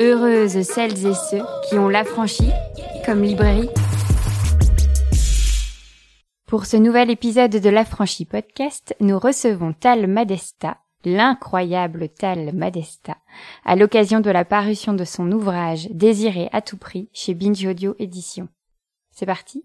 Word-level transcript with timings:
Heureuses 0.00 0.62
celles 0.62 1.06
et 1.06 1.14
ceux 1.14 1.42
qui 1.68 1.78
ont 1.78 1.88
l'affranchi 1.88 2.50
comme 3.06 3.22
librairie. 3.22 3.70
Pour 6.46 6.66
ce 6.66 6.76
nouvel 6.76 7.10
épisode 7.10 7.52
de 7.52 7.68
l'Affranchi 7.70 8.24
Podcast, 8.24 8.96
nous 8.98 9.20
recevons 9.20 9.72
Tal 9.72 10.08
Madesta, 10.08 10.78
l'incroyable 11.04 12.08
Tal 12.08 12.52
Madesta, 12.52 13.18
à 13.64 13.76
l'occasion 13.76 14.18
de 14.18 14.30
la 14.30 14.44
parution 14.44 14.92
de 14.92 15.04
son 15.04 15.30
ouvrage 15.30 15.86
Désiré 15.92 16.48
à 16.52 16.60
tout 16.60 16.76
prix 16.76 17.08
chez 17.12 17.34
Binge 17.34 17.64
Audio 17.66 17.94
Édition. 18.00 18.48
C'est 19.12 19.26
parti? 19.26 19.64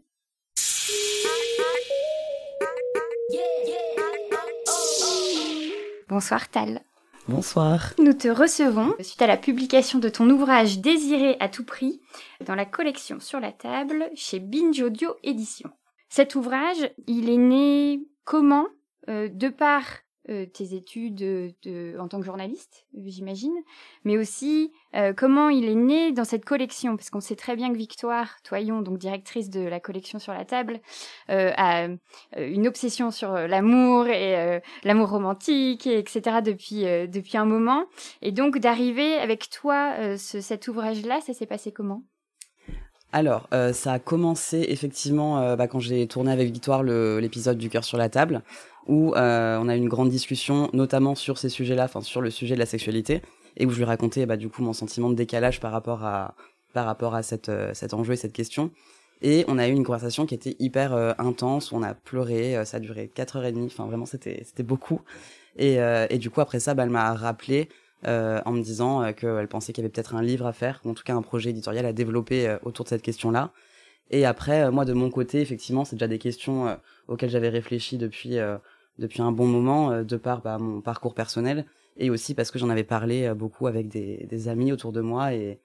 Bonsoir 6.07 6.49
Tal. 6.49 6.83
Bonsoir. 7.27 7.93
Nous 7.97 8.13
te 8.13 8.27
recevons 8.27 8.93
suite 8.99 9.21
à 9.21 9.25
la 9.25 9.37
publication 9.37 9.97
de 9.97 10.09
ton 10.09 10.29
ouvrage 10.29 10.77
Désiré 10.79 11.37
à 11.39 11.49
tout 11.49 11.65
prix 11.65 11.99
dans 12.45 12.53
la 12.53 12.65
collection 12.65 13.19
Sur 13.19 13.39
la 13.39 13.51
table 13.51 14.11
chez 14.13 14.39
Binge 14.39 14.79
Audio 14.81 15.15
Édition. 15.23 15.71
Cet 16.07 16.35
ouvrage, 16.35 16.91
il 17.07 17.29
est 17.31 17.37
né 17.37 18.01
comment? 18.25 18.67
Euh, 19.09 19.27
De 19.27 19.49
par 19.49 19.81
euh, 20.29 20.45
tes 20.45 20.73
études 20.73 21.15
de, 21.15 21.95
en 21.99 22.07
tant 22.07 22.19
que 22.19 22.25
journaliste, 22.25 22.85
j'imagine, 23.05 23.55
mais 24.03 24.17
aussi 24.17 24.71
euh, 24.95 25.13
comment 25.13 25.49
il 25.49 25.65
est 25.65 25.75
né 25.75 26.11
dans 26.11 26.23
cette 26.23 26.45
collection, 26.45 26.97
parce 26.97 27.09
qu'on 27.09 27.19
sait 27.19 27.35
très 27.35 27.55
bien 27.55 27.71
que 27.71 27.77
Victoire 27.77 28.41
Toyon, 28.43 28.81
donc 28.81 28.97
directrice 28.97 29.49
de 29.49 29.61
la 29.61 29.79
collection 29.79 30.17
sur 30.17 30.33
la 30.33 30.43
table, 30.43 30.79
euh, 31.29 31.51
a 31.57 31.87
une 32.37 32.67
obsession 32.67 33.11
sur 33.11 33.33
l'amour 33.33 34.07
et 34.07 34.61
l'amour 34.83 35.09
romantique, 35.09 35.85
et 35.85 35.99
etc. 35.99 36.41
depuis 36.43 36.83
depuis 37.07 37.37
un 37.37 37.45
moment, 37.45 37.85
et 38.21 38.31
donc 38.31 38.57
d'arriver 38.57 39.15
avec 39.15 39.49
toi 39.49 40.17
ce, 40.17 40.41
cet 40.41 40.67
ouvrage-là, 40.67 41.21
ça 41.21 41.33
s'est 41.33 41.45
passé 41.45 41.71
comment? 41.71 42.03
Alors, 43.13 43.47
ça 43.71 43.93
a 43.93 43.99
commencé 43.99 44.65
effectivement 44.67 45.55
bah, 45.55 45.67
quand 45.67 45.79
j'ai 45.79 46.05
tourné 46.05 46.33
avec 46.33 46.51
Victoire 46.51 46.83
l'épisode 46.83 47.57
du 47.57 47.69
cœur 47.69 47.85
sur 47.85 47.97
la 47.97 48.09
table 48.09 48.43
où 48.87 49.13
euh, 49.15 49.57
on 49.59 49.67
a 49.67 49.75
eu 49.75 49.79
une 49.79 49.89
grande 49.89 50.09
discussion, 50.09 50.69
notamment 50.73 51.15
sur 51.15 51.37
ces 51.37 51.49
sujets-là, 51.49 51.85
enfin 51.85 52.01
sur 52.01 52.21
le 52.21 52.29
sujet 52.29 52.55
de 52.55 52.59
la 52.59 52.65
sexualité, 52.65 53.21
et 53.57 53.65
où 53.65 53.71
je 53.71 53.77
lui 53.77 53.85
racontais 53.85 54.25
bah, 54.25 54.37
du 54.37 54.49
coup 54.49 54.61
mon 54.61 54.73
sentiment 54.73 55.09
de 55.09 55.15
décalage 55.15 55.59
par 55.59 55.71
rapport 55.71 56.03
à 56.03 56.35
par 56.73 56.85
rapport 56.85 57.15
à 57.15 57.23
cette 57.23 57.49
euh, 57.49 57.73
cet 57.73 57.93
enjeu 57.93 58.13
et 58.13 58.17
cette 58.17 58.33
question. 58.33 58.71
Et 59.21 59.45
on 59.47 59.57
a 59.57 59.67
eu 59.67 59.71
une 59.71 59.85
conversation 59.85 60.25
qui 60.25 60.35
était 60.35 60.55
hyper 60.59 60.93
euh, 60.93 61.13
intense, 61.17 61.71
on 61.71 61.83
a 61.83 61.93
pleuré, 61.93 62.63
ça 62.65 62.77
a 62.77 62.79
duré 62.79 63.07
quatre 63.07 63.37
heures 63.37 63.45
et 63.45 63.51
demie, 63.51 63.67
enfin 63.67 63.85
vraiment 63.85 64.05
c'était 64.05 64.43
c'était 64.45 64.63
beaucoup. 64.63 65.01
Et, 65.57 65.77
et 66.09 66.17
du 66.17 66.29
coup 66.29 66.41
après 66.41 66.59
ça, 66.59 66.73
bah, 66.73 66.83
elle 66.83 66.89
m'a 66.89 67.13
rappelé 67.13 67.69
en 68.03 68.51
me 68.51 68.61
disant 68.61 69.13
qu'elle 69.13 69.47
pensait 69.47 69.73
qu'il 69.73 69.83
y 69.83 69.85
avait 69.85 69.91
peut-être 69.91 70.15
un 70.15 70.21
livre 70.21 70.45
à 70.45 70.53
faire, 70.53 70.81
ou 70.85 70.89
en 70.91 70.93
tout 70.93 71.03
cas 71.03 71.15
un 71.15 71.21
projet 71.21 71.49
éditorial 71.49 71.85
à 71.85 71.93
développer 71.93 72.57
autour 72.63 72.83
de 72.85 72.89
cette 72.89 73.01
question-là. 73.01 73.51
Et 74.11 74.25
après, 74.25 74.69
moi 74.71 74.85
de 74.85 74.93
mon 74.93 75.09
côté, 75.09 75.41
effectivement, 75.41 75.85
c'est 75.85 75.95
déjà 75.95 76.07
des 76.07 76.19
questions 76.19 76.77
auxquelles 77.07 77.31
j'avais 77.31 77.49
réfléchi 77.49 77.97
depuis 77.97 78.39
depuis 78.99 79.21
un 79.21 79.31
bon 79.31 79.47
moment, 79.47 79.91
euh, 79.91 80.03
de 80.03 80.17
par 80.17 80.41
bah, 80.41 80.57
mon 80.57 80.81
parcours 80.81 81.13
personnel, 81.13 81.65
et 81.97 82.09
aussi 82.09 82.33
parce 82.33 82.51
que 82.51 82.59
j'en 82.59 82.69
avais 82.69 82.83
parlé 82.83 83.25
euh, 83.25 83.33
beaucoup 83.33 83.67
avec 83.67 83.87
des, 83.87 84.25
des, 84.29 84.47
amis 84.47 84.71
autour 84.71 84.91
de 84.91 85.01
moi, 85.01 85.33
et 85.33 85.59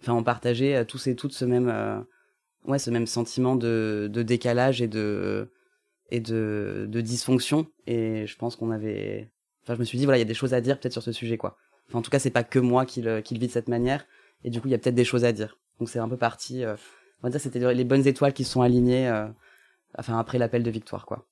enfin 0.00 0.14
on 0.14 0.22
partageait 0.22 0.76
euh, 0.76 0.84
tous 0.84 1.06
et 1.06 1.16
toutes 1.16 1.32
ce 1.32 1.44
même, 1.44 2.04
ouais, 2.66 2.78
ce 2.78 2.90
même 2.90 3.06
sentiment 3.06 3.56
de, 3.56 4.08
de 4.12 4.22
décalage 4.22 4.82
et 4.82 4.88
de 4.88 5.50
et 6.10 6.20
de, 6.20 6.86
de 6.88 7.00
dysfonction. 7.02 7.66
Et 7.86 8.26
je 8.26 8.36
pense 8.36 8.56
qu'on 8.56 8.70
avait, 8.70 9.30
je 9.74 9.80
me 9.80 9.84
suis 9.84 9.98
dit 9.98 10.04
voilà 10.04 10.18
il 10.18 10.20
y 10.20 10.22
a 10.22 10.26
des 10.26 10.34
choses 10.34 10.54
à 10.54 10.60
dire 10.60 10.78
peut-être 10.78 10.92
sur 10.92 11.02
ce 11.02 11.12
sujet 11.12 11.38
quoi. 11.38 11.56
Enfin 11.88 11.98
en 11.98 12.02
tout 12.02 12.10
cas 12.10 12.18
c'est 12.18 12.30
pas 12.30 12.44
que 12.44 12.58
moi 12.58 12.86
qui 12.86 13.02
le, 13.02 13.22
de 13.22 13.46
cette 13.48 13.68
manière, 13.68 14.06
et 14.44 14.50
du 14.50 14.60
coup 14.60 14.68
il 14.68 14.72
y 14.72 14.74
a 14.74 14.78
peut-être 14.78 14.94
des 14.94 15.04
choses 15.04 15.24
à 15.24 15.32
dire. 15.32 15.58
Donc 15.78 15.88
c'est 15.88 15.98
un 15.98 16.08
peu 16.08 16.16
parti. 16.16 16.64
on 16.64 17.22
va 17.22 17.30
dire 17.30 17.40
c'était 17.40 17.74
les 17.74 17.84
bonnes 17.84 18.06
étoiles 18.06 18.32
qui 18.32 18.44
sont 18.44 18.62
alignées. 18.62 19.10
enfin 19.98 20.18
après 20.18 20.38
l'appel 20.38 20.62
de 20.62 20.70
victoire 20.70 21.06
quoi 21.06 21.26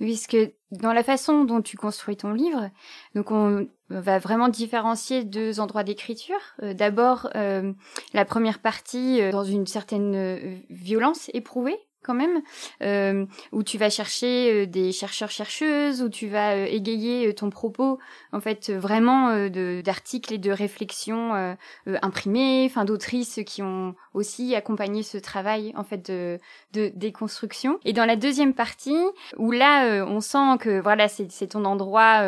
puisque 0.00 0.36
dans 0.72 0.92
la 0.92 1.04
façon 1.04 1.44
dont 1.44 1.60
tu 1.60 1.76
construis 1.76 2.16
ton 2.16 2.32
livre, 2.32 2.70
donc 3.14 3.30
on 3.30 3.68
va 3.90 4.18
vraiment 4.18 4.48
différencier 4.48 5.24
deux 5.24 5.60
endroits 5.60 5.84
d'écriture. 5.84 6.40
Euh, 6.62 6.74
d'abord, 6.74 7.28
euh, 7.36 7.72
la 8.14 8.24
première 8.24 8.60
partie 8.60 9.20
euh, 9.20 9.30
dans 9.30 9.44
une 9.44 9.66
certaine 9.66 10.62
violence 10.70 11.30
éprouvée, 11.34 11.78
quand 12.02 12.14
même, 12.14 12.40
euh, 12.82 13.26
où 13.52 13.62
tu 13.62 13.78
vas 13.78 13.90
chercher 13.90 14.52
euh, 14.52 14.66
des 14.66 14.92
chercheurs-chercheuses, 14.92 16.02
où 16.02 16.08
tu 16.08 16.28
vas 16.28 16.56
euh, 16.56 16.66
égayer 16.66 17.28
euh, 17.28 17.34
ton 17.34 17.50
propos, 17.50 17.98
en 18.32 18.40
fait, 18.40 18.70
vraiment 18.70 19.48
d'articles 19.48 20.34
et 20.34 20.38
de 20.38 20.50
réflexions 20.50 21.56
imprimés, 21.86 22.66
enfin 22.66 22.84
d'autrices 22.84 23.40
qui 23.44 23.62
ont 23.62 23.94
aussi 24.14 24.54
accompagné 24.54 25.02
ce 25.02 25.18
travail, 25.18 25.72
en 25.76 25.84
fait, 25.84 26.10
de, 26.10 26.38
de 26.72 26.92
déconstruction. 26.94 27.78
Et 27.84 27.92
dans 27.92 28.04
la 28.04 28.16
deuxième 28.16 28.54
partie, 28.54 28.96
où 29.36 29.50
là, 29.50 30.04
on 30.06 30.20
sent 30.20 30.58
que 30.60 30.80
voilà, 30.80 31.08
c'est 31.08 31.48
ton 31.48 31.64
endroit 31.64 32.22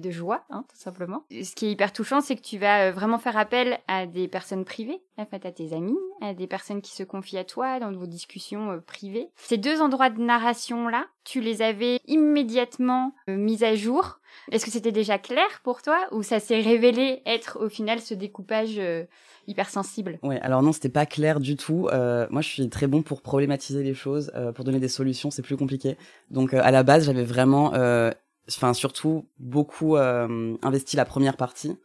de 0.00 0.10
joie, 0.10 0.44
hein, 0.50 0.64
tout 0.68 0.76
simplement. 0.76 1.24
Ce 1.30 1.54
qui 1.54 1.66
est 1.66 1.72
hyper 1.72 1.92
touchant, 1.92 2.20
c'est 2.20 2.36
que 2.36 2.42
tu 2.42 2.58
vas 2.58 2.88
euh, 2.88 2.92
vraiment 2.92 3.18
faire 3.18 3.36
appel 3.36 3.78
à 3.88 4.06
des 4.06 4.28
personnes 4.28 4.64
privées, 4.64 5.00
en 5.16 5.26
fait, 5.26 5.46
à 5.46 5.52
tes 5.52 5.72
amis, 5.72 5.96
à 6.20 6.34
des 6.34 6.46
personnes 6.46 6.82
qui 6.82 6.92
se 6.92 7.02
confient 7.02 7.38
à 7.38 7.44
toi 7.44 7.80
dans 7.80 7.92
vos 7.92 8.06
discussions 8.06 8.72
euh, 8.72 8.78
privées. 8.78 9.28
Ces 9.36 9.56
deux 9.56 9.80
endroits 9.80 10.10
de 10.10 10.20
narration-là, 10.20 11.06
tu 11.24 11.40
les 11.40 11.62
avais 11.62 12.00
immédiatement 12.06 13.14
euh, 13.28 13.36
mis 13.36 13.64
à 13.64 13.74
jour. 13.74 14.20
Est-ce 14.52 14.64
que 14.64 14.70
c'était 14.70 14.92
déjà 14.92 15.18
clair 15.18 15.46
pour 15.64 15.82
toi 15.82 15.98
ou 16.12 16.22
ça 16.22 16.40
s'est 16.40 16.60
révélé 16.60 17.22
être 17.26 17.58
au 17.64 17.68
final 17.68 18.00
ce 18.00 18.12
découpage 18.12 18.78
hyper 19.46 19.70
sensible 19.70 20.18
Ouais, 20.22 20.38
alors 20.40 20.62
non, 20.62 20.72
c'était 20.72 20.90
pas 20.90 21.06
clair 21.06 21.40
du 21.40 21.56
tout. 21.56 21.88
moi, 22.30 22.42
je 22.42 22.48
suis 22.48 22.68
très 22.68 22.86
bon 22.86 23.02
pour 23.02 23.22
problématiser 23.22 23.82
les 23.82 23.94
choses, 23.94 24.30
pour 24.54 24.64
donner 24.64 24.78
des 24.78 24.88
solutions, 24.88 25.30
c'est 25.30 25.40
plus 25.40 25.56
compliqué. 25.56 25.96
Donc, 26.30 26.52
à 26.52 26.70
la 26.70 26.82
base, 26.82 27.06
j'avais 27.06 27.24
vraiment 27.24 27.72
enfin 28.48 28.74
surtout 28.74 29.26
beaucoup 29.38 29.96
euh, 29.96 30.56
investi 30.62 30.96
la 30.96 31.04
première 31.04 31.36
partie. 31.36 31.76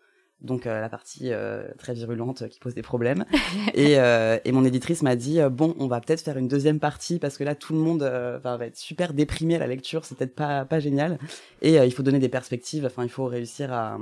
Donc 0.41 0.65
euh, 0.65 0.81
la 0.81 0.89
partie 0.89 1.31
euh, 1.31 1.67
très 1.77 1.93
virulente 1.93 2.49
qui 2.49 2.59
pose 2.59 2.73
des 2.73 2.81
problèmes. 2.81 3.25
Et, 3.75 3.93
et 3.93 4.51
mon 4.51 4.65
éditrice 4.65 5.03
m'a 5.03 5.15
dit 5.15 5.39
bon 5.51 5.75
on 5.79 5.87
va 5.87 6.01
peut-être 6.01 6.21
faire 6.21 6.37
une 6.37 6.47
deuxième 6.47 6.79
partie 6.79 7.19
parce 7.19 7.37
que 7.37 7.43
là 7.43 7.55
tout 7.55 7.73
le 7.73 7.79
monde 7.79 8.03
va 8.03 8.65
être 8.65 8.77
super 8.77 9.13
déprimé 9.13 9.55
à 9.55 9.59
la 9.59 9.67
lecture. 9.67 10.05
C'est 10.05 10.17
peut-être 10.17 10.35
pas 10.35 10.65
pas 10.65 10.79
génial 10.79 11.19
et 11.61 11.75
il 11.75 11.93
faut 11.93 12.03
donner 12.03 12.19
des 12.19 12.29
perspectives. 12.29 12.85
Enfin 12.85 13.03
il 13.03 13.09
faut 13.09 13.25
réussir 13.25 13.71
à 13.71 13.99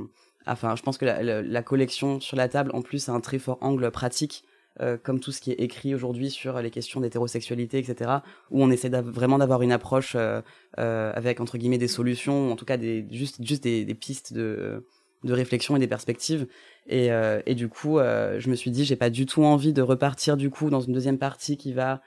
enfin 0.47 0.76
je 0.76 0.81
pense 0.81 0.97
que 0.97 1.06
la, 1.06 1.41
la, 1.41 1.62
collection 1.62 2.20
sur 2.20 2.38
la 2.38 2.47
table 2.47 2.72
en 2.74 2.81
plus 2.81 3.09
a 3.09 3.12
un 3.12 3.20
très 3.20 3.38
fort 3.38 3.58
angle 3.62 3.91
pratique 3.91 4.44
euh, 4.81 4.97
comme 4.97 5.19
tout 5.19 5.34
ce 5.34 5.41
qui 5.41 5.51
est 5.51 5.59
écrit 5.59 5.94
aujourd'hui 5.94 6.29
sur 6.29 6.62
les 6.62 6.69
questions 6.69 7.01
d'hétérosexualité, 7.01 7.79
etc., 7.79 8.12
où 8.50 8.63
on 8.63 8.72
essaie 8.72 8.88
vraiment 8.90 9.38
d'avoir 9.38 9.62
une 9.62 9.73
approche 9.73 10.13
euh, 10.16 10.41
euh, 10.78 11.12
avec 11.16 11.41
entre 11.41 11.57
guillemets 11.57 11.78
des 11.78 11.90
solutions, 11.90 12.50
en 12.50 12.56
tout 12.56 12.63
cas 12.63 12.78
des 12.78 13.06
juste 13.12 13.44
juste 13.44 13.63
des, 13.63 13.85
pistes 13.94 14.31
de 14.31 14.85
de 15.25 15.34
réflexion 15.34 15.75
et 15.75 15.79
des 15.79 15.88
perspectives. 15.88 16.47
Et, 16.88 17.09
du 17.56 17.67
coup, 17.67 18.00
je 18.00 18.50
me 18.50 18.56
suis 18.56 18.72
dit, 18.72 18.85
j'ai 18.85 18.95
pas 18.95 19.09
du 19.09 19.25
tout 19.25 19.44
envie 19.44 19.73
de 19.73 19.81
repartir 19.81 20.38
du 20.38 20.50
coup 20.50 20.69
dans 20.69 20.79
une 20.79 20.94
deuxième 20.94 21.17
partie 21.17 21.57
qui 21.57 21.73
va 21.73 22.01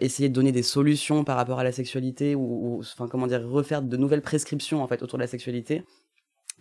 essayer 0.00 0.28
de 0.28 0.34
donner 0.34 0.52
des 0.52 0.62
solutions 0.62 1.24
par 1.24 1.36
rapport 1.36 1.58
à 1.58 1.64
la 1.64 1.72
sexualité 1.72 2.36
ou, 2.36 2.78
enfin 2.80 3.08
comment 3.08 3.26
dire, 3.26 3.42
refaire 3.46 3.82
de 3.82 3.96
nouvelles 3.96 4.22
prescriptions 4.22 4.84
en 4.84 4.86
fait 4.86 5.02
autour 5.02 5.18
de 5.18 5.24
la 5.24 5.26
sexualité. 5.26 5.82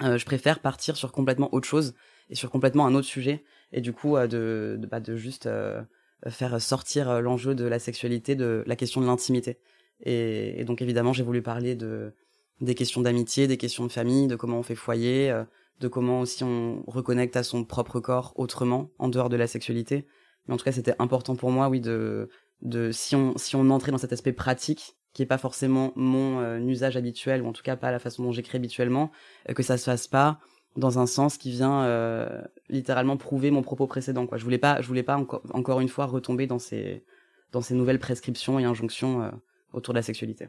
je 0.01 0.25
préfère 0.25 0.59
partir 0.61 0.97
sur 0.97 1.11
complètement 1.11 1.53
autre 1.53 1.67
chose 1.67 1.93
et 2.31 2.35
sur 2.35 2.49
complètement 2.49 2.87
un 2.87 2.95
autre 2.95 3.07
sujet 3.07 3.43
et 3.73 3.81
du 3.81 3.91
coup 3.91 4.15
euh, 4.15 4.27
de, 4.27 4.77
de, 4.79 4.87
bah, 4.87 5.01
juste 5.15 5.47
euh, 5.47 5.81
faire 6.29 6.61
sortir 6.61 7.09
euh, 7.09 7.19
l'enjeu 7.19 7.55
de 7.55 7.65
la 7.65 7.79
sexualité 7.79 8.35
de 8.35 8.63
la 8.65 8.75
question 8.75 9.01
de 9.01 9.07
l'intimité. 9.07 9.57
Et, 10.05 10.61
et, 10.61 10.63
donc 10.63 10.81
évidemment, 10.81 11.13
j'ai 11.13 11.23
voulu 11.23 11.41
parler 11.41 11.75
de 11.75 12.13
des 12.61 12.75
questions 12.75 13.01
d'amitié, 13.01 13.47
des 13.47 13.57
questions 13.57 13.85
de 13.85 13.91
famille, 13.91 14.27
de 14.27 14.35
comment 14.35 14.59
on 14.59 14.63
fait 14.63 14.75
foyer, 14.75 15.33
de 15.79 15.87
comment 15.87 16.21
aussi 16.21 16.43
on 16.43 16.83
reconnecte 16.87 17.35
à 17.35 17.43
son 17.43 17.65
propre 17.65 17.99
corps 17.99 18.31
autrement 18.35 18.91
en 18.99 19.09
dehors 19.09 19.27
de 19.27 19.35
la 19.35 19.47
sexualité. 19.47 20.05
Mais 20.47 20.53
en 20.53 20.57
tout 20.57 20.63
cas, 20.63 20.71
c'était 20.71 20.95
important 20.99 21.35
pour 21.35 21.51
moi, 21.51 21.67
oui, 21.67 21.81
de 21.81 22.29
de 22.61 22.91
si 22.91 23.15
on 23.15 23.37
si 23.37 23.55
on 23.55 23.69
entrait 23.69 23.91
dans 23.91 23.97
cet 23.97 24.13
aspect 24.13 24.33
pratique 24.33 24.95
qui 25.13 25.23
est 25.23 25.25
pas 25.27 25.37
forcément 25.37 25.93
mon 25.95 26.57
usage 26.67 26.95
habituel 26.95 27.41
ou 27.41 27.47
en 27.47 27.53
tout 27.53 27.63
cas 27.63 27.75
pas 27.75 27.91
la 27.91 27.99
façon 27.99 28.23
dont 28.23 28.31
j'écris 28.31 28.57
habituellement, 28.57 29.11
que 29.53 29.63
ça 29.63 29.77
se 29.77 29.85
fasse 29.85 30.07
pas 30.07 30.39
dans 30.75 30.99
un 30.99 31.05
sens 31.05 31.37
qui 31.37 31.51
vient 31.51 31.83
euh, 31.83 32.41
littéralement 32.69 33.17
prouver 33.17 33.51
mon 33.51 33.61
propos 33.61 33.87
précédent 33.87 34.25
quoi. 34.25 34.37
Je 34.37 34.43
voulais 34.43 34.57
pas 34.57 34.81
je 34.81 34.87
voulais 34.87 35.03
pas 35.03 35.17
encore 35.17 35.41
encore 35.51 35.79
une 35.79 35.89
fois 35.89 36.05
retomber 36.05 36.47
dans 36.47 36.59
ces 36.59 37.03
dans 37.51 37.61
ces 37.61 37.75
nouvelles 37.75 37.99
prescriptions 37.99 38.59
et 38.59 38.65
injonctions 38.65 39.21
euh, 39.21 39.29
autour 39.73 39.93
de 39.93 39.99
la 39.99 40.03
sexualité. 40.03 40.47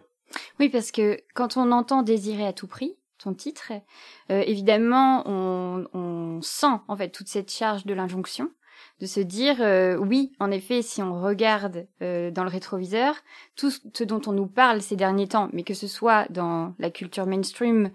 Oui 0.58 0.68
parce 0.68 0.90
que 0.90 1.18
quand 1.34 1.56
on 1.56 1.70
entend 1.72 2.02
désirer 2.02 2.46
à 2.46 2.52
tout 2.52 2.66
prix 2.66 2.96
ton 3.18 3.34
titre 3.34 3.72
euh, 4.30 4.42
évidemment 4.46 5.22
on, 5.26 5.86
on 5.92 6.40
sent 6.42 6.80
en 6.88 6.96
fait 6.96 7.10
toute 7.10 7.28
cette 7.28 7.50
charge 7.50 7.84
de 7.84 7.94
l'injonction 7.94 8.50
de 9.00 9.06
se 9.06 9.20
dire 9.20 9.56
euh, 9.60 9.96
oui, 9.96 10.32
en 10.38 10.50
effet, 10.50 10.82
si 10.82 11.02
on 11.02 11.20
regarde 11.20 11.86
euh, 12.02 12.30
dans 12.30 12.44
le 12.44 12.50
rétroviseur, 12.50 13.16
tout 13.56 13.70
ce 13.70 14.04
dont 14.04 14.20
on 14.26 14.32
nous 14.32 14.46
parle 14.46 14.82
ces 14.82 14.96
derniers 14.96 15.28
temps, 15.28 15.48
mais 15.52 15.64
que 15.64 15.74
ce 15.74 15.86
soit 15.86 16.26
dans 16.30 16.74
la 16.78 16.90
culture 16.90 17.26
mainstream 17.26 17.90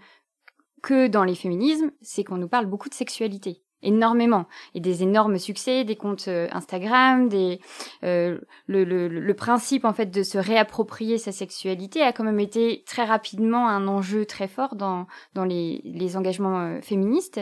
que 0.81 1.07
dans 1.07 1.23
les 1.23 1.35
féminismes, 1.35 1.91
c'est 2.01 2.23
qu'on 2.23 2.37
nous 2.37 2.47
parle 2.47 2.65
beaucoup 2.65 2.89
de 2.89 2.93
sexualité 2.93 3.61
énormément. 3.81 4.45
Et 4.75 4.79
des 4.79 5.03
énormes 5.03 5.37
succès 5.37 5.83
des 5.83 5.95
comptes 5.95 6.27
euh, 6.27 6.47
Instagram 6.51 7.29
des 7.29 7.59
euh, 8.03 8.39
le, 8.67 8.83
le, 8.83 9.07
le, 9.07 9.33
principe 9.33 9.85
en 9.85 9.93
fait 9.93 10.07
de 10.07 10.23
se 10.23 10.37
réapproprier 10.37 11.17
sa 11.17 11.31
sexualité 11.31 12.01
a 12.01 12.11
quand 12.11 12.23
même 12.23 12.39
été 12.39 12.83
très 12.85 13.05
rapidement 13.05 13.67
un 13.67 13.87
enjeu 13.87 14.25
très 14.25 14.47
fort 14.47 14.75
dans 14.75 15.07
dans 15.33 15.45
les, 15.45 15.81
les 15.85 16.17
engagements 16.17 16.59
euh, 16.59 16.81
féministes. 16.81 17.41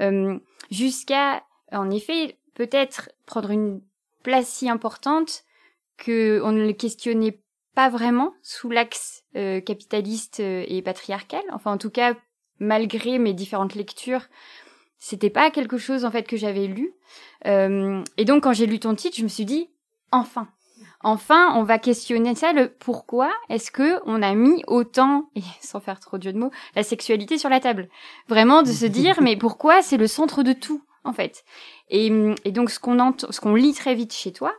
Euh, 0.00 0.38
jusqu'à 0.70 1.42
en 1.72 1.90
effet 1.90 2.38
peut-être 2.54 3.10
prendre 3.26 3.50
une 3.50 3.82
place 4.22 4.48
si 4.48 4.70
importante 4.70 5.44
que 5.98 6.40
on 6.42 6.52
ne 6.52 6.66
le 6.66 6.72
questionnait 6.72 7.42
pas 7.74 7.88
vraiment 7.88 8.32
sous 8.42 8.70
l'axe 8.70 9.24
euh, 9.36 9.60
capitaliste 9.60 10.40
et 10.40 10.80
patriarcal. 10.82 11.42
Enfin 11.52 11.72
en 11.72 11.78
tout 11.78 11.90
cas 11.90 12.14
malgré 12.58 13.18
mes 13.18 13.32
différentes 13.32 13.74
lectures 13.74 14.22
c'était 15.04 15.28
pas 15.28 15.50
quelque 15.50 15.76
chose 15.76 16.06
en 16.06 16.10
fait 16.10 16.26
que 16.26 16.38
j'avais 16.38 16.66
lu. 16.66 16.94
Euh, 17.44 18.02
et 18.16 18.24
donc 18.24 18.44
quand 18.44 18.54
j'ai 18.54 18.64
lu 18.64 18.78
ton 18.78 18.94
titre, 18.94 19.18
je 19.18 19.22
me 19.22 19.28
suis 19.28 19.44
dit 19.44 19.68
enfin, 20.12 20.48
enfin, 21.02 21.52
on 21.56 21.62
va 21.62 21.78
questionner 21.78 22.34
ça. 22.34 22.54
Le 22.54 22.70
pourquoi 22.70 23.30
est-ce 23.50 23.70
que 23.70 24.00
on 24.06 24.22
a 24.22 24.34
mis 24.34 24.64
autant 24.66 25.28
et 25.36 25.42
sans 25.60 25.80
faire 25.80 26.00
trop 26.00 26.16
de 26.16 26.22
jeu 26.22 26.32
de 26.32 26.38
mots 26.38 26.50
la 26.74 26.82
sexualité 26.82 27.36
sur 27.36 27.50
la 27.50 27.60
table? 27.60 27.90
Vraiment 28.28 28.62
de 28.62 28.68
se 28.68 28.86
dire 28.86 29.16
mais 29.20 29.36
pourquoi 29.36 29.82
c'est 29.82 29.98
le 29.98 30.06
centre 30.06 30.42
de 30.42 30.54
tout 30.54 30.82
en 31.04 31.12
fait? 31.12 31.44
Et, 31.90 32.10
et 32.46 32.52
donc 32.52 32.70
ce 32.70 32.80
qu'on 32.80 32.98
entend, 32.98 33.30
ce 33.30 33.40
qu'on 33.40 33.54
lit 33.54 33.74
très 33.74 33.94
vite 33.94 34.14
chez 34.14 34.32
toi, 34.32 34.54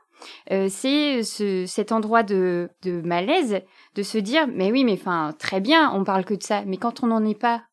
euh, 0.52 0.68
c'est 0.70 1.24
ce, 1.24 1.66
cet 1.66 1.92
endroit 1.92 2.22
de, 2.22 2.70
de 2.84 3.02
malaise 3.02 3.62
de 3.96 4.04
se 4.04 4.20
dire 4.20 4.46
mais 4.48 4.72
oui 4.72 4.84
mais 4.84 4.94
enfin 4.94 5.34
très 5.40 5.60
bien 5.60 5.92
on 5.94 6.04
parle 6.04 6.24
que 6.24 6.34
de 6.36 6.44
ça 6.44 6.64
mais 6.66 6.78
quand 6.78 7.04
on 7.04 7.08
n'en 7.08 7.26
est 7.26 7.40
pas 7.40 7.64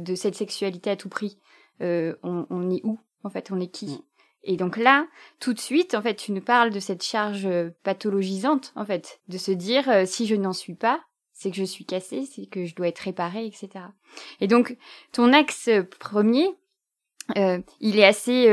de 0.00 0.14
cette 0.14 0.34
sexualité 0.34 0.90
à 0.90 0.96
tout 0.96 1.08
prix 1.08 1.38
euh, 1.82 2.14
on, 2.22 2.46
on, 2.50 2.70
est 2.70 2.80
où 2.84 2.98
en 3.24 3.30
fait 3.30 3.50
On 3.50 3.60
est 3.60 3.68
qui 3.68 3.86
mm. 3.86 3.98
Et 4.46 4.58
donc 4.58 4.76
là, 4.76 5.06
tout 5.40 5.54
de 5.54 5.58
suite, 5.58 5.94
en 5.94 6.02
fait, 6.02 6.16
tu 6.16 6.30
nous 6.32 6.42
parles 6.42 6.70
de 6.70 6.78
cette 6.78 7.02
charge 7.02 7.46
euh, 7.46 7.70
pathologisante, 7.82 8.74
en 8.76 8.84
fait, 8.84 9.20
de 9.28 9.38
se 9.38 9.50
dire 9.50 9.88
euh, 9.88 10.04
si 10.04 10.26
je 10.26 10.34
n'en 10.34 10.52
suis 10.52 10.74
pas, 10.74 11.00
c'est 11.32 11.50
que 11.50 11.56
je 11.56 11.64
suis 11.64 11.86
cassée, 11.86 12.26
c'est 12.30 12.44
que 12.44 12.66
je 12.66 12.74
dois 12.74 12.88
être 12.88 12.98
réparée, 12.98 13.46
etc. 13.46 13.86
Et 14.42 14.46
donc, 14.46 14.76
ton 15.12 15.32
axe 15.32 15.70
premier, 15.98 16.46
euh, 17.38 17.58
il 17.80 17.98
est 17.98 18.04
assez 18.04 18.50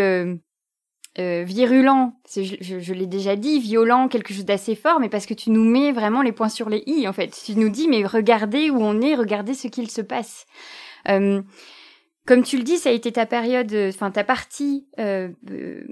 euh, 1.19 1.44
virulent, 1.45 2.13
je, 2.34 2.56
je, 2.62 2.80
je 2.80 2.94
l'ai 2.94 3.06
déjà 3.06 3.36
dit, 3.36 3.60
violent, 3.60 4.07
quelque 4.07 4.34
chose 4.34 4.45
d'assez 4.45 4.75
fort, 4.75 5.01
mais 5.01 5.10
parce 5.10 5.25
que 5.25 5.34
tu 5.34 5.50
nous 5.50 5.66
mets 5.66 5.92
vraiment 5.92 6.22
les 6.22 6.31
points 6.31 6.48
sur 6.48 6.69
les 6.69 6.84
i, 6.86 7.06
en 7.06 7.12
fait. 7.12 7.38
Tu 7.45 7.56
nous 7.56 7.69
dis, 7.69 7.89
mais 7.89 8.06
regardez 8.06 8.69
où 8.69 8.81
on 8.81 9.01
est, 9.01 9.16
regardez 9.16 9.54
ce 9.54 9.68
qu'il 9.68 9.92
se 9.92 10.01
passe. 10.01 10.45
Euh, 11.07 11.42
comme 12.27 12.44
tu 12.44 12.57
le 12.57 12.63
dis, 12.63 12.77
ça 12.77 12.89
a 12.89 12.94
été 12.94 13.12
ta 13.12 13.25
période, 13.25 13.74
euh, 13.74 13.89
enfin 13.89 14.12
ta 14.12 14.24
partie 14.24 14.88
euh, 15.00 15.30
euh, 15.50 15.83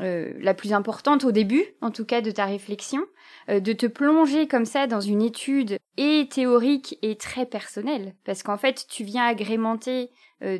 euh, 0.00 0.32
la 0.40 0.52
plus 0.52 0.72
importante 0.72 1.24
au 1.24 1.30
début, 1.30 1.64
en 1.80 1.90
tout 1.92 2.04
cas 2.04 2.20
de 2.20 2.32
ta 2.32 2.44
réflexion, 2.44 3.02
euh, 3.48 3.60
de 3.60 3.72
te 3.72 3.86
plonger 3.86 4.48
comme 4.48 4.64
ça 4.66 4.88
dans 4.88 5.00
une 5.00 5.22
étude 5.22 5.78
et 5.96 6.28
théorique 6.28 6.98
et 7.02 7.16
très 7.16 7.46
personnelle, 7.46 8.14
parce 8.24 8.42
qu'en 8.42 8.58
fait 8.58 8.86
tu 8.88 9.04
viens 9.04 9.24
agrémenter 9.26 10.10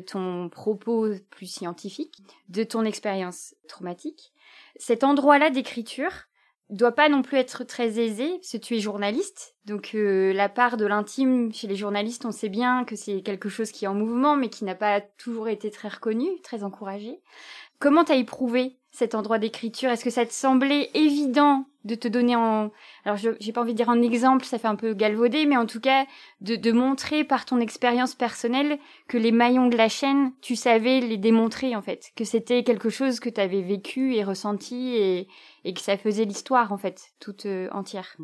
ton 0.07 0.49
propos 0.49 1.07
plus 1.29 1.45
scientifique 1.45 2.23
de 2.49 2.63
ton 2.63 2.83
expérience 2.83 3.53
traumatique. 3.67 4.33
Cet 4.77 5.03
endroit-là 5.03 5.51
d'écriture, 5.51 6.11
doit 6.69 6.91
pas 6.91 7.09
non 7.09 7.21
plus 7.21 7.37
être 7.37 7.63
très 7.63 7.99
aisé, 7.99 8.29
parce 8.37 8.51
que 8.51 8.57
tu 8.57 8.75
es 8.75 8.79
journaliste. 8.79 9.55
Donc 9.65 9.91
euh, 9.95 10.33
la 10.33 10.49
part 10.49 10.77
de 10.77 10.85
l'intime 10.85 11.53
chez 11.53 11.67
les 11.67 11.75
journalistes, 11.75 12.25
on 12.25 12.31
sait 12.31 12.49
bien 12.49 12.83
que 12.83 12.95
c'est 12.95 13.21
quelque 13.21 13.49
chose 13.49 13.71
qui 13.71 13.85
est 13.85 13.87
en 13.87 13.93
mouvement, 13.93 14.35
mais 14.35 14.49
qui 14.49 14.65
n'a 14.65 14.75
pas 14.75 15.01
toujours 15.01 15.47
été 15.47 15.71
très 15.71 15.87
reconnu, 15.87 16.27
très 16.43 16.63
encouragé. 16.63 17.21
Comment 17.79 18.03
t'as 18.03 18.15
éprouvé 18.15 18.77
cet 18.91 19.15
endroit 19.15 19.39
d'écriture? 19.39 19.89
Est-ce 19.89 20.03
que 20.03 20.09
ça 20.09 20.25
te 20.25 20.33
semblait 20.33 20.89
évident 20.93 21.65
de 21.87 21.95
te 21.95 22.07
donner 22.07 22.35
en... 22.35 22.71
Alors 23.05 23.17
j'ai 23.17 23.51
pas 23.51 23.61
envie 23.61 23.71
de 23.71 23.77
dire 23.77 23.89
en 23.89 24.01
exemple, 24.01 24.45
ça 24.45 24.59
fait 24.59 24.67
un 24.67 24.75
peu 24.75 24.93
galvaudé, 24.93 25.45
mais 25.45 25.57
en 25.57 25.65
tout 25.65 25.79
cas 25.79 26.05
de, 26.41 26.55
de 26.55 26.71
montrer 26.71 27.23
par 27.23 27.45
ton 27.45 27.59
expérience 27.59 28.13
personnelle 28.13 28.77
que 29.07 29.17
les 29.17 29.31
maillons 29.31 29.67
de 29.67 29.77
la 29.77 29.89
chaîne, 29.89 30.31
tu 30.41 30.55
savais 30.55 30.99
les 30.99 31.17
démontrer 31.17 31.75
en 31.75 31.81
fait, 31.81 32.11
que 32.15 32.23
c'était 32.23 32.63
quelque 32.63 32.89
chose 32.89 33.19
que 33.19 33.29
tu 33.29 33.41
avais 33.41 33.61
vécu 33.61 34.15
et 34.15 34.23
ressenti 34.23 34.95
et, 34.95 35.27
que 35.73 35.81
ça 35.81 35.97
faisait 35.97 36.25
l'histoire 36.25 36.71
en 36.71 36.77
fait, 36.77 37.11
toute 37.19 37.45
euh, 37.45 37.67
entière. 37.71 38.15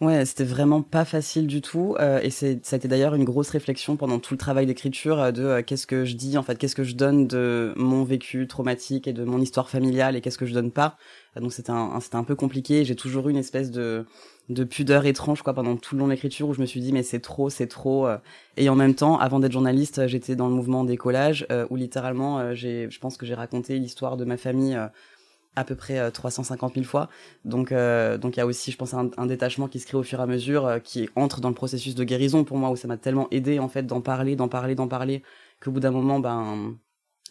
Ouais, 0.00 0.24
c'était 0.24 0.44
vraiment 0.44 0.80
pas 0.80 1.04
facile 1.04 1.46
du 1.46 1.60
tout, 1.60 1.94
euh, 2.00 2.20
et 2.22 2.30
c'est 2.30 2.64
ça 2.64 2.76
a 2.76 2.78
été 2.78 2.88
d'ailleurs 2.88 3.14
une 3.14 3.24
grosse 3.24 3.50
réflexion 3.50 3.96
pendant 3.96 4.18
tout 4.18 4.32
le 4.32 4.38
travail 4.38 4.64
d'écriture 4.64 5.20
euh, 5.20 5.30
de 5.30 5.60
qu'est-ce 5.60 5.86
que 5.86 6.06
je 6.06 6.16
dis 6.16 6.38
en 6.38 6.42
fait, 6.42 6.56
qu'est-ce 6.56 6.74
que 6.74 6.84
je 6.84 6.94
donne 6.94 7.26
de 7.26 7.74
mon 7.76 8.02
vécu 8.04 8.46
traumatique 8.46 9.06
et 9.06 9.12
de 9.12 9.24
mon 9.24 9.38
histoire 9.42 9.68
familiale 9.68 10.16
et 10.16 10.22
qu'est-ce 10.22 10.38
que 10.38 10.46
je 10.46 10.54
donne 10.54 10.72
pas. 10.72 10.96
Donc 11.36 11.52
c'était 11.52 11.70
un 11.70 12.00
c'était 12.00 12.16
un 12.16 12.24
peu 12.24 12.34
compliqué. 12.34 12.84
J'ai 12.84 12.96
toujours 12.96 13.28
eu 13.28 13.30
une 13.30 13.36
espèce 13.38 13.70
de 13.70 14.06
de 14.48 14.64
pudeur 14.64 15.06
étrange 15.06 15.42
quoi 15.42 15.54
pendant 15.54 15.76
tout 15.76 15.94
le 15.94 16.00
long 16.00 16.06
de 16.06 16.12
l'écriture 16.12 16.48
où 16.48 16.54
je 16.54 16.60
me 16.60 16.66
suis 16.66 16.80
dit 16.80 16.92
mais 16.92 17.04
c'est 17.04 17.20
trop 17.20 17.50
c'est 17.50 17.68
trop 17.68 18.08
et 18.56 18.68
en 18.68 18.74
même 18.74 18.96
temps 18.96 19.16
avant 19.16 19.38
d'être 19.38 19.52
journaliste 19.52 20.08
j'étais 20.08 20.34
dans 20.34 20.48
le 20.48 20.54
mouvement 20.54 20.82
des 20.82 20.96
collages 20.96 21.46
où 21.70 21.76
littéralement 21.76 22.52
j'ai 22.52 22.90
je 22.90 22.98
pense 22.98 23.16
que 23.16 23.26
j'ai 23.26 23.34
raconté 23.34 23.78
l'histoire 23.78 24.16
de 24.16 24.24
ma 24.24 24.36
famille 24.36 24.76
à 25.56 25.64
peu 25.64 25.74
près 25.74 26.10
350 26.10 26.72
euh, 26.72 26.74
000 26.76 26.86
fois. 26.86 27.08
Donc, 27.44 27.72
euh, 27.72 28.18
donc 28.18 28.36
il 28.36 28.40
y 28.40 28.42
a 28.42 28.46
aussi, 28.46 28.70
je 28.70 28.76
pense, 28.76 28.94
un, 28.94 29.10
un, 29.16 29.26
détachement 29.26 29.68
qui 29.68 29.80
se 29.80 29.86
crée 29.86 29.98
au 29.98 30.02
fur 30.02 30.20
et 30.20 30.22
à 30.22 30.26
mesure, 30.26 30.66
euh, 30.66 30.78
qui 30.78 31.08
entre 31.16 31.40
dans 31.40 31.48
le 31.48 31.54
processus 31.54 31.94
de 31.94 32.04
guérison 32.04 32.44
pour 32.44 32.56
moi, 32.56 32.70
où 32.70 32.76
ça 32.76 32.88
m'a 32.88 32.96
tellement 32.96 33.28
aidé 33.30 33.58
en 33.58 33.68
fait 33.68 33.84
d'en 33.84 34.00
parler, 34.00 34.36
d'en 34.36 34.48
parler, 34.48 34.74
d'en 34.74 34.88
parler, 34.88 35.22
qu'au 35.62 35.70
bout 35.72 35.80
d'un 35.80 35.90
moment, 35.90 36.20
ben, 36.20 36.76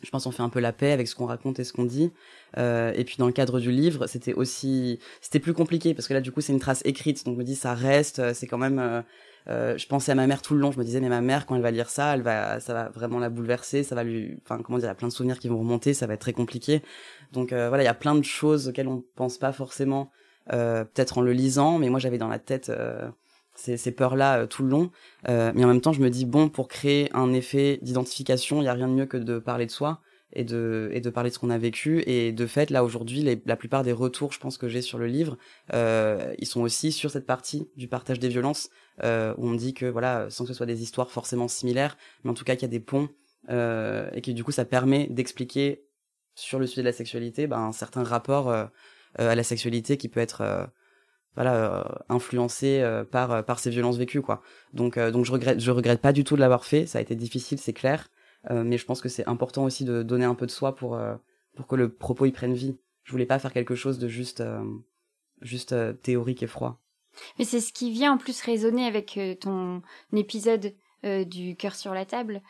je 0.02 0.10
pense 0.10 0.26
on 0.26 0.32
fait 0.32 0.44
un 0.44 0.50
peu 0.50 0.60
la 0.60 0.74
paix 0.74 0.92
avec 0.92 1.08
ce 1.08 1.16
qu'on 1.16 1.26
raconte 1.26 1.60
et 1.60 1.64
ce 1.64 1.74
qu'on 1.74 1.86
dit. 1.86 2.12
Euh, 2.58 2.92
et 2.96 3.04
puis 3.04 3.16
dans 3.18 3.28
le 3.28 3.34
cadre 3.34 3.60
du 3.60 3.72
livre, 3.72 4.08
c'était 4.08 4.34
aussi, 4.34 5.00
c'était 5.22 5.40
plus 5.40 5.54
compliqué 5.54 5.94
parce 5.94 6.08
que 6.08 6.14
là, 6.14 6.22
du 6.22 6.32
coup, 6.32 6.42
c'est 6.42 6.54
une 6.54 6.60
trace 6.60 6.82
écrite, 6.86 7.26
donc 7.26 7.36
je 7.36 7.40
me 7.40 7.44
dis 7.44 7.56
ça 7.56 7.74
reste, 7.74 8.34
c'est 8.34 8.48
quand 8.48 8.58
même 8.58 9.04
euh, 9.50 9.78
je 9.78 9.88
pensais 9.88 10.12
à 10.12 10.16
ma 10.16 10.28
mère 10.28 10.42
tout 10.42 10.54
le 10.54 10.60
long. 10.60 10.72
Je 10.72 10.80
me 10.80 10.84
disais, 10.84 11.00
mais 11.00 11.10
ma 11.10 11.22
mère, 11.22 11.46
quand 11.46 11.56
elle 11.56 11.62
va 11.62 11.72
lire 11.72 11.90
ça, 11.90 12.14
elle 12.14 12.22
va, 12.22 12.60
ça 12.60 12.74
va 12.74 12.90
vraiment 12.90 13.20
la 13.20 13.30
bouleverser. 13.30 13.84
Ça 13.84 13.96
va 13.96 14.04
lui, 14.04 14.38
enfin, 14.44 14.62
comment 14.62 14.78
dire, 14.78 14.88
il 14.88 14.90
y 14.90 14.92
a 14.92 14.96
plein 14.96 15.08
de 15.08 15.14
souvenirs 15.14 15.40
qui 15.40 15.48
vont 15.48 15.60
remonter. 15.60 15.94
Ça 15.94 16.08
va 16.08 16.14
être 16.14 16.22
très 16.22 16.34
compliqué. 16.34 16.82
Donc 17.32 17.54
euh, 17.54 17.70
voilà, 17.70 17.84
il 17.84 17.86
y 17.86 17.90
a 17.90 17.96
plein 17.96 18.16
de 18.16 18.24
choses 18.24 18.68
auxquelles 18.68 18.88
on 18.88 19.04
pense 19.16 19.38
pas 19.38 19.52
forcément, 19.52 20.12
euh, 20.54 20.84
peut-être 20.84 21.18
en 21.18 21.22
le 21.22 21.34
lisant. 21.34 21.80
Mais 21.80 21.90
moi, 21.90 22.00
j'avais 22.00 22.18
dans 22.18 22.28
la 22.28 22.40
tête 22.40 22.70
euh, 22.70 23.10
ces, 23.60 23.78
ces 23.78 23.92
peurs-là 23.92 24.48
tout 24.48 24.64
le 24.64 24.70
long. 24.70 24.92
mais 25.28 25.64
en 25.64 25.68
même 25.68 25.82
temps, 25.82 25.94
je 25.94 26.02
me 26.02 26.10
dis, 26.10 26.26
bon, 26.26 26.50
pour 26.50 26.68
créer 26.68 27.10
un 27.14 27.34
effet 27.34 27.80
d'identification, 27.82 28.62
il 28.62 28.66
y 28.66 28.68
a 28.68 28.74
rien 28.74 28.88
de 28.88 28.94
mieux 28.94 29.06
que 29.06 29.18
de 29.18 29.40
parler 29.40 29.66
de 29.66 29.72
soi 29.72 30.02
et 30.34 30.44
de 30.44 30.90
et 30.94 31.02
de 31.02 31.10
parler 31.10 31.30
de 31.30 31.34
ce 31.34 31.40
qu'on 31.40 31.50
a 31.50 31.58
vécu 31.58 32.04
et 32.06 32.32
de 32.32 32.46
fait 32.46 32.70
là 32.70 32.84
aujourd'hui 32.84 33.40
la 33.46 33.56
plupart 33.56 33.84
des 33.84 33.92
retours 33.92 34.32
je 34.32 34.40
pense 34.40 34.58
que 34.58 34.68
j'ai 34.68 34.82
sur 34.82 34.98
le 34.98 35.08
livre 35.08 35.38
euh, 35.74 36.34
ils 36.38 36.46
sont 36.46 36.62
aussi 36.62 36.92
sur 36.92 37.10
cette 37.10 37.26
partie 37.26 37.68
du 37.76 37.88
partage 37.88 38.20
des 38.20 38.30
violences 38.30 38.70
euh, 39.04 39.34
où 39.38 39.48
on 39.48 39.56
dit 39.56 39.74
que 39.74 39.86
voilà 39.86 40.30
sans 40.30 40.44
que 40.44 40.50
ce 40.50 40.54
soit 40.54 40.66
des 40.66 40.84
histoires 40.84 41.10
forcément 41.10 41.48
similaires 41.48 41.98
mais 42.24 42.30
en 42.30 42.34
tout 42.34 42.44
cas 42.44 42.56
qu'il 42.56 42.64
y 42.64 42.66
a 42.66 42.70
des 42.70 42.80
ponts 42.80 43.10
euh, 43.50 44.10
et 44.14 44.22
que 44.22 44.32
du 44.32 44.44
coup 44.44 44.52
ça 44.52 44.66
permet 44.66 45.08
d'expliquer 45.08 45.86
sur 46.36 46.60
le 46.60 46.68
sujet 46.68 46.82
de 46.82 46.88
la 46.88 46.94
sexualité 46.94 47.48
ben, 47.48 47.60
un 47.60 47.72
certain 47.72 48.04
rapport 48.04 48.50
euh, 48.50 48.66
euh 49.20 49.30
à 49.30 49.36
la 49.36 49.44
sexualité 49.44 49.98
qui 49.98 50.10
peut 50.10 50.20
être 50.20 50.42
euh, 50.42 50.66
voilà 51.36 51.56
euh, 51.56 51.84
influencé 52.10 52.84
par 53.12 53.46
par 53.46 53.60
ces 53.60 53.70
violences 53.70 53.98
vécues 53.98 54.22
quoi 54.22 54.42
donc 54.74 55.00
donc 55.00 55.26
je 55.26 55.32
regrette 55.32 55.60
je 55.60 55.72
regrette 55.72 56.02
pas 56.02 56.14
du 56.14 56.24
tout 56.24 56.36
de 56.36 56.42
l'avoir 56.42 56.66
fait 56.66 56.86
ça 56.86 57.00
a 57.00 57.02
été 57.02 57.16
difficile 57.16 57.60
c'est 57.60 57.74
clair 57.74 58.10
euh, 58.50 58.64
mais 58.64 58.78
je 58.78 58.86
pense 58.86 59.02
que 59.02 59.10
c'est 59.10 59.28
important 59.28 59.66
aussi 59.66 59.86
de 59.86 60.04
donner 60.04 60.26
un 60.26 60.36
peu 60.36 60.46
de 60.46 60.52
soi 60.52 60.76
pour 60.76 60.96
euh, 60.96 61.16
pour 61.56 61.68
que 61.68 61.76
le 61.76 61.94
propos 61.94 62.26
y 62.26 62.32
prenne 62.32 62.54
vie. 62.54 62.78
Je 63.04 63.12
voulais 63.12 63.26
pas 63.26 63.40
faire 63.40 63.54
quelque 63.54 63.76
chose 63.76 64.00
de 64.00 64.08
juste 64.08 64.42
euh, 64.42 64.64
juste 65.42 65.76
théorique 66.02 66.44
et 66.44 66.48
froid. 66.48 66.82
Mais 67.38 67.46
c'est 67.46 67.60
ce 67.60 67.74
qui 67.74 67.92
vient 67.92 68.14
en 68.14 68.18
plus 68.18 68.42
résonner 68.42 68.86
avec 68.86 69.20
ton 69.42 69.82
épisode 70.14 70.74
du 71.04 71.56
cœur 71.56 71.76
sur 71.76 71.94
la 71.94 72.06
table, 72.06 72.42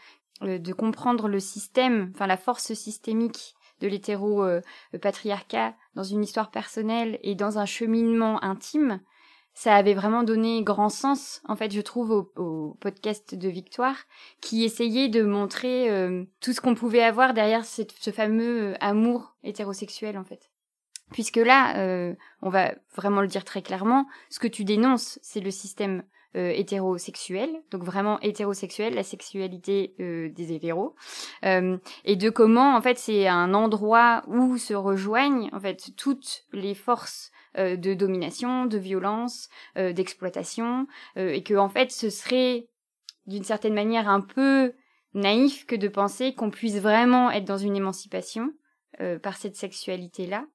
de 0.42 0.74
comprendre 0.74 1.28
le 1.28 1.40
système, 1.40 2.12
enfin 2.14 2.28
la 2.28 2.36
force 2.36 2.74
systémique 2.74 3.56
de 3.82 3.88
l'hétéro-patriarcat 3.88 5.76
dans 5.96 6.04
une 6.04 6.24
histoire 6.24 6.52
personnelle 6.52 7.20
et 7.24 7.36
dans 7.36 7.60
un 7.60 7.66
cheminement 7.66 8.44
intime 8.44 9.00
ça 9.60 9.76
avait 9.76 9.94
vraiment 9.94 10.24
donné 10.24 10.64
grand 10.64 10.88
sens, 10.88 11.42
en 11.46 11.58
fait, 11.58 11.74
je 11.74 11.82
trouve, 11.82 12.12
au, 12.38 12.78
podcast 12.80 13.36
de 13.36 13.50
Victoire, 13.50 13.98
qui 14.40 14.64
essayait 14.64 15.10
de 15.10 15.22
montrer 15.22 15.90
euh, 15.90 16.24
tout 16.40 16.54
ce 16.54 16.62
qu'on 16.62 16.76
pouvait 16.76 17.04
avoir 17.04 17.34
derrière 17.34 17.66
ce 17.66 18.12
fameux 18.12 18.70
euh, 18.70 18.74
amour 18.80 19.36
hétérosexuel, 19.44 20.18
en 20.18 20.24
fait. 20.24 20.50
Puisque 21.12 21.36
là, 21.36 21.78
euh, 21.78 22.16
on 22.42 22.50
va 22.50 22.74
vraiment 22.96 23.20
le 23.20 23.28
dire 23.28 23.44
très 23.44 23.62
clairement, 23.62 24.08
ce 24.30 24.40
que 24.40 24.48
tu 24.48 24.64
dénonces, 24.64 25.20
c'est 25.22 25.42
le 25.42 25.52
système 25.52 26.04
euh, 26.36 26.52
hétérosexuel, 26.52 27.50
donc 27.72 27.84
vraiment 27.84 28.20
hétérosexuel, 28.20 28.94
la 28.94 29.04
sexualité 29.04 29.96
euh, 30.00 30.30
des 30.30 30.54
hétéros, 30.54 30.96
euh, 31.44 31.78
et 32.06 32.16
de 32.16 32.30
comment 32.30 32.76
en 32.76 32.82
fait 32.82 32.98
c'est 32.98 33.28
un 33.28 33.54
endroit 33.54 34.24
où 34.28 34.58
se 34.58 34.74
rejoignent 34.74 35.50
en 35.54 35.60
fait 35.60 35.92
toutes 35.98 36.44
les 36.54 36.76
forces 36.76 37.32
euh, 37.58 37.76
de 37.76 37.96
domination, 37.96 38.68
de 38.68 38.78
violence, 38.78 39.50
euh, 39.76 39.92
d'exploitation, 39.92 40.86
euh, 41.18 41.32
et 41.32 41.42
que 41.42 41.56
en 41.56 41.68
fait 41.68 41.92
ce 41.92 42.12
serait 42.12 42.68
d'une 43.26 43.44
certaine 43.44 43.74
manière 43.74 44.08
un 44.08 44.22
peu 44.22 44.74
naïf 45.16 45.66
que 45.66 45.76
de 45.76 45.88
penser 45.88 46.36
qu'on 46.36 46.52
puisse 46.52 46.78
vraiment 46.78 47.32
être 47.32 47.46
dans 47.46 47.58
une 47.58 47.76
émancipation 47.76 48.54
par 49.24 49.38
cette 49.38 49.56
sexualité-là, 49.56 50.46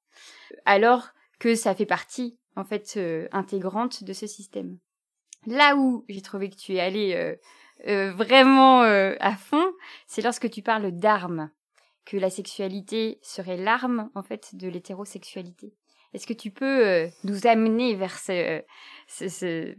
alors 0.65 1.07
que 1.39 1.55
ça 1.55 1.73
fait 1.73 1.87
partie 1.87 2.37
en 2.55 2.63
fait 2.63 2.99
intégrante 3.31 4.03
de 4.03 4.13
ce 4.13 4.27
système. 4.27 4.77
Là 5.47 5.75
où 5.75 6.05
j'ai 6.09 6.21
trouvé 6.21 6.49
que 6.49 6.55
tu 6.55 6.75
es 6.75 6.79
allé 6.79 7.35
vraiment 7.85 8.81
à 8.81 9.35
fond, 9.35 9.65
c'est 10.07 10.21
lorsque 10.21 10.49
tu 10.49 10.61
parles 10.61 10.91
d'armes 10.91 11.49
que 12.05 12.17
la 12.17 12.29
sexualité 12.29 13.19
serait 13.21 13.57
l'arme 13.57 14.09
en 14.15 14.21
fait 14.21 14.55
de 14.55 14.67
l'hétérosexualité. 14.67 15.73
Est-ce 16.13 16.27
que 16.27 16.33
tu 16.33 16.51
peux 16.51 16.87
euh, 16.87 17.07
nous 17.23 17.47
amener 17.47 17.95
vers 17.95 18.17
ce, 18.17 18.61
ce, 19.07 19.75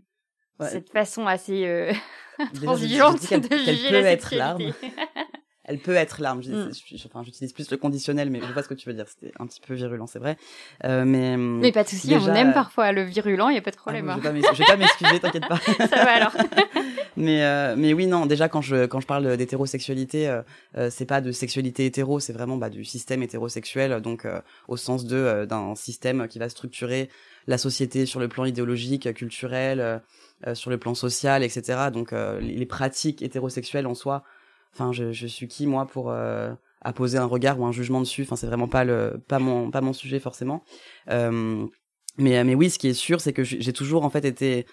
cette 0.61 0.91
façon 0.91 1.27
assez 1.27 1.65
euh, 1.67 1.93
transigeante 2.63 3.33
de 3.33 3.57
juger 3.57 3.89
peut 3.89 4.01
la 4.03 4.13
être 4.13 4.35
l'arme 4.35 4.73
elle 5.67 5.79
peut 5.79 5.95
être 5.95 6.21
l'arme. 6.21 6.41
Mm. 6.41 6.71
Enfin, 7.07 7.23
j'utilise 7.23 7.53
plus 7.53 7.71
le 7.71 7.77
conditionnel, 7.77 8.31
mais 8.31 8.41
je 8.41 8.53
vois 8.53 8.63
ce 8.63 8.69
que 8.69 8.75
tu 8.75 8.89
veux 8.89 8.95
dire. 8.95 9.07
C'était 9.09 9.33
un 9.39 9.47
petit 9.47 9.61
peu 9.61 9.75
virulent, 9.75 10.07
c'est 10.07 10.19
vrai. 10.19 10.37
Euh, 10.85 11.05
mais 11.05 11.37
mais 11.37 11.73
pas 11.73 11.85
de 11.85 11.89
souci, 11.89 12.15
on 12.15 12.35
aime 12.35 12.53
parfois 12.53 12.93
le 12.93 13.03
virulent, 13.03 13.49
il 13.49 13.55
y 13.55 13.59
a 13.59 13.63
pas 13.63 13.71
de 13.71 13.77
problème. 13.77 14.09
Ah, 14.09 14.19
je 14.23 14.59
vais 14.59 14.65
pas 14.65 14.77
m'excuser, 14.77 15.21
t'inquiète 15.21 15.49
pas. 15.49 15.59
Ça 15.79 16.05
va 16.05 16.13
alors. 16.13 16.37
mais 17.17 17.45
euh, 17.45 17.75
mais 17.77 17.93
oui, 17.93 18.07
non. 18.07 18.27
Déjà, 18.27 18.49
quand 18.49 18.63
je 18.63 18.87
quand 18.87 19.01
je 19.01 19.07
parle 19.07 19.37
d'hétérosexualité, 19.37 20.29
euh, 20.29 20.43
euh, 20.77 20.91
c'est 20.91 21.07
pas 21.07 21.21
de 21.21 21.33
sexualité 21.33 21.87
hétéro, 21.87 22.21
c'est 22.21 22.33
vraiment 22.33 22.57
bah, 22.57 22.71
du 22.71 22.85
système 22.85 23.23
hétérosexuel, 23.23 24.01
donc 24.01 24.25
euh, 24.25 24.41
au 24.69 24.77
sens 24.77 25.05
de 25.05 25.17
euh, 25.17 25.47
d'un 25.47 25.75
système 25.75 26.29
qui 26.29 26.39
va 26.39 26.49
structurer 26.49 27.09
la 27.47 27.59
société 27.59 28.07
sur 28.07 28.21
le 28.21 28.29
plan 28.29 28.45
idéologique, 28.45 29.13
culturel, 29.15 30.03
sur 30.55 30.69
le 30.69 30.79
plan 30.79 30.97
social, 30.97 31.45
etc. 31.45 31.91
Donc 31.93 32.13
les 32.41 32.67
pratiques 32.67 33.23
hétérosexuelles 33.23 33.87
en 33.87 33.95
soi 33.95 34.25
Enfin, 34.79 34.93
je, 34.93 35.27
suis 35.27 35.49
qui 35.49 35.67
moi 35.67 35.87
pour 35.87 36.11
euh, 36.11 36.53
apposer 36.83 37.17
un 37.17 37.25
regard 37.25 37.59
ou 37.59 37.65
un 37.65 37.73
jugement 37.73 38.01
dessus? 38.01 38.23
Enfin, 38.23 38.37
c'est 38.37 38.47
vraiment 38.47 38.69
pas 38.69 38.85
le 38.85 39.23
pas 39.27 39.39
mon 39.39 39.71
pas 39.71 39.81
mon 39.81 39.95
sujet 39.95 40.21
forcément. 40.21 40.63
Euh, 41.09 41.67
mais 42.19 42.45
mais 42.45 42.55
oui, 42.55 42.69
ce 42.69 42.79
qui 42.79 42.89
est 42.89 42.95
sûr, 42.95 43.23
c'est 43.23 43.33
que 43.33 43.43
j'ai 43.43 43.73
toujours 43.73 44.05
en 44.05 44.11
fait 44.11 44.27
été 44.27 44.67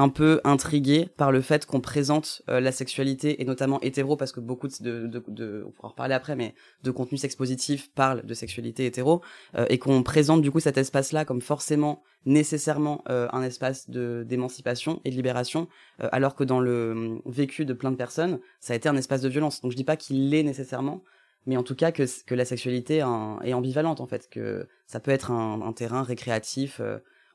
un 0.00 0.08
peu 0.08 0.40
intrigué 0.44 1.10
par 1.18 1.30
le 1.30 1.42
fait 1.42 1.66
qu'on 1.66 1.80
présente 1.80 2.40
euh, 2.48 2.58
la 2.58 2.72
sexualité 2.72 3.42
et 3.42 3.44
notamment 3.44 3.80
hétéro 3.82 4.16
parce 4.16 4.32
que 4.32 4.40
beaucoup 4.40 4.66
de, 4.66 5.06
de, 5.06 5.22
de, 5.28 5.64
on 5.66 5.70
pourra 5.70 5.94
en 5.96 6.10
après 6.10 6.36
mais 6.36 6.54
de 6.82 6.90
contenu 6.90 7.18
sexpositif 7.18 7.92
parlent 7.92 8.24
de 8.24 8.32
sexualité 8.32 8.86
hétéro 8.86 9.20
euh, 9.56 9.66
et 9.68 9.78
qu'on 9.78 10.02
présente 10.02 10.40
du 10.40 10.50
coup 10.50 10.58
cet 10.58 10.78
espace 10.78 11.12
là 11.12 11.26
comme 11.26 11.42
forcément 11.42 12.02
nécessairement 12.24 13.04
euh, 13.10 13.28
un 13.32 13.42
espace 13.42 13.90
de 13.90 14.24
d'émancipation 14.26 15.02
et 15.04 15.10
de 15.10 15.16
libération 15.16 15.68
alors 15.98 16.34
que 16.34 16.44
dans 16.44 16.60
le 16.60 17.20
vécu 17.26 17.66
de 17.66 17.74
plein 17.74 17.90
de 17.90 17.96
personnes 17.96 18.40
ça 18.58 18.72
a 18.72 18.76
été 18.76 18.88
un 18.88 18.96
espace 18.96 19.20
de 19.20 19.28
violence. 19.28 19.60
Donc 19.60 19.70
je 19.72 19.76
dis 19.76 19.84
pas 19.84 19.96
qu'il 19.96 20.30
l'est 20.30 20.42
nécessairement 20.42 21.02
mais 21.46 21.58
en 21.58 21.62
tout 21.62 21.74
cas 21.74 21.92
que 21.92 22.04
que 22.24 22.34
la 22.34 22.46
sexualité 22.46 22.98
est 23.44 23.52
ambivalente 23.52 24.00
en 24.00 24.06
fait 24.06 24.30
que 24.30 24.66
ça 24.86 24.98
peut 24.98 25.10
être 25.10 25.30
un, 25.30 25.60
un 25.60 25.72
terrain 25.72 26.02
récréatif 26.02 26.80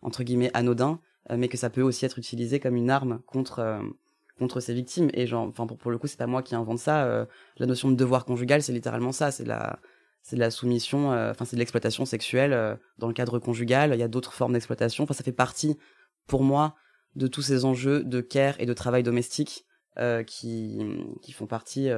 entre 0.02 0.24
guillemets 0.24 0.52
anodin 0.56 1.00
mais 1.30 1.48
que 1.48 1.58
ça 1.58 1.70
peut 1.70 1.82
aussi 1.82 2.06
être 2.06 2.20
utilisé 2.20 2.60
comme 2.60 2.76
une 2.76 2.90
arme 2.90 3.20
contre 3.26 3.60
euh, 3.60 3.82
contre 4.38 4.60
ses 4.60 4.74
victimes. 4.74 5.10
Et 5.14 5.28
genre 5.28 5.48
enfin 5.48 5.66
pour, 5.66 5.78
pour 5.78 5.92
le 5.92 5.98
coup 5.98 6.08
c'est 6.08 6.18
pas 6.18 6.28
moi 6.28 6.44
qui 6.44 6.56
invente 6.56 6.80
ça 6.80 7.06
euh, 7.06 7.26
la 7.58 7.66
notion 7.66 7.90
de 7.90 7.96
devoir 7.96 8.26
conjugal 8.26 8.62
c'est 8.62 8.74
littéralement 8.74 9.12
ça. 9.12 9.32
C'est 9.32 9.46
la 9.46 9.80
c'est 10.22 10.36
de 10.36 10.42
la 10.42 10.52
soumission 10.52 11.10
enfin 11.12 11.46
c'est 11.46 11.56
de 11.56 11.60
l'exploitation 11.60 12.06
sexuelle 12.06 12.80
dans 12.98 13.08
le 13.08 13.14
cadre 13.14 13.38
conjugal. 13.40 13.92
Il 13.94 14.00
y 14.00 14.04
a 14.04 14.08
d'autres 14.08 14.34
formes 14.34 14.54
d'exploitation. 14.54 15.04
Enfin 15.04 15.14
ça 15.14 15.24
fait 15.24 15.32
partie 15.32 15.78
pour 16.26 16.44
moi 16.44 16.76
de 17.16 17.28
tous 17.28 17.44
ces 17.44 17.64
enjeux 17.64 18.04
de 18.04 18.22
care 18.22 18.56
et 18.60 18.66
de 18.66 18.74
travail 18.74 19.04
domestique 19.04 19.66
qui 20.26 20.80
qui 21.22 21.32
font 21.32 21.46
partie 21.46 21.90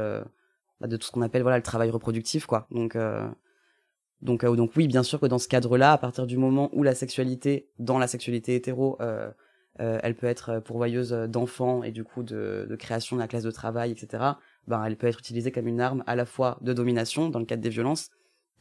bah, 0.81 0.88
de 0.88 0.98
tout 0.98 1.07
ce 1.07 1.12
qu'on 1.12 1.22
appelle 1.22 1.41
voilà 1.41 1.55
le 1.55 1.63
travail 1.63 1.89
reproductif 1.89 2.46
quoi. 2.46 2.67
Donc 2.69 2.98
donc, 4.21 4.43
euh, 4.43 4.55
donc 4.55 4.71
oui, 4.75 4.88
bien 4.88 5.03
sûr 5.03 5.19
que 5.19 5.25
dans 5.25 5.39
ce 5.39 5.47
cadre-là, 5.47 5.93
à 5.93 5.97
partir 5.97 6.25
du 6.25 6.38
moment 6.38 6.69
où 6.74 6.83
la 6.83 6.95
sexualité, 6.95 7.69
dans 7.79 8.00
la 8.00 8.07
sexualité 8.07 8.55
hétéro, 8.55 8.97
euh, 9.01 9.29
euh, 9.79 10.00
elle 10.01 10.15
peut 10.15 10.27
être 10.27 10.59
pourvoyeuse 10.59 11.12
d'enfants 11.12 11.83
et 11.83 11.91
du 11.91 12.03
coup 12.03 12.24
de, 12.24 12.75
création 12.79 13.15
de 13.15 13.21
la 13.21 13.27
classe 13.27 13.43
de 13.43 13.51
travail, 13.51 13.91
etc. 13.91 14.24
Ben, 14.67 14.83
elle 14.83 14.97
peut 14.97 15.07
être 15.07 15.19
utilisée 15.19 15.51
comme 15.51 15.67
une 15.67 15.81
arme 15.81 16.03
à 16.07 16.15
la 16.15 16.25
fois 16.25 16.57
de 16.62 16.74
domination 16.74 17.29
dans 17.29 17.39
le 17.39 17.45
cadre 17.45 17.62
des 17.62 17.69
violences 17.69 18.09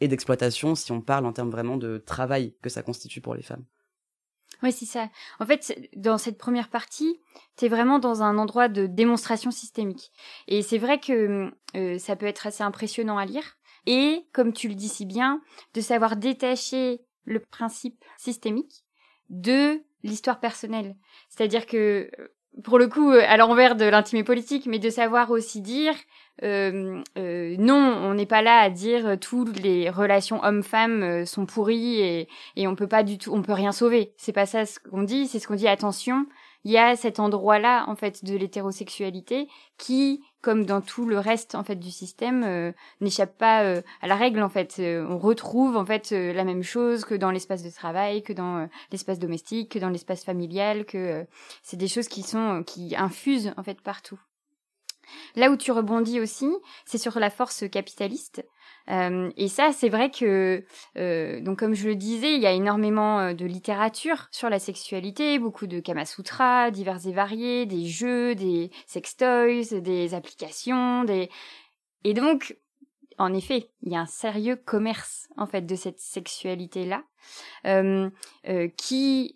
et 0.01 0.09
d'exploitation 0.09 0.75
si 0.75 0.93
on 0.93 1.01
parle 1.01 1.25
en 1.25 1.33
termes 1.33 1.51
vraiment 1.51 1.79
de 1.79 1.97
travail 1.97 2.55
que 2.61 2.69
ça 2.69 2.83
constitue 2.83 3.23
pour 3.23 3.35
les 3.35 3.43
femmes. 3.43 3.65
Oui, 4.63 4.73
c'est 4.73 4.87
ça. 4.87 5.09
En 5.39 5.47
fait, 5.47 5.89
dans 5.97 6.19
cette 6.19 6.39
première 6.39 6.69
partie, 6.69 7.19
tu 7.57 7.65
es 7.65 7.69
vraiment 7.69 7.99
dans 7.99 8.23
un 8.23 8.37
endroit 8.37 8.69
de 8.69 8.87
démonstration 8.87 9.51
systémique. 9.51 10.13
Et 10.49 10.63
c'est 10.63 10.79
vrai 10.79 10.99
que 10.99 11.51
ça 11.99 12.17
peut 12.17 12.27
être 12.27 12.47
assez 12.47 12.63
impressionnant 12.63 13.19
à 13.19 13.25
lire 13.25 13.56
et, 13.87 14.27
comme 14.33 14.53
tu 14.53 14.69
le 14.69 14.75
dis 14.75 14.89
si 14.89 15.07
bien, 15.07 15.41
de 15.75 15.81
savoir 15.81 16.17
détacher 16.17 17.01
le 17.25 17.41
principe 17.41 18.05
systémique 18.17 18.85
de 19.31 19.83
l'histoire 20.03 20.41
personnelle. 20.41 20.97
C'est-à-dire 21.29 21.67
que, 21.67 22.11
pour 22.63 22.79
le 22.79 22.89
coup, 22.89 23.11
à 23.11 23.37
l'envers 23.37 23.77
de 23.77 23.85
l'intimé 23.85 24.25
politique, 24.25 24.67
mais 24.67 24.79
de 24.79 24.91
savoir 24.91 25.31
aussi 25.31 25.61
dire, 25.61 25.95
euh, 26.43 27.03
euh, 27.19 27.57
non, 27.59 27.77
on 27.77 28.15
n'est 28.15 28.27
pas 28.27 28.43
là 28.43 28.59
à 28.61 28.71
dire 28.71 29.07
euh, 29.07 29.17
toutes 29.17 29.59
les 29.61 29.89
relations 29.89 30.43
hommes-femmes 30.43 31.03
euh, 31.03 31.25
sont 31.25 31.47
pourries 31.47 32.01
et, 32.01 32.29
et 32.57 32.67
on 32.69 32.75
peut 32.75 32.87
pas 32.87 33.03
du 33.03 33.17
tout, 33.19 33.33
on 33.33 33.43
peut 33.43 33.53
rien 33.53 33.73
sauver. 33.73 34.13
C'est 34.17 34.33
pas 34.33 34.47
ça 34.47 34.67
ce 34.67 34.79
qu'on 34.79 35.03
dit, 35.03 35.27
c'est 35.27 35.39
ce 35.39 35.49
qu'on 35.49 35.55
dit. 35.55 35.69
Attention, 35.69 36.27
il 36.65 36.73
y 36.73 36.79
a 36.79 36.95
cet 36.97 37.21
endroit-là 37.21 37.85
en 37.89 37.97
fait 37.97 38.25
de 38.25 38.37
l'hétérosexualité 38.37 39.49
qui, 39.79 40.23
comme 40.47 40.65
dans 40.65 40.81
tout 40.81 41.07
le 41.07 41.19
reste 41.19 41.57
en 41.57 41.65
fait 41.65 41.75
du 41.75 41.91
système, 41.91 42.45
euh, 42.45 42.71
n'échappe 43.01 43.37
pas 43.37 43.65
euh, 43.65 43.83
à 44.01 44.07
la 44.07 44.15
règle 44.15 44.45
en 44.45 44.49
fait. 44.49 44.77
Euh, 44.79 45.05
on 45.11 45.19
retrouve 45.19 45.77
en 45.77 45.85
fait 45.85 46.13
la 46.13 46.45
même 46.45 46.63
chose 46.63 47.05
que 47.05 47.17
dans 47.17 47.33
l'espace 47.33 47.65
de 47.65 47.71
travail, 47.71 48.23
que 48.23 48.33
dans 48.33 48.69
l'espace 48.93 49.19
domestique, 49.19 49.73
que 49.73 49.81
dans 49.81 49.89
l'espace 49.89 50.25
familial, 50.25 50.85
que 50.85 51.27
c'est 51.65 51.77
des 51.77 51.89
choses 51.89 52.07
qui 52.07 52.23
sont 52.23 52.63
qui 52.65 52.95
infusent 52.95 53.53
en 53.57 53.65
fait 53.65 53.81
partout. 53.81 54.21
Là 55.35 55.51
où 55.51 55.57
tu 55.57 55.73
rebondis 55.73 56.21
aussi, 56.21 56.49
c'est 56.85 56.99
sur 56.99 57.19
la 57.19 57.31
force 57.31 57.69
capitaliste. 57.69 58.47
Euh, 58.91 59.31
et 59.37 59.49
ça, 59.49 59.73
c'est 59.73 59.89
vrai 59.89 60.11
que, 60.11 60.65
euh, 60.97 61.41
donc 61.41 61.59
comme 61.59 61.75
je 61.75 61.89
le 61.89 61.97
disais, 61.97 62.35
il 62.35 62.41
y 62.41 62.47
a 62.47 62.53
énormément 62.53 63.21
euh, 63.21 63.35
de 63.35 63.45
littérature 63.45 64.29
sur 64.31 64.49
la 64.49 64.59
sexualité, 64.59 65.39
beaucoup 65.39 65.67
de 65.67 65.81
Kama 65.81 66.05
Sutra, 66.05 66.71
divers 66.71 67.07
et 67.07 67.13
variés, 67.13 67.67
des 67.67 67.87
jeux, 67.87 68.35
des 68.35 68.71
sextoys, 68.87 69.81
des 69.81 70.15
applications, 70.15 71.05
des... 71.05 71.31
Et 72.05 72.15
donc, 72.15 72.57
en 73.19 73.33
effet, 73.33 73.71
il 73.83 73.93
y 73.93 73.97
a 73.97 74.01
un 74.01 74.07
sérieux 74.07 74.57
commerce 74.57 75.29
en 75.37 75.47
fait 75.47 75.63
de 75.63 75.75
cette 75.75 75.99
sexualité-là, 75.99 77.03
euh, 77.67 78.11
euh, 78.49 78.69
qui 78.77 79.35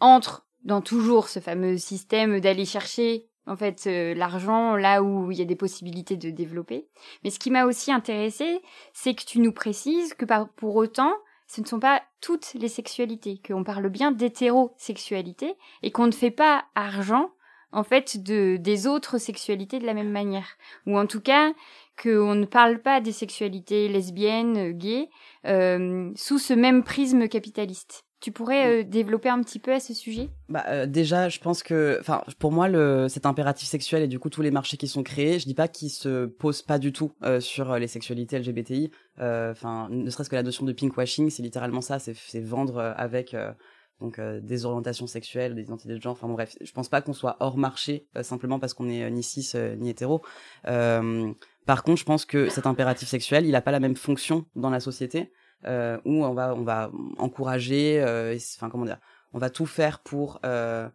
entre 0.00 0.46
dans 0.64 0.80
toujours 0.80 1.28
ce 1.28 1.40
fameux 1.40 1.78
système 1.78 2.40
d'aller 2.40 2.64
chercher 2.64 3.28
en 3.46 3.56
fait 3.56 3.84
euh, 3.86 4.14
l'argent 4.14 4.76
là 4.76 5.02
où 5.02 5.30
il 5.30 5.38
y 5.38 5.42
a 5.42 5.46
des 5.46 5.56
possibilités 5.56 6.16
de 6.16 6.30
développer. 6.30 6.86
Mais 7.24 7.30
ce 7.30 7.38
qui 7.38 7.50
m'a 7.50 7.64
aussi 7.64 7.92
intéressé, 7.92 8.60
c'est 8.92 9.14
que 9.14 9.24
tu 9.24 9.40
nous 9.40 9.52
précises 9.52 10.14
que 10.14 10.26
pour 10.56 10.76
autant, 10.76 11.12
ce 11.46 11.60
ne 11.60 11.66
sont 11.66 11.80
pas 11.80 12.02
toutes 12.20 12.54
les 12.54 12.68
sexualités, 12.68 13.40
qu'on 13.46 13.64
parle 13.64 13.88
bien 13.88 14.12
d'hétérosexualité 14.12 15.54
et 15.82 15.90
qu'on 15.90 16.06
ne 16.06 16.12
fait 16.12 16.30
pas 16.30 16.64
argent 16.74 17.30
en 17.72 17.84
fait 17.84 18.22
de 18.22 18.56
des 18.58 18.86
autres 18.86 19.18
sexualités 19.18 19.78
de 19.78 19.86
la 19.86 19.94
même 19.94 20.10
manière, 20.10 20.56
ou 20.86 20.98
en 20.98 21.06
tout 21.06 21.20
cas 21.20 21.52
qu'on 22.00 22.34
ne 22.34 22.44
parle 22.44 22.80
pas 22.80 23.00
des 23.00 23.12
sexualités 23.12 23.88
lesbiennes, 23.88 24.72
gays, 24.72 25.08
euh, 25.46 26.10
sous 26.14 26.38
ce 26.38 26.54
même 26.54 26.84
prisme 26.84 27.28
capitaliste. 27.28 28.04
Tu 28.22 28.30
pourrais 28.30 28.82
euh, 28.82 28.84
développer 28.84 29.28
un 29.28 29.42
petit 29.42 29.58
peu 29.58 29.72
à 29.72 29.80
ce 29.80 29.92
sujet? 29.94 30.30
Bah, 30.48 30.62
euh, 30.68 30.86
Déjà, 30.86 31.28
je 31.28 31.40
pense 31.40 31.64
que, 31.64 31.98
enfin, 32.00 32.22
pour 32.38 32.52
moi, 32.52 32.68
le, 32.68 33.08
cet 33.08 33.26
impératif 33.26 33.68
sexuel 33.68 34.00
et 34.04 34.06
du 34.06 34.20
coup 34.20 34.30
tous 34.30 34.42
les 34.42 34.52
marchés 34.52 34.76
qui 34.76 34.86
sont 34.86 35.02
créés, 35.02 35.40
je 35.40 35.44
dis 35.44 35.54
pas 35.54 35.66
qu'ils 35.66 35.90
se 35.90 36.26
posent 36.26 36.62
pas 36.62 36.78
du 36.78 36.92
tout 36.92 37.10
euh, 37.24 37.40
sur 37.40 37.76
les 37.78 37.88
sexualités 37.88 38.38
LGBTI. 38.38 38.92
Enfin, 39.18 39.88
ne 39.90 40.08
serait-ce 40.08 40.30
que 40.30 40.36
la 40.36 40.44
notion 40.44 40.64
de 40.64 40.72
pinkwashing, 40.72 41.30
c'est 41.30 41.42
littéralement 41.42 41.80
ça, 41.80 41.98
c'est 41.98 42.40
vendre 42.40 42.94
avec 42.96 43.36
donc 44.00 44.20
des 44.20 44.64
orientations 44.64 45.06
sexuelles, 45.06 45.54
des 45.54 45.62
identités 45.62 45.94
de 45.94 46.00
genre. 46.00 46.12
Enfin 46.12 46.26
bon, 46.26 46.34
bref, 46.34 46.56
je 46.60 46.72
pense 46.72 46.88
pas 46.88 47.02
qu'on 47.02 47.12
soit 47.12 47.36
hors 47.40 47.56
marché 47.56 48.08
simplement 48.22 48.58
parce 48.58 48.74
qu'on 48.74 48.88
est 48.88 49.08
ni 49.10 49.22
cis 49.22 49.52
ni 49.78 49.90
hétéro. 49.90 50.22
par 50.64 51.82
contre, 51.84 51.98
je 51.98 52.04
pense 52.04 52.24
que 52.24 52.48
cet 52.48 52.66
impératif 52.66 53.08
sexuel, 53.08 53.46
il 53.46 53.54
a 53.54 53.60
pas 53.60 53.70
la 53.70 53.80
même 53.80 53.96
fonction 53.96 54.46
dans 54.56 54.70
la 54.70 54.80
société 54.80 55.30
euh, 55.66 55.98
où 56.04 56.24
on 56.24 56.34
va 56.34 56.54
on 56.54 56.62
va 56.62 56.90
encourager, 57.18 58.02
euh, 58.02 58.36
enfin 58.56 58.68
comment 58.70 58.84
dire, 58.84 58.98
on 59.32 59.38
va 59.38 59.50
tout 59.50 59.66
faire 59.66 60.00
pour 60.00 60.40
euh, 60.44 60.88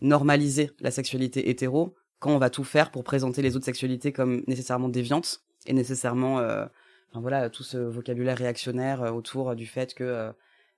normaliser 0.00 0.70
la 0.80 0.90
sexualité 0.90 1.50
hétéro, 1.50 1.94
quand 2.18 2.34
on 2.34 2.38
va 2.38 2.50
tout 2.50 2.64
faire 2.64 2.90
pour 2.90 3.04
présenter 3.04 3.42
les 3.42 3.56
autres 3.56 3.64
sexualités 3.64 4.12
comme 4.12 4.42
nécessairement 4.46 4.88
déviantes 4.88 5.42
et 5.66 5.72
nécessairement, 5.72 6.38
euh, 6.38 6.66
enfin 7.10 7.20
voilà, 7.20 7.50
tout 7.50 7.62
ce 7.62 7.78
vocabulaire 7.78 8.38
réactionnaire 8.38 9.14
autour 9.14 9.54
du 9.54 9.66
fait 9.66 9.94
que 9.94 10.32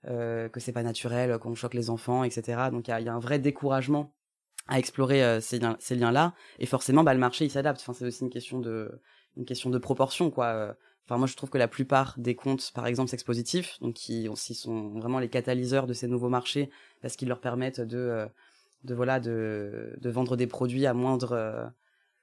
que 0.05 0.61
c'est 0.61 0.73
pas 0.73 0.85
naturel, 0.85 1.37
qu'on 1.39 1.57
choque 1.57 1.75
les 1.75 1.91
enfants, 1.91 2.23
etc. 2.23 2.69
Donc 2.71 2.87
il 2.87 2.93
y 2.93 2.95
a, 2.95 3.01
y 3.01 3.09
a, 3.09 3.15
un 3.15 3.19
vrai 3.19 3.41
découragement 3.41 4.13
à 4.69 4.79
explorer 4.79 5.41
ces 5.41 5.61
ces 5.81 5.95
liens 5.97 6.13
là 6.13 6.35
et 6.59 6.67
forcément 6.67 7.05
bah 7.05 7.15
le 7.15 7.21
marché 7.21 7.45
il 7.45 7.51
s'adapte 7.51 7.81
enfin 7.81 7.93
c'est 7.93 8.05
aussi 8.05 8.23
une 8.23 8.31
question 8.31 8.61
de 8.61 9.01
une 9.37 9.45
question 9.45 9.71
de 9.71 9.79
proportion 9.79 10.31
quoi 10.31 10.77
Enfin, 11.07 11.19
moi, 11.19 11.29
je 11.29 11.37
trouve 11.37 11.51
que 11.51 11.59
la 11.59 11.69
plupart 11.69 12.15
des 12.19 12.35
comptes, 12.35 12.73
par 12.75 12.87
exemple, 12.87 13.11
sexpositifs, 13.11 13.79
donc 13.81 13.95
qui 13.95 14.29
aussi 14.29 14.55
sont 14.55 14.91
vraiment 14.99 15.21
les 15.21 15.29
catalyseurs 15.29 15.87
de 15.87 15.93
ces 15.93 16.09
nouveaux 16.09 16.29
marchés, 16.29 16.69
parce 17.01 17.15
qu'ils 17.15 17.29
leur 17.29 17.41
permettent 17.41 17.81
de, 17.81 17.97
euh, 17.97 18.27
de 18.85 18.95
voilà, 18.95 19.21
de, 19.21 19.97
de 20.01 20.11
vendre 20.11 20.37
des 20.37 20.49
produits 20.49 20.85
à 20.85 20.95
moindre, 20.95 21.33
euh, 21.33 21.65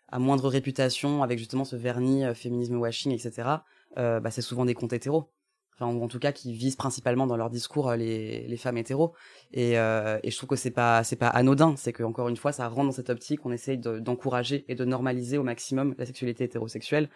à 0.10 0.20
moindre 0.20 0.50
réputation, 0.50 1.24
avec 1.24 1.40
justement 1.40 1.64
ce 1.64 1.78
vernis 1.78 2.26
euh, 2.26 2.34
féminisme 2.34 2.76
washing, 2.76 3.14
etc. 3.14 3.50
Bah, 3.96 4.32
c'est 4.32 4.42
souvent 4.42 4.66
des 4.66 4.74
comptes 4.74 4.94
hétéros. 4.94 5.30
Enfin, 5.76 5.88
en 5.88 6.08
tout 6.08 6.20
cas, 6.20 6.32
qui 6.32 6.54
visent 6.54 6.76
principalement 6.76 7.26
dans 7.26 7.38
leur 7.38 7.50
discours 7.50 7.94
les, 7.94 8.48
les 8.48 8.58
femmes 8.58 8.78
hétéros. 8.78 9.14
Et, 9.54 9.80
euh, 9.80 10.20
et 10.24 10.30
je 10.30 10.38
trouve 10.38 10.50
que 10.50 10.56
c'est 10.56 10.72
pas, 10.72 11.04
c'est 11.04 11.16
pas 11.16 11.30
anodin. 11.30 11.76
C'est 11.78 11.94
que 11.94 12.04
encore 12.04 12.30
une 12.30 12.38
fois, 12.38 12.52
ça 12.52 12.68
rentre 12.68 12.88
dans 12.88 12.92
cette 12.92 13.10
optique. 13.10 13.46
On 13.46 13.52
essaye 13.52 13.78
d'encourager 13.78 14.66
et 14.68 14.76
de 14.76 14.86
normaliser 14.86 15.38
au 15.38 15.44
maximum 15.44 15.96
la 15.98 16.06
sexualité 16.06 16.44
hétérosexuelle 16.44 17.10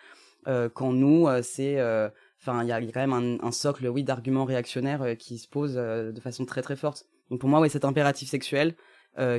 quand 0.73 0.93
nous, 0.93 1.27
euh, 1.27 1.41
c'est 1.43 1.79
euh, 1.79 2.09
enfin 2.39 2.63
il 2.63 2.69
y 2.69 2.71
a, 2.71 2.79
quand 2.79 3.05
même 3.05 3.13
un, 3.13 3.45
un 3.45 3.51
socle 3.51 3.87
oui 3.87 4.03
d'arguments 4.03 4.45
réactionnaires 4.45 5.17
qui 5.17 5.37
se 5.37 5.47
pose 5.47 5.75
de 5.75 6.19
façon 6.21 6.45
très 6.45 6.61
très 6.61 6.75
forte. 6.75 7.05
Donc 7.29 7.39
pour 7.39 7.49
moi 7.49 7.59
oui 7.59 7.69
cet 7.69 7.85
impératif 7.85 8.29
sexuel 8.29 8.75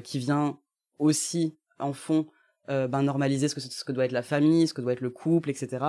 qui 0.03 0.19
vient 0.19 0.59
aussi 0.99 1.57
en 1.79 1.93
fond 1.93 2.27
ben, 2.67 3.03
normaliser 3.03 3.49
ce 3.49 3.55
que 3.55 3.61
ce 3.61 3.85
que 3.85 3.93
doit 3.93 4.05
être 4.05 4.13
la 4.13 4.23
famille 4.23 4.67
ce 4.67 4.75
que 4.75 4.81
doit 4.81 4.93
être 4.93 5.01
le 5.01 5.11
couple 5.11 5.51
etc 5.51 5.87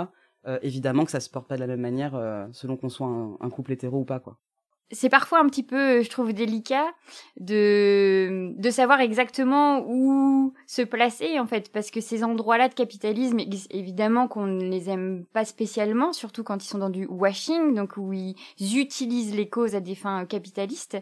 évidemment 0.61 1.05
que 1.05 1.11
ça 1.11 1.19
se 1.19 1.29
porte 1.29 1.49
pas 1.49 1.55
de 1.55 1.61
la 1.61 1.67
même 1.67 1.81
manière 1.81 2.11
selon 2.51 2.77
qu'on 2.77 2.89
soit 2.89 3.07
un, 3.07 3.35
un 3.41 3.49
couple 3.49 3.73
hétéro 3.73 4.01
ou 4.01 4.05
pas 4.05 4.19
quoi 4.19 4.39
c'est 4.91 5.09
parfois 5.09 5.39
un 5.39 5.47
petit 5.47 5.63
peu, 5.63 6.01
je 6.01 6.09
trouve, 6.09 6.33
délicat 6.33 6.87
de, 7.39 8.53
de 8.57 8.69
savoir 8.69 9.01
exactement 9.01 9.83
où 9.87 10.53
se 10.65 10.81
placer, 10.81 11.39
en 11.39 11.45
fait, 11.45 11.71
parce 11.71 11.91
que 11.91 12.01
ces 12.01 12.23
endroits-là 12.23 12.69
de 12.69 12.73
capitalisme, 12.73 13.39
évidemment 13.69 14.27
qu'on 14.27 14.47
ne 14.47 14.63
les 14.63 14.89
aime 14.89 15.25
pas 15.33 15.45
spécialement, 15.45 16.13
surtout 16.13 16.43
quand 16.43 16.63
ils 16.63 16.67
sont 16.67 16.79
dans 16.79 16.89
du 16.89 17.05
washing, 17.05 17.75
donc 17.75 17.97
où 17.97 18.13
ils 18.13 18.35
utilisent 18.77 19.35
les 19.35 19.47
causes 19.47 19.75
à 19.75 19.79
des 19.79 19.95
fins 19.95 20.25
capitalistes. 20.25 20.97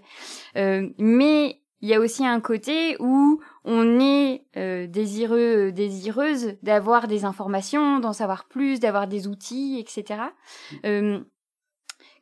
Euh, 0.56 0.90
mais 0.98 1.62
il 1.82 1.90
y 1.90 1.94
a 1.94 2.00
aussi 2.00 2.26
un 2.26 2.40
côté 2.40 2.98
où 3.00 3.40
on 3.64 4.00
est 4.00 4.46
euh, 4.58 4.88
désireux, 4.88 5.72
désireuse 5.72 6.56
d'avoir 6.64 7.08
des 7.08 7.24
informations, 7.24 8.00
d'en 8.00 8.14
savoir 8.14 8.46
plus, 8.46 8.80
d'avoir 8.80 9.08
des 9.08 9.28
outils, 9.28 9.78
etc. 9.80 10.22
Euh, 10.86 11.20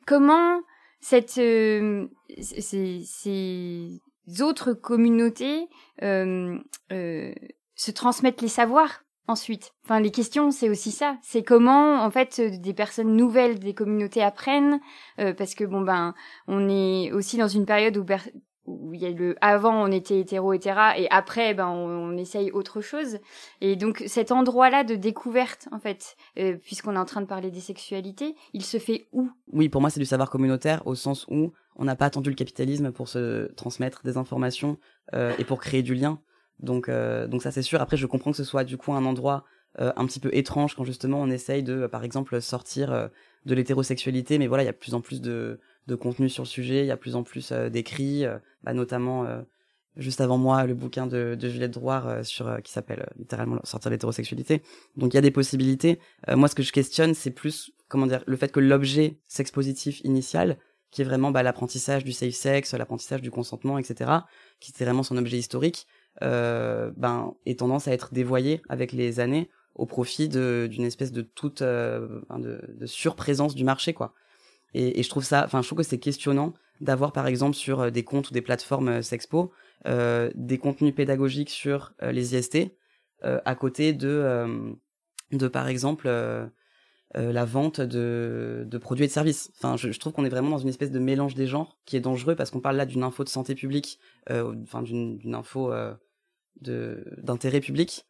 comment 0.06 0.60
cette, 1.00 1.38
euh, 1.38 2.06
ces, 2.40 4.00
autres 4.40 4.72
communautés 4.72 5.68
euh, 6.02 6.58
euh, 6.92 7.32
se 7.74 7.90
transmettent 7.90 8.42
les 8.42 8.48
savoirs 8.48 9.04
ensuite. 9.28 9.72
Enfin, 9.84 10.00
les 10.00 10.10
questions, 10.10 10.50
c'est 10.50 10.68
aussi 10.68 10.90
ça. 10.90 11.16
C'est 11.22 11.42
comment, 11.42 12.02
en 12.02 12.10
fait, 12.10 12.40
des 12.40 12.74
personnes 12.74 13.16
nouvelles 13.16 13.58
des 13.58 13.74
communautés 13.74 14.22
apprennent, 14.22 14.80
euh, 15.18 15.32
parce 15.32 15.54
que 15.54 15.64
bon 15.64 15.80
ben, 15.80 16.14
on 16.46 16.68
est 16.68 17.12
aussi 17.12 17.36
dans 17.36 17.48
une 17.48 17.66
période 17.66 17.96
où 17.96 18.04
où 18.66 18.94
il 18.94 19.00
y 19.00 19.06
a 19.06 19.10
le 19.10 19.36
avant 19.40 19.84
on 19.84 19.90
était 19.90 20.18
hétéro 20.18 20.52
etc 20.52 20.76
et 20.96 21.08
après 21.10 21.54
ben 21.54 21.68
on, 21.68 22.16
essaye 22.16 22.50
autre 22.50 22.80
chose. 22.80 23.18
Et 23.60 23.76
donc 23.76 24.02
cet 24.06 24.32
endroit 24.32 24.70
là 24.70 24.84
de 24.84 24.94
découverte 24.94 25.68
en 25.70 25.78
fait 25.78 26.16
euh, 26.38 26.56
puisqu'on 26.56 26.94
est 26.94 26.98
en 26.98 27.04
train 27.04 27.20
de 27.20 27.26
parler 27.26 27.50
des 27.50 27.60
sexualités 27.60 28.36
il 28.52 28.64
se 28.64 28.78
fait 28.78 29.08
où? 29.12 29.30
Oui 29.52 29.68
pour 29.68 29.80
moi 29.80 29.90
c'est 29.90 30.00
du 30.00 30.06
savoir 30.06 30.30
communautaire 30.30 30.82
au 30.86 30.94
sens 30.94 31.26
où 31.28 31.52
on 31.76 31.84
n'a 31.84 31.96
pas 31.96 32.06
attendu 32.06 32.30
le 32.30 32.36
capitalisme 32.36 32.90
pour 32.90 33.08
se 33.08 33.52
transmettre 33.52 34.02
des 34.02 34.16
informations 34.16 34.78
euh, 35.14 35.34
et 35.38 35.44
pour 35.44 35.60
créer 35.60 35.82
du 35.82 35.94
lien. 35.94 36.20
Donc 36.58 36.88
euh, 36.88 37.26
donc 37.26 37.42
ça 37.42 37.50
c'est 37.50 37.62
sûr. 37.62 37.80
Après 37.80 37.96
je 37.96 38.06
comprends 38.06 38.30
que 38.30 38.36
ce 38.38 38.44
soit 38.44 38.64
du 38.64 38.76
coup 38.76 38.92
un 38.92 39.04
endroit 39.04 39.44
un 39.78 40.06
petit 40.06 40.20
peu 40.20 40.30
étrange 40.32 40.74
quand 40.74 40.84
justement 40.84 41.20
on 41.20 41.28
essaye 41.28 41.62
de 41.62 41.86
par 41.86 42.02
exemple 42.02 42.40
sortir 42.40 43.10
de 43.44 43.54
l'hétérosexualité 43.54 44.38
mais 44.38 44.46
voilà 44.46 44.62
il 44.62 44.66
y 44.66 44.70
a 44.70 44.72
plus 44.72 44.94
en 44.94 45.02
plus 45.02 45.20
de 45.20 45.60
de 45.86 45.94
contenu 45.94 46.28
sur 46.28 46.42
le 46.42 46.48
sujet. 46.48 46.80
Il 46.80 46.86
y 46.86 46.90
a 46.90 46.96
plus 46.96 47.16
en 47.16 47.22
plus 47.22 47.52
euh, 47.52 47.68
d'écrits, 47.68 48.24
euh, 48.24 48.38
bah, 48.62 48.72
notamment 48.72 49.24
euh, 49.24 49.42
juste 49.96 50.20
avant 50.20 50.38
moi 50.38 50.64
le 50.64 50.74
bouquin 50.74 51.06
de, 51.06 51.36
de 51.38 51.48
Juliette 51.48 51.72
Drouard 51.72 52.24
sur 52.24 52.60
qui 52.62 52.72
s'appelle 52.72 53.08
littéralement 53.18 53.58
sortir 53.64 53.90
l'hétérosexualité. 53.90 54.62
Donc 54.96 55.14
il 55.14 55.16
y 55.16 55.18
a 55.18 55.22
des 55.22 55.30
possibilités. 55.30 55.98
moi, 56.28 56.48
ce 56.48 56.54
que 56.54 56.62
je 56.62 56.72
questionne, 56.72 57.14
c'est 57.14 57.30
plus 57.30 57.72
comment 57.88 58.06
dire 58.06 58.22
le 58.26 58.36
fait 58.36 58.52
que 58.52 58.60
l'objet 58.60 59.18
sex 59.26 59.50
positif 59.50 60.00
initial, 60.04 60.58
qui 60.90 61.02
est 61.02 61.04
vraiment 61.04 61.30
bah, 61.30 61.42
l'apprentissage 61.42 62.04
du 62.04 62.12
safe 62.12 62.34
sex, 62.34 62.74
l'apprentissage 62.74 63.22
du 63.22 63.30
consentement, 63.30 63.78
etc., 63.78 64.10
qui 64.60 64.72
était 64.72 64.84
vraiment 64.84 65.02
son 65.02 65.16
objet 65.16 65.38
historique, 65.38 65.86
euh, 66.22 66.90
ben 66.96 67.34
est 67.44 67.58
tendance 67.58 67.88
à 67.88 67.92
être 67.92 68.14
dévoyé 68.14 68.62
avec 68.70 68.92
les 68.92 69.20
années 69.20 69.50
au 69.74 69.84
profit 69.84 70.30
d'une 70.30 70.84
espèce 70.84 71.12
de 71.12 71.20
toute 71.20 71.60
euh, 71.60 72.22
de, 72.38 72.60
de 72.68 72.86
surprésence 72.86 73.54
du 73.54 73.64
marché 73.64 73.92
quoi. 73.92 74.14
Et, 74.74 75.02
je 75.02 75.08
trouve 75.08 75.24
ça, 75.24 75.44
enfin, 75.44 75.62
je 75.62 75.66
trouve 75.66 75.78
que 75.78 75.84
c'est 75.84 75.98
questionnant 75.98 76.54
d'avoir, 76.80 77.12
par 77.12 77.26
exemple, 77.26 77.56
sur 77.56 77.80
euh, 77.80 77.90
des 77.90 78.04
comptes 78.04 78.30
ou 78.30 78.34
des 78.34 78.42
plateformes 78.42 78.88
euh, 78.88 79.02
Sexpo, 79.02 79.52
euh, 79.86 80.30
des 80.34 80.58
contenus 80.58 80.94
pédagogiques 80.94 81.50
sur 81.50 81.92
les 82.02 82.36
IST, 82.36 82.72
à 83.22 83.54
côté 83.54 83.92
de, 83.92 84.76
de 85.32 85.48
par 85.48 85.68
exemple, 85.68 86.08
la 87.14 87.44
vente 87.44 87.80
de, 87.80 88.64
de, 88.66 88.78
produits 88.78 89.04
et 89.04 89.08
de 89.08 89.12
services. 89.12 89.50
Enfin, 89.56 89.76
je, 89.76 89.90
je 89.90 89.98
trouve 89.98 90.12
qu'on 90.12 90.24
est 90.24 90.30
vraiment 90.30 90.50
dans 90.50 90.58
une 90.58 90.68
espèce 90.68 90.90
de 90.90 90.98
mélange 90.98 91.34
des 91.34 91.46
genres 91.46 91.78
qui 91.86 91.96
est 91.96 92.00
dangereux 92.00 92.36
parce 92.36 92.50
qu'on 92.50 92.60
parle 92.60 92.76
là 92.76 92.86
d'une 92.86 93.02
info 93.02 93.24
de 93.24 93.28
santé 93.28 93.54
publique, 93.54 93.98
enfin, 94.30 94.82
d'une 94.82 95.34
info 95.34 95.72
d'intérêt 96.60 97.60
public, 97.60 98.06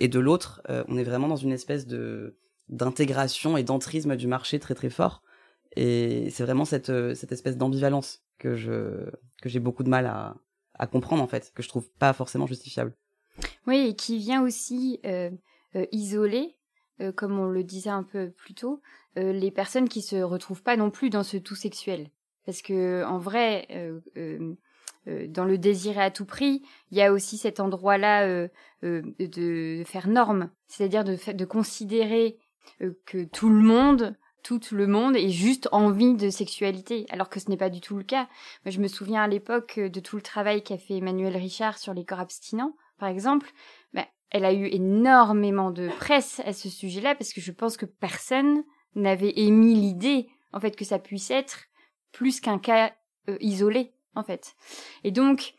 et 0.00 0.08
de 0.08 0.18
l'autre, 0.18 0.62
on 0.88 0.96
est 0.96 1.04
vraiment 1.04 1.28
dans 1.28 1.36
une 1.36 1.52
espèce 1.52 1.86
de 1.86 2.36
d'intégration 2.68 3.56
et 3.56 3.62
d'entrisme 3.62 4.16
du 4.16 4.26
marché 4.26 4.58
très 4.58 4.74
très 4.74 4.90
fort 4.90 5.22
et 5.76 6.30
c'est 6.30 6.44
vraiment 6.44 6.64
cette, 6.64 6.90
euh, 6.90 7.14
cette 7.14 7.32
espèce 7.32 7.56
d'ambivalence 7.56 8.24
que 8.38 8.54
je 8.54 9.10
que 9.42 9.48
j'ai 9.48 9.60
beaucoup 9.60 9.82
de 9.82 9.90
mal 9.90 10.06
à, 10.06 10.86
comprendre 10.86 11.22
en 11.22 11.26
fait, 11.26 11.52
que 11.54 11.62
je 11.62 11.68
trouve 11.68 11.88
pas 11.98 12.12
forcément 12.12 12.46
justifiable. 12.46 12.94
Oui, 13.66 13.88
et 13.88 13.96
qui 13.96 14.18
vient 14.18 14.42
aussi 14.42 15.00
euh, 15.04 15.30
euh, 15.74 15.86
isoler, 15.92 16.56
comme 17.14 17.38
on 17.38 17.46
le 17.46 17.62
disait 17.62 17.90
un 17.90 18.02
peu 18.02 18.30
plus 18.30 18.54
tôt, 18.54 18.80
les 19.16 19.50
personnes 19.50 19.88
qui 19.88 20.00
se 20.00 20.16
retrouvent 20.16 20.62
pas 20.62 20.76
non 20.76 20.90
plus 20.90 21.10
dans 21.10 21.22
ce 21.22 21.36
tout 21.36 21.54
sexuel. 21.54 22.10
Parce 22.46 22.62
que 22.62 23.04
en 23.04 23.18
vrai, 23.18 23.68
dans 25.28 25.44
le 25.44 25.58
désir 25.58 25.98
à 25.98 26.10
tout 26.10 26.24
prix, 26.24 26.62
il 26.90 26.96
y 26.96 27.02
a 27.02 27.12
aussi 27.12 27.36
cet 27.36 27.60
endroit-là 27.60 28.48
de 28.82 29.82
faire 29.84 30.08
norme, 30.08 30.50
c'est-à-dire 30.68 31.04
de, 31.04 31.18
de 31.32 31.44
considérer 31.44 32.38
que 33.04 33.24
tout 33.24 33.50
le 33.50 33.60
monde 33.60 34.16
tout 34.46 34.60
le 34.72 34.86
monde 34.86 35.16
ait 35.16 35.28
juste 35.28 35.68
envie 35.72 36.14
de 36.14 36.30
sexualité, 36.30 37.06
alors 37.10 37.28
que 37.28 37.40
ce 37.40 37.50
n'est 37.50 37.56
pas 37.56 37.70
du 37.70 37.80
tout 37.80 37.96
le 37.96 38.04
cas. 38.04 38.28
Je 38.64 38.80
me 38.80 38.88
souviens 38.88 39.22
à 39.22 39.28
l'époque 39.28 39.78
de 39.78 40.00
tout 40.00 40.16
le 40.16 40.22
travail 40.22 40.62
qu'a 40.62 40.78
fait 40.78 40.98
Emmanuel 40.98 41.36
Richard 41.36 41.78
sur 41.78 41.94
les 41.94 42.04
corps 42.04 42.20
abstinents, 42.20 42.76
par 42.98 43.08
exemple. 43.08 43.50
Ben, 43.92 44.04
elle 44.30 44.44
a 44.44 44.52
eu 44.52 44.66
énormément 44.66 45.70
de 45.70 45.88
presse 45.88 46.40
à 46.44 46.52
ce 46.52 46.68
sujet-là 46.68 47.14
parce 47.14 47.32
que 47.32 47.40
je 47.40 47.52
pense 47.52 47.76
que 47.76 47.86
personne 47.86 48.62
n'avait 48.94 49.32
émis 49.36 49.74
l'idée, 49.74 50.28
en 50.52 50.60
fait, 50.60 50.76
que 50.76 50.84
ça 50.84 50.98
puisse 50.98 51.30
être 51.30 51.64
plus 52.12 52.40
qu'un 52.40 52.58
cas 52.58 52.92
euh, 53.28 53.36
isolé, 53.40 53.92
en 54.14 54.22
fait. 54.22 54.54
Et 55.04 55.10
donc, 55.10 55.54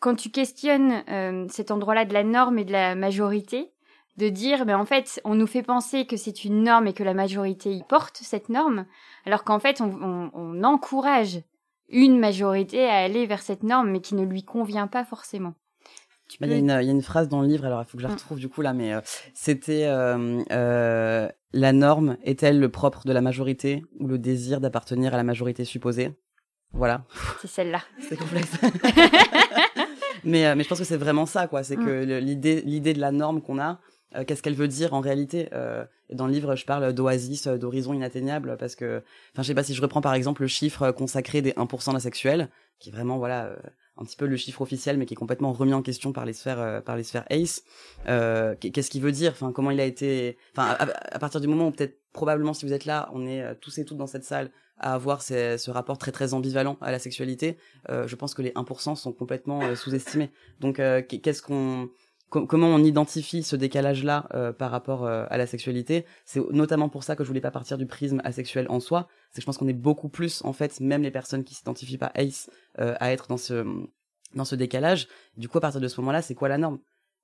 quand 0.00 0.14
tu 0.14 0.30
questionnes 0.30 1.04
euh, 1.08 1.46
cet 1.48 1.70
endroit-là 1.70 2.04
de 2.04 2.14
la 2.14 2.24
norme 2.24 2.58
et 2.58 2.64
de 2.64 2.72
la 2.72 2.94
majorité, 2.94 3.72
de 4.18 4.28
dire, 4.28 4.66
mais 4.66 4.74
en 4.74 4.84
fait, 4.84 5.20
on 5.24 5.36
nous 5.36 5.46
fait 5.46 5.62
penser 5.62 6.04
que 6.04 6.16
c'est 6.16 6.44
une 6.44 6.64
norme 6.64 6.88
et 6.88 6.92
que 6.92 7.04
la 7.04 7.14
majorité 7.14 7.72
y 7.72 7.82
porte 7.84 8.18
cette 8.20 8.48
norme, 8.48 8.84
alors 9.24 9.44
qu'en 9.44 9.60
fait, 9.60 9.80
on, 9.80 9.90
on, 10.02 10.30
on, 10.34 10.64
encourage 10.64 11.40
une 11.88 12.18
majorité 12.18 12.84
à 12.86 12.96
aller 12.96 13.26
vers 13.26 13.40
cette 13.40 13.62
norme, 13.62 13.90
mais 13.90 14.00
qui 14.00 14.16
ne 14.16 14.24
lui 14.24 14.42
convient 14.42 14.88
pas 14.88 15.04
forcément. 15.04 15.54
Bah, 16.40 16.46
il, 16.46 16.50
y 16.50 16.54
a 16.54 16.58
une, 16.58 16.78
il 16.82 16.86
y 16.86 16.90
a 16.90 16.92
une 16.92 17.02
phrase 17.02 17.28
dans 17.28 17.40
le 17.40 17.48
livre, 17.48 17.64
alors 17.64 17.80
il 17.80 17.88
faut 17.88 17.96
que 17.96 18.02
je 18.02 18.06
la 18.06 18.12
mm. 18.12 18.16
retrouve 18.16 18.38
du 18.38 18.48
coup 18.48 18.60
là, 18.60 18.74
mais 18.74 18.92
euh, 18.92 19.00
c'était 19.34 19.86
euh, 19.86 20.42
euh, 20.50 21.28
la 21.52 21.72
norme 21.72 22.18
est-elle 22.22 22.60
le 22.60 22.68
propre 22.68 23.06
de 23.06 23.12
la 23.12 23.22
majorité 23.22 23.82
ou 23.98 24.08
le 24.08 24.18
désir 24.18 24.60
d'appartenir 24.60 25.14
à 25.14 25.16
la 25.16 25.22
majorité 25.22 25.64
supposée? 25.64 26.12
Voilà. 26.72 27.04
C'est 27.40 27.48
celle-là. 27.48 27.80
c'est 28.00 28.18
complexe. 28.18 28.50
mais, 30.24 30.54
mais 30.54 30.64
je 30.64 30.68
pense 30.68 30.78
que 30.78 30.84
c'est 30.84 30.98
vraiment 30.98 31.24
ça, 31.24 31.46
quoi. 31.46 31.62
C'est 31.62 31.76
mm. 31.76 31.84
que 31.84 32.18
l'idée, 32.18 32.62
l'idée 32.66 32.92
de 32.92 33.00
la 33.00 33.10
norme 33.10 33.40
qu'on 33.40 33.58
a, 33.58 33.80
euh, 34.14 34.24
qu'est-ce 34.24 34.42
qu'elle 34.42 34.54
veut 34.54 34.68
dire 34.68 34.94
en 34.94 35.00
réalité 35.00 35.50
euh, 35.52 35.84
dans 36.10 36.26
le 36.26 36.32
livre 36.32 36.56
je 36.56 36.64
parle 36.64 36.94
d'oasis 36.94 37.46
euh, 37.46 37.58
d'horizon 37.58 37.92
inatteignable 37.92 38.56
parce 38.58 38.74
que 38.74 39.02
enfin 39.34 39.42
je 39.42 39.48
sais 39.48 39.54
pas 39.54 39.62
si 39.62 39.74
je 39.74 39.82
reprends 39.82 40.00
par 40.00 40.14
exemple 40.14 40.40
le 40.40 40.48
chiffre 40.48 40.92
consacré 40.92 41.42
des 41.42 41.52
1% 41.52 41.92
d'asexuels 41.92 42.48
qui 42.78 42.88
est 42.88 42.92
vraiment 42.92 43.18
voilà 43.18 43.54
un 43.98 44.04
petit 44.04 44.16
peu 44.16 44.24
le 44.24 44.38
chiffre 44.38 44.62
officiel 44.62 44.96
mais 44.96 45.04
qui 45.04 45.12
est 45.12 45.16
complètement 45.16 45.52
remis 45.52 45.74
en 45.74 45.82
question 45.82 46.14
par 46.14 46.24
les 46.24 46.32
sphères 46.32 46.82
par 46.84 46.96
les 46.96 47.02
sphères 47.02 47.26
ACE 47.28 47.64
qu'est-ce 48.06 48.88
qu'il 48.88 49.02
veut 49.02 49.12
dire? 49.12 49.32
Enfin 49.32 49.52
comment 49.52 49.70
il 49.70 49.80
a 49.80 49.84
été 49.84 50.38
enfin 50.56 50.68
à, 50.70 51.14
à, 51.14 51.18
partir 51.18 51.42
du 51.42 51.46
moment 51.46 51.66
où 51.66 51.70
peut-être 51.70 51.98
probablement 52.14 52.54
si 52.54 52.64
vous 52.64 52.72
êtes 52.72 52.86
là 52.86 53.10
on 53.12 53.26
est 53.26 53.56
tous 53.56 53.76
et 53.76 53.84
toutes 53.84 53.98
dans 53.98 54.06
cette 54.06 54.24
salle 54.24 54.50
à 54.78 54.94
avoir 54.94 55.20
ce 55.20 55.70
rapport 55.70 55.98
très 55.98 56.12
très 56.12 56.32
ambivalent 56.32 56.78
à 56.80 56.92
la 56.92 57.00
sexualité, 57.00 57.58
je 57.88 58.14
pense 58.14 58.32
que 58.32 58.42
les 58.42 58.52
1% 58.52 58.94
sont 58.94 59.12
complètement 59.12 59.74
sous-estimés. 59.74 60.30
Donc 60.60 60.76
qu'est-ce 60.76 61.42
qu'on 61.42 61.90
comment 62.30 62.68
on 62.68 62.78
identifie 62.78 63.42
ce 63.42 63.56
décalage-là 63.56 64.28
par 64.58 64.70
rapport 64.70 65.06
à 65.06 65.36
la 65.36 65.46
sexualité? 65.46 66.04
C'est 66.24 66.40
notamment 66.50 66.88
pour 66.88 67.02
ça 67.04 67.16
que 67.16 67.24
je 67.24 67.28
voulais 67.28 67.40
pas 67.40 67.50
partir 67.50 67.78
du 67.78 67.86
prisme 67.86 68.20
asexuel 68.24 68.66
en 68.68 68.80
soi. 68.80 69.08
C'est 69.30 69.36
que 69.36 69.42
je 69.42 69.46
pense 69.46 69.58
qu'on 69.58 69.68
est 69.68 69.72
beaucoup 69.72 70.08
plus, 70.08 70.42
en 70.44 70.52
fait, 70.52 70.80
même 70.80 71.02
les 71.02 71.10
personnes 71.10 71.44
qui 71.44 71.54
s'identifient 71.54 71.98
pas 71.98 72.12
ACE, 72.14 72.50
à 72.76 73.12
être 73.12 73.28
dans 73.28 73.36
ce 73.38 73.64
dans 74.34 74.44
ce 74.44 74.54
décalage. 74.54 75.08
Du 75.36 75.48
coup, 75.48 75.58
à 75.58 75.60
partir 75.60 75.80
de 75.80 75.88
ce 75.88 76.00
moment-là, 76.00 76.22
c'est 76.22 76.34
quoi 76.34 76.48
la 76.48 76.58
norme? 76.58 76.78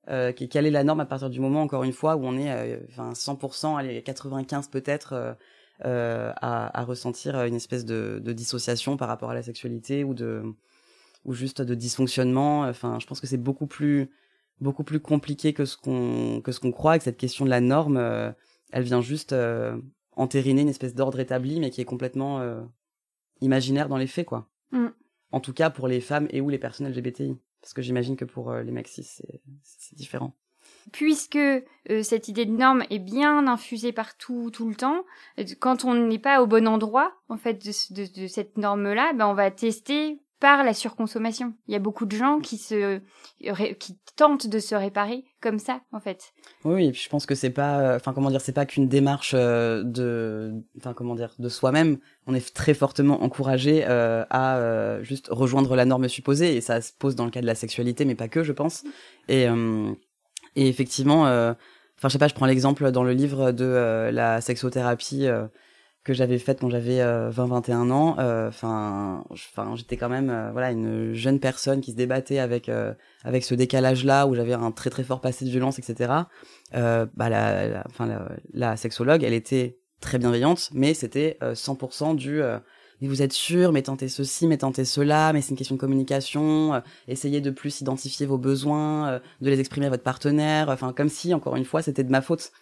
Euh, 0.09 0.33
Quelle 0.33 0.67
est 0.67 0.71
la 0.71 0.85
norme 0.85 1.01
à 1.01 1.07
partir 1.07 1.31
du 1.31 1.41
moment, 1.41 1.63
encore 1.63 1.85
une 1.85 1.93
fois, 1.93 2.17
où 2.17 2.25
on 2.27 2.37
est 2.37 2.51
euh, 2.51 2.81
enfin 2.91 3.13
100%, 3.13 3.79
allez, 3.79 4.03
95 4.03 4.69
peut-être, 4.69 5.13
euh, 5.15 5.33
euh, 5.85 6.33
à, 6.37 6.79
à, 6.79 6.85
ressentir 6.85 7.43
une 7.45 7.55
espèce 7.55 7.85
de, 7.85 8.21
de, 8.23 8.33
dissociation 8.33 8.97
par 8.97 9.09
rapport 9.09 9.31
à 9.31 9.35
la 9.35 9.43
sexualité 9.43 10.05
ou 10.05 10.15
de 10.15 10.43
ou 11.25 11.33
juste 11.33 11.63
de 11.63 11.75
dysfonctionnement? 11.75 12.63
Enfin, 12.63 12.99
je 13.01 13.07
pense 13.07 13.21
que 13.21 13.27
c'est 13.27 13.39
beaucoup 13.39 13.67
plus 13.67 14.11
beaucoup 14.61 14.85
plus 14.85 15.01
compliqué 15.01 15.53
que 15.53 15.65
ce 15.65 15.77
qu'on 15.77 16.41
que 16.43 16.53
ce 16.53 16.61
qu'on 16.61 16.73
croit. 16.73 16.99
Que 16.99 17.05
cette 17.05 17.17
question 17.17 17.45
de 17.45 17.51
la 17.51 17.61
norme, 17.61 17.97
elle 18.73 18.83
vient 18.83 19.01
juste 19.01 19.35
entériner 20.17 20.63
une 20.63 20.69
espèce 20.69 20.95
d'ordre 20.95 21.21
établi, 21.21 21.61
mais 21.61 21.71
qui 21.71 21.81
est 21.81 21.87
complètement 21.87 22.43
imaginaire 23.41 23.89
dans 23.89 23.97
les 23.97 24.07
faits, 24.07 24.27
quoi. 24.27 24.49
Mm. 24.73 24.89
En 25.33 25.41
tout 25.41 25.53
cas 25.53 25.71
pour 25.71 25.89
les 25.89 26.01
femmes 26.01 26.29
et 26.31 26.41
ou 26.41 26.49
les 26.49 26.59
personnes 26.59 26.89
LGBTI. 26.89 27.37
Parce 27.65 27.73
que 27.73 27.81
j'imagine 27.81 28.15
que 28.15 28.27
pour 28.27 28.51
euh, 28.51 28.63
les 28.63 28.73
maxis, 28.73 29.23
c'est 29.63 29.97
différent. 29.97 30.37
Puisque 30.93 31.37
euh, 31.37 32.03
cette 32.03 32.29
idée 32.29 32.45
de 32.45 32.51
norme 32.51 32.85
est 32.91 32.99
bien 32.99 33.47
infusée 33.47 33.93
partout, 33.93 34.51
tout 34.53 34.69
le 34.69 34.75
temps, 34.75 35.03
euh, 35.39 35.45
quand 35.61 35.87
on 35.87 35.95
n'est 35.95 36.19
pas 36.19 36.43
au 36.43 36.47
bon 36.47 36.69
endroit, 36.69 37.15
en 37.31 37.39
fait, 37.39 37.55
de, 37.55 38.21
de 38.21 38.27
cette 38.27 38.59
norme-là, 38.59 39.15
ben 39.15 39.27
on 39.27 39.33
va 39.33 39.51
tester 39.51 40.21
la 40.45 40.75
surconsommation. 40.75 41.55
Il 41.67 41.73
y 41.73 41.77
a 41.77 41.81
beaucoup 41.81 42.07
de 42.07 42.17
gens 42.17 42.41
qui 42.41 42.59
se 42.59 43.01
qui 43.79 43.99
tentent 44.17 44.47
de 44.47 44.59
se 44.59 44.75
réparer 44.75 45.25
comme 45.41 45.59
ça 45.59 45.81
en 45.93 46.01
fait. 46.01 46.33
Oui, 46.65 46.87
et 46.87 46.93
puis 46.93 47.01
je 47.03 47.09
pense 47.09 47.27
que 47.27 47.35
c'est 47.35 47.51
pas 47.51 47.81
euh, 47.81 47.97
enfin 47.97 48.13
comment 48.13 48.31
dire, 48.31 48.41
c'est 48.41 48.53
pas 48.53 48.67
qu'une 48.67 48.89
démarche 48.89 49.33
euh, 49.35 49.83
de 49.83 50.53
enfin 50.79 50.95
comment 50.95 51.15
dire, 51.15 51.35
de 51.39 51.49
soi-même, 51.49 51.99
on 52.27 52.35
est 52.35 52.55
très 52.55 52.75
fortement 52.75 53.23
encouragé 53.23 53.85
euh, 53.89 54.25
à 54.31 55.03
juste 55.03 55.29
rejoindre 55.31 55.77
la 55.77 55.85
norme 55.85 56.09
supposée 56.09 56.57
et 56.57 56.61
ça 56.61 56.81
se 56.81 56.93
pose 56.93 57.17
dans 57.17 57.25
le 57.25 57.31
cas 57.31 57.41
de 57.41 57.47
la 57.47 57.55
sexualité 57.55 58.05
mais 58.05 58.15
pas 58.15 58.29
que 58.29 58.45
je 58.45 58.53
pense. 58.53 58.85
Et 59.29 59.47
et 60.57 60.69
effectivement 60.69 61.23
enfin 61.23 62.09
je 62.09 62.09
sais 62.11 62.19
pas, 62.19 62.29
je 62.29 62.35
prends 62.35 62.47
l'exemple 62.47 62.91
dans 62.91 63.05
le 63.05 63.13
livre 63.13 63.53
de 63.53 64.11
la 64.13 64.41
sexothérapie 64.41 65.27
que 66.05 66.13
j'avais 66.13 66.39
faite 66.39 66.61
quand 66.61 66.69
j'avais 66.69 66.99
20-21 66.99 67.01
euh, 67.03 67.91
ans. 67.91 68.17
Euh, 68.19 68.49
enfin, 68.49 69.25
enfin, 69.31 69.75
j'étais 69.75 69.97
quand 69.97 70.11
même 70.11 70.29
euh, 70.29 70.53
voilà 70.53 70.71
une 70.71 71.15
jeune 71.15 71.41
personne 71.41 71.81
qui 71.81 71.93
se 71.93 71.97
débattait 71.97 72.39
avec 72.39 72.71
avec 73.25 73.45
ce 73.45 73.55
décalage-là 73.55 74.27
où 74.27 74.35
j'avais 74.35 74.53
un 74.53 74.71
très 74.71 74.91
très 74.91 75.03
fort 75.03 75.21
passé 75.21 75.45
de 75.47 75.51
violence, 75.51 75.79
etc. 75.79 76.13
bah 76.73 77.09
la, 77.17 77.85
enfin 77.87 78.07
la, 78.07 78.29
la, 78.53 78.77
sexologue, 78.77 79.25
elle 79.25 79.33
était 79.33 79.79
très 80.01 80.19
bienveillante, 80.19 80.71
mais 80.75 80.93
c'était 80.93 81.39
100% 81.41 82.15
du 82.15 82.43
mais 83.01 83.09
vous 83.09 83.23
êtes 83.23 83.33
sûr, 83.33 83.73
mais 83.73 83.83
tentez 83.83 84.09
ceci, 84.09 84.47
mais 84.47 84.59
tentez 84.59 84.85
cela, 84.85 85.33
mais 85.33 85.41
c'est 85.41 85.51
une 85.51 85.57
question 85.57 85.75
de 85.75 85.81
communication, 85.81 86.81
essayez 87.09 87.41
de 87.41 87.51
plus 87.51 87.81
identifier 87.81 88.27
vos 88.27 88.39
besoins, 88.39 89.21
de 89.41 89.51
les 89.51 89.59
exprimer 89.59 89.87
à 89.87 89.91
votre 89.91 90.03
partenaire, 90.03 90.69
enfin 90.69 90.93
comme 90.93 91.09
si 91.09 91.33
encore 91.33 91.57
une 91.57 91.65
fois 91.65 91.81
c'était 91.81 92.05
de 92.05 92.11
ma 92.11 92.21
faute, 92.21 92.53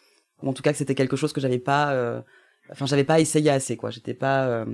en 0.44 0.52
tout 0.52 0.62
cas 0.62 0.72
que 0.72 0.78
c'était 0.78 0.94
quelque 0.94 1.16
chose 1.16 1.32
que 1.32 1.40
j'avais 1.40 1.58
pas 1.58 2.24
enfin 2.70 2.86
j'avais 2.86 3.04
pas 3.04 3.20
essayé 3.20 3.50
assez 3.50 3.76
quoi. 3.76 3.90
J'étais 3.90 4.14
pas 4.14 4.46
euh, 4.46 4.64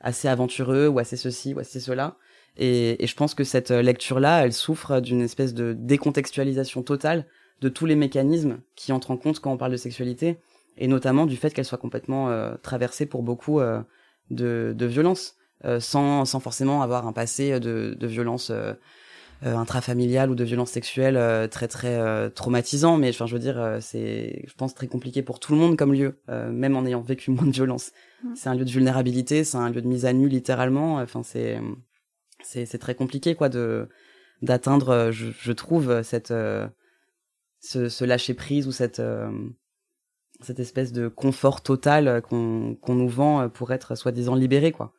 assez 0.00 0.28
aventureux 0.28 0.88
ou 0.88 0.98
assez 0.98 1.16
ceci 1.16 1.54
ou 1.54 1.58
assez 1.58 1.80
cela. 1.80 2.16
Et, 2.56 3.02
et 3.02 3.06
je 3.06 3.14
pense 3.14 3.34
que 3.34 3.44
cette 3.44 3.70
euh, 3.70 3.82
lecture 3.82 4.20
là 4.20 4.44
elle 4.44 4.52
souffre 4.52 5.00
d'une 5.00 5.20
espèce 5.20 5.54
de 5.54 5.74
décontextualisation 5.78 6.82
totale 6.82 7.26
de 7.60 7.68
tous 7.68 7.86
les 7.86 7.96
mécanismes 7.96 8.60
qui 8.74 8.92
entrent 8.92 9.10
en 9.10 9.16
compte 9.16 9.40
quand 9.40 9.52
on 9.52 9.56
parle 9.56 9.72
de 9.72 9.76
sexualité 9.76 10.38
et 10.78 10.88
notamment 10.88 11.26
du 11.26 11.36
fait 11.36 11.52
qu'elle 11.52 11.64
soit 11.64 11.78
complètement 11.78 12.30
euh, 12.30 12.54
traversée 12.62 13.06
pour 13.06 13.22
beaucoup 13.22 13.60
de, 14.30 14.74
de 14.76 14.86
violence 14.86 15.36
sans, 15.80 16.24
sans 16.26 16.38
forcément 16.38 16.82
avoir 16.82 17.06
un 17.06 17.12
passé 17.12 17.58
de, 17.58 17.96
de 17.98 18.06
violence 18.06 18.52
euh, 19.44 19.54
intrafamiliales 19.54 20.30
ou 20.30 20.34
de 20.34 20.44
violences 20.44 20.70
sexuelles 20.70 21.18
euh, 21.18 21.46
très 21.46 21.68
très 21.68 21.94
euh, 21.98 22.30
traumatisant. 22.30 22.96
Mais 22.96 23.10
enfin 23.10 23.26
je 23.26 23.34
veux 23.34 23.38
dire 23.38 23.78
c'est 23.80 24.44
je 24.46 24.54
pense 24.54 24.74
très 24.74 24.86
compliqué 24.86 25.22
pour 25.22 25.40
tout 25.40 25.52
le 25.52 25.58
monde 25.58 25.76
comme 25.76 25.92
lieu 25.92 26.18
même 26.28 26.76
en 26.76 26.86
ayant 26.86 27.02
vécu 27.02 27.30
moins 27.32 27.44
de 27.44 27.50
violence. 27.50 27.92
Mmh. 28.22 28.34
c'est 28.34 28.48
un 28.48 28.54
lieu 28.54 28.64
de 28.64 28.70
vulnérabilité 28.70 29.44
c'est 29.44 29.58
un 29.58 29.68
lieu 29.68 29.82
de 29.82 29.88
mise 29.88 30.06
à 30.06 30.12
nu 30.12 30.28
littéralement. 30.28 30.96
Enfin 30.96 31.22
c'est 31.22 31.60
c'est 32.42 32.64
c'est 32.64 32.78
très 32.78 32.94
compliqué 32.94 33.34
quoi 33.34 33.48
de 33.48 33.88
d'atteindre 34.42 35.10
je, 35.10 35.26
je, 35.38 35.52
trouve 35.52 36.02
cette 36.02 36.28
ce, 36.28 37.88
ce 37.88 38.04
lâcher 38.04 38.34
prise 38.34 38.66
ou 38.66 38.72
cette 38.72 39.02
cette 40.40 40.60
espèce 40.60 40.92
de 40.92 41.08
confort 41.08 41.62
total 41.62 42.22
qu'on 42.22 42.74
qu'on 42.80 42.94
nous 42.94 43.08
vend 43.08 43.50
pour 43.50 43.72
être 43.72 43.96
soi-disant 43.96 44.34
libéré 44.34 44.72
quoi. 44.72 44.94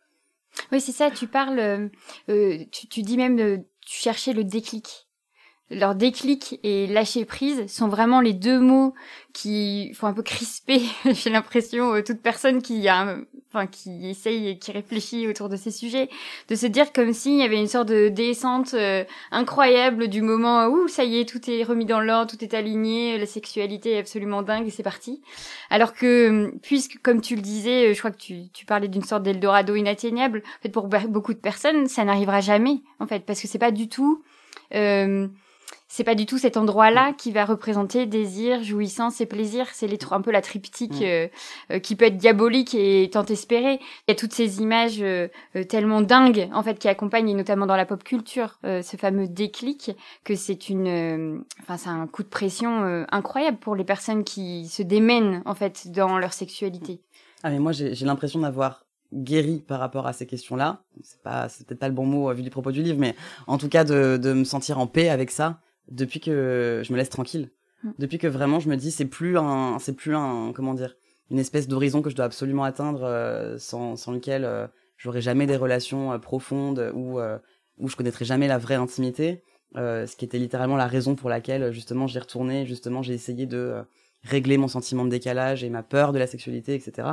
Oui, 0.72 0.82
c'est 0.82 0.92
ça, 0.92 1.12
tu 1.12 1.28
parles, 1.28 1.90
euh, 2.30 2.58
tu, 2.72 2.88
tu, 2.88 3.02
dis 3.02 3.18
même 3.18 3.36
de 3.36 3.62
tu 3.88 3.98
cherchais 3.98 4.34
le 4.34 4.44
déclic. 4.44 5.07
Leur 5.70 5.96
déclic 5.96 6.60
et 6.64 6.88
lâcher 6.88 7.26
prise 7.26 7.68
sont 7.68 7.90
vraiment 7.90 8.22
les 8.22 8.32
deux 8.32 8.60
mots 8.60 8.94
qui 9.34 9.94
font 9.94 10.08
un 10.08 10.14
peu 10.14 10.24
crisper, 10.24 10.82
j'ai 11.06 11.30
l'impression, 11.30 11.94
euh, 11.94 12.02
toute 12.02 12.22
personne 12.22 12.62
qui 12.62 12.88
a, 12.88 13.18
enfin, 13.50 13.68
qui 13.68 14.10
essaye 14.10 14.48
et 14.48 14.58
qui 14.58 14.72
réfléchit 14.72 15.28
autour 15.28 15.50
de 15.50 15.58
ces 15.58 15.72
sujets, 15.72 16.10
de 16.48 16.56
se 16.56 16.66
dire 16.68 16.94
comme 16.94 17.12
s'il 17.12 17.38
y 17.38 17.44
avait 17.44 17.60
une 17.60 17.68
sorte 17.68 17.90
de 17.90 18.08
descente 18.08 18.74
euh, 18.76 19.04
incroyable 19.32 20.08
du 20.08 20.22
moment 20.22 20.68
où 20.68 20.88
ça 20.88 21.04
y 21.04 21.20
est, 21.20 21.28
tout 21.28 21.50
est 21.50 21.64
remis 21.64 21.86
dans 21.86 22.00
l'ordre, 22.00 22.32
tout 22.32 22.44
est 22.44 22.54
aligné, 22.54 23.18
la 23.18 23.26
sexualité 23.26 23.92
est 23.92 24.00
absolument 24.00 24.44
dingue 24.44 24.68
et 24.68 24.72
c'est 24.72 24.84
parti. 24.84 25.22
Alors 25.70 25.94
que, 25.94 26.54
puisque, 26.62 27.00
comme 27.02 27.20
tu 27.20 27.36
le 27.36 27.42
disais, 27.42 27.90
euh, 27.90 27.94
je 27.94 28.00
crois 28.00 28.12
que 28.12 28.18
tu, 28.18 28.50
tu 28.54 28.66
parlais 28.66 28.88
d'une 28.88 29.04
sorte 29.04 29.24
d'Eldorado 29.24 29.76
inatteignable, 29.76 30.44
en 30.46 30.62
fait, 30.62 30.70
pour 30.70 30.88
beaucoup 30.88 31.34
de 31.34 31.40
personnes, 31.40 31.88
ça 31.88 32.06
n'arrivera 32.06 32.40
jamais, 32.40 32.80
en 33.00 33.06
fait, 33.06 33.26
parce 33.26 33.42
que 33.42 33.48
c'est 33.48 33.60
pas 33.60 33.72
du 33.72 33.90
tout, 33.90 34.24
euh, 34.74 35.28
c'est 35.88 36.04
pas 36.04 36.16
du 36.16 36.26
tout 36.26 36.38
cet 36.38 36.58
endroit-là 36.58 37.14
qui 37.14 37.32
va 37.32 37.46
représenter 37.46 38.06
désir, 38.06 38.62
jouissance 38.62 39.22
et 39.22 39.26
plaisir. 39.26 39.68
C'est 39.72 39.88
les 39.88 39.98
un 40.12 40.22
peu 40.22 40.32
la 40.32 40.42
triptyque 40.42 41.02
mm. 41.02 41.04
euh, 41.04 41.28
euh, 41.72 41.80
qui 41.80 41.96
peut 41.96 42.06
être 42.06 42.18
diabolique 42.18 42.76
et 42.76 43.10
tant 43.12 43.26
espéré. 43.26 43.80
Il 44.08 44.10
y 44.10 44.12
a 44.12 44.16
toutes 44.16 44.34
ces 44.34 44.62
images 44.62 45.02
euh, 45.02 45.28
tellement 45.70 46.02
dingues 46.02 46.50
en 46.54 46.62
fait 46.62 46.78
qui 46.78 46.88
accompagnent 46.88 47.30
et 47.30 47.34
notamment 47.34 47.66
dans 47.66 47.76
la 47.76 47.86
pop 47.86 48.04
culture 48.04 48.60
ce 48.64 48.98
fameux 48.98 49.28
déclic 49.28 49.92
que 50.24 50.36
c'est 50.36 50.70
une, 50.70 51.44
enfin 51.62 51.78
c'est 51.78 51.90
un 51.90 52.06
coup 52.08 52.24
de 52.24 52.28
pression 52.28 53.06
incroyable 53.12 53.58
pour 53.58 53.76
les 53.76 53.84
personnes 53.84 54.24
qui 54.24 54.68
se 54.68 54.84
démènent 54.84 55.42
en 55.46 55.56
fait 55.56 55.92
dans 55.92 56.20
leur 56.20 56.34
sexualité. 56.34 57.02
Ah 57.44 57.50
mais 57.50 57.60
moi 57.60 57.72
j'ai 57.72 58.06
l'impression 58.06 58.40
d'avoir 58.40 58.86
guéri 59.14 59.64
par 59.68 59.80
rapport 59.80 60.08
à 60.08 60.14
ces 60.14 60.26
questions-là. 60.26 60.82
C'est 61.02 61.22
pas, 61.22 61.50
c'est 61.50 61.66
peut-être 61.66 61.80
pas 61.80 61.88
le 61.88 61.94
bon 61.94 62.06
mot 62.06 62.32
vu 62.34 62.44
du 62.44 62.50
propos 62.50 62.72
du 62.72 62.84
livre, 62.84 63.00
mais 63.00 63.16
en 63.48 63.58
tout 63.58 63.70
cas 63.70 63.84
de, 63.84 64.18
de 64.18 64.34
me 64.34 64.44
sentir 64.44 64.80
en 64.80 64.88
paix 64.88 65.10
avec 65.10 65.32
ça 65.32 65.60
depuis 65.90 66.20
que 66.20 66.82
je 66.84 66.92
me 66.92 66.98
laisse 66.98 67.10
tranquille. 67.10 67.50
Mm. 67.84 67.90
Depuis 68.00 68.18
que 68.18 68.28
vraiment 68.28 68.60
je 68.60 68.70
me 68.70 68.76
dis 68.76 68.92
c'est 68.92 69.06
plus 69.06 69.38
un 69.38 69.80
c'est 69.80 69.94
plus 69.94 70.16
un 70.16 70.52
comment 70.54 70.74
dire 70.74 70.96
une 71.30 71.40
espèce 71.40 71.68
d'horizon 71.68 72.02
que 72.02 72.10
je 72.10 72.16
dois 72.16 72.26
absolument 72.26 72.64
atteindre 72.64 73.04
euh, 73.04 73.58
sans 73.58 73.96
sans 73.96 74.12
lequel 74.12 74.46
euh, 74.46 74.68
j'aurai 74.98 75.22
jamais 75.22 75.46
des 75.46 75.58
relations 75.58 76.14
euh, 76.14 76.18
profondes 76.18 76.92
ou 76.94 77.20
où 77.78 77.88
je 77.88 77.96
connaîtrai 77.96 78.26
jamais 78.26 78.48
la 78.48 78.58
vraie 78.58 78.76
intimité. 78.76 79.44
ce 79.76 80.16
qui 80.16 80.26
était 80.26 80.40
littéralement 80.40 80.78
la 80.78 80.88
raison 80.88 81.16
pour 81.16 81.30
laquelle 81.30 81.72
justement 81.72 82.08
j'ai 82.08 82.20
retourné, 82.20 82.66
justement 82.66 83.02
j'ai 83.04 83.14
essayé 83.14 83.46
de 83.46 83.84
régler 84.24 84.58
mon 84.58 84.68
sentiment 84.68 85.06
de 85.06 85.10
décalage 85.10 85.64
et 85.64 85.70
ma 85.70 85.84
peur 85.84 86.12
de 86.12 86.18
la 86.18 86.26
sexualité, 86.26 86.74
etc. 86.74 87.08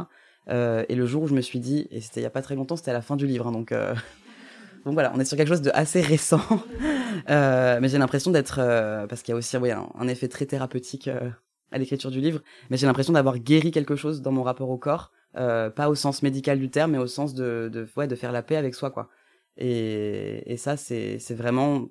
et 0.48 0.94
le 0.94 1.04
jour 1.04 1.24
où 1.24 1.26
je 1.26 1.34
me 1.34 1.42
suis 1.42 1.58
dit, 1.58 1.86
et 1.90 2.00
c'était 2.00 2.20
il 2.20 2.22
y 2.22 2.26
a 2.26 2.30
pas 2.30 2.40
très 2.40 2.54
longtemps, 2.54 2.76
c'était 2.76 2.92
à 2.92 2.94
la 2.94 3.02
fin 3.02 3.16
du 3.16 3.26
livre, 3.26 3.46
hein, 3.46 3.52
donc 3.52 3.74
donc 4.86 4.94
voilà, 4.94 5.12
on 5.14 5.20
est 5.20 5.26
sur 5.26 5.36
quelque 5.36 5.48
chose 5.48 5.60
de 5.60 5.70
assez 5.74 6.00
récent, 6.00 6.40
euh, 7.28 7.78
mais 7.80 7.88
j'ai 7.88 7.98
l'impression 7.98 8.30
d'être, 8.30 8.58
euh, 8.58 9.06
parce 9.06 9.22
qu'il 9.22 9.32
y 9.32 9.34
a 9.34 9.38
aussi 9.38 9.56
un, 9.56 10.08
effet 10.08 10.28
très 10.28 10.46
thérapeutique 10.46 11.08
euh, 11.08 11.30
à 11.70 11.78
l'écriture 11.78 12.10
du 12.10 12.20
livre, 12.20 12.40
mais 12.70 12.76
j'ai 12.76 12.86
l'impression 12.86 13.12
d'avoir 13.12 13.38
guéri 13.38 13.70
quelque 13.70 13.96
chose 13.96 14.22
dans 14.22 14.32
mon 14.32 14.42
rapport 14.42 14.70
au 14.70 14.78
corps, 14.78 15.10
pas 15.32 15.88
au 15.88 15.94
sens 15.94 16.22
médical 16.22 16.58
du 16.58 16.70
terme, 16.70 16.92
mais 16.92 16.98
au 16.98 17.06
sens 17.06 17.34
de, 17.34 17.68
de, 17.72 17.88
ouais, 17.96 18.06
de 18.06 18.14
faire 18.14 18.32
la 18.32 18.42
paix 18.42 18.56
avec 18.56 18.74
soi, 18.74 18.90
quoi. 18.90 19.08
Et, 19.56 20.52
et 20.52 20.56
ça, 20.56 20.76
c'est, 20.76 21.18
vraiment 21.30 21.88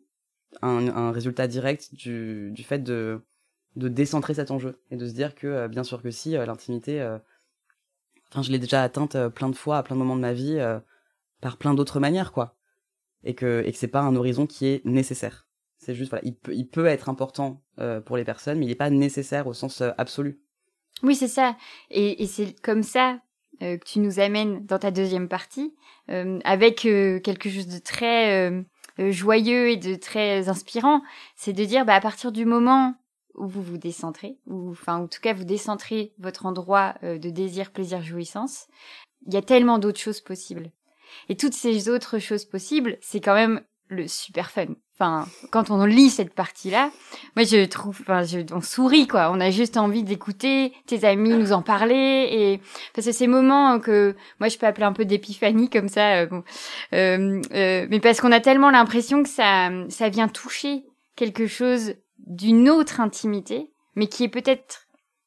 un, 0.62 0.88
un, 0.88 1.12
résultat 1.12 1.48
direct 1.48 1.94
du, 1.94 2.52
du 2.52 2.64
fait 2.64 2.80
de, 2.80 3.22
de 3.76 3.88
décentrer 3.90 4.36
cet 4.36 4.52
enjeu 4.52 4.80
et 4.92 4.96
de 4.96 5.08
se 5.08 5.14
dire 5.14 5.36
que, 5.36 5.68
bien 5.68 5.84
sûr 5.84 6.02
que 6.02 6.12
si, 6.12 6.32
l'intimité, 6.32 7.02
enfin, 8.32 8.42
je 8.42 8.52
l'ai 8.52 8.60
déjà 8.60 8.84
atteinte 8.84 9.18
plein 9.30 9.50
de 9.50 9.56
fois 9.56 9.80
à 9.80 9.84
plein 9.84 9.96
de 9.96 10.00
moments 10.00 10.16
de 10.16 10.22
ma 10.22 10.34
vie, 10.34 10.62
par 11.42 11.58
plein 11.58 11.74
d'autres 11.74 12.00
manières, 12.00 12.32
quoi 12.32 12.56
et 13.24 13.36
que 13.36 13.64
et 13.66 13.72
que 13.72 13.78
c'est 13.78 13.88
pas 13.88 14.02
un 14.02 14.16
horizon 14.16 14.46
qui 14.46 14.68
est 14.68 14.86
nécessaire. 14.86 15.48
C'est 15.78 15.96
juste 15.96 16.12
voilà, 16.12 16.26
il 16.26 16.36
peut 16.36 16.54
il 16.54 16.68
peut 16.68 16.86
être 16.86 17.10
important 17.10 17.62
euh, 17.80 18.02
pour 18.02 18.18
les 18.18 18.24
personnes, 18.24 18.60
mais 18.60 18.66
il 18.66 18.70
n'est 18.70 18.76
pas 18.76 18.90
nécessaire 18.90 19.48
au 19.48 19.54
sens 19.54 19.82
euh, 19.82 19.92
absolu. 19.98 20.40
Oui, 21.02 21.16
c'est 21.16 21.28
ça. 21.28 21.58
Et, 21.90 22.24
et 22.24 22.28
c'est 22.28 22.60
comme 22.62 22.84
ça 22.84 23.20
que 23.60 23.86
tu 23.86 24.00
nous 24.00 24.20
amènes 24.20 24.66
dans 24.66 24.80
ta 24.80 24.92
deuxième 24.92 25.30
partie, 25.30 25.74
avec 26.08 26.82
quelque 26.82 27.50
chose 27.50 27.68
de 27.68 27.78
très 27.78 28.52
joyeux 28.98 29.70
et 29.70 29.78
de 29.78 29.96
très 29.96 30.50
inspirant, 30.50 31.02
c'est 31.36 31.54
de 31.54 31.64
dire 31.64 31.86
bah, 31.86 31.96
à 31.96 32.02
partir 32.02 32.32
du 32.32 32.46
moment 32.46 32.96
où 33.36 33.48
vous 33.48 33.62
vous 33.62 33.78
décentrez, 33.78 34.38
ou 34.48 34.72
enfin 34.72 34.98
en 34.98 35.08
tout 35.08 35.22
cas 35.22 35.34
vous 35.34 35.46
décentrez 35.46 36.14
votre 36.18 36.46
endroit 36.46 36.96
de 37.04 37.30
désir, 37.30 37.72
plaisir, 37.72 38.02
jouissance, 38.02 38.68
il 39.28 39.34
y 39.34 39.38
a 39.38 39.42
tellement 39.42 39.80
d'autres 39.80 40.00
choses 40.00 40.22
possibles. 40.22 40.72
Et 41.30 41.36
toutes 41.36 41.54
ces 41.54 41.90
autres 41.90 42.20
choses 42.20 42.46
possibles, 42.46 42.98
c'est 43.02 43.22
quand 43.22 43.34
même 43.34 43.62
le 43.90 44.08
super 44.08 44.52
fun. 44.52 44.68
Enfin, 44.96 45.28
quand 45.52 45.72
on 45.72 45.86
lit 45.86 46.12
cette 46.12 46.36
partie-là, 46.36 46.92
moi 47.36 47.46
je 47.46 47.66
trouve, 47.66 47.98
enfin, 48.02 48.24
je, 48.24 48.40
on 48.54 48.62
sourit 48.62 49.08
quoi. 49.08 49.32
On 49.32 49.40
a 49.40 49.50
juste 49.50 49.78
envie 49.78 50.04
d'écouter 50.04 50.72
tes 50.86 51.04
amis 51.04 51.32
nous 51.32 51.52
en 51.52 51.64
parler 51.64 52.28
et 52.32 52.62
parce 52.94 53.08
que 53.08 53.14
ces 53.14 53.28
moments 53.28 53.80
que 53.80 54.16
moi 54.40 54.50
je 54.50 54.58
peux 54.58 54.68
appeler 54.68 54.86
un 54.86 54.94
peu 54.94 55.06
d'épiphanie 55.06 55.70
comme 55.70 55.90
ça, 55.90 56.18
euh, 56.18 56.28
euh, 56.94 57.42
euh, 57.54 57.88
mais 57.90 58.00
parce 58.00 58.22
qu'on 58.22 58.32
a 58.32 58.40
tellement 58.40 58.70
l'impression 58.70 59.24
que 59.24 59.30
ça, 59.30 59.72
ça 59.90 60.10
vient 60.10 60.28
toucher 60.28 60.84
quelque 61.16 61.48
chose 61.48 61.96
d'une 62.20 62.70
autre 62.70 63.02
intimité, 63.02 63.72
mais 63.96 64.08
qui 64.08 64.24
est 64.24 64.30
peut-être 64.30 64.83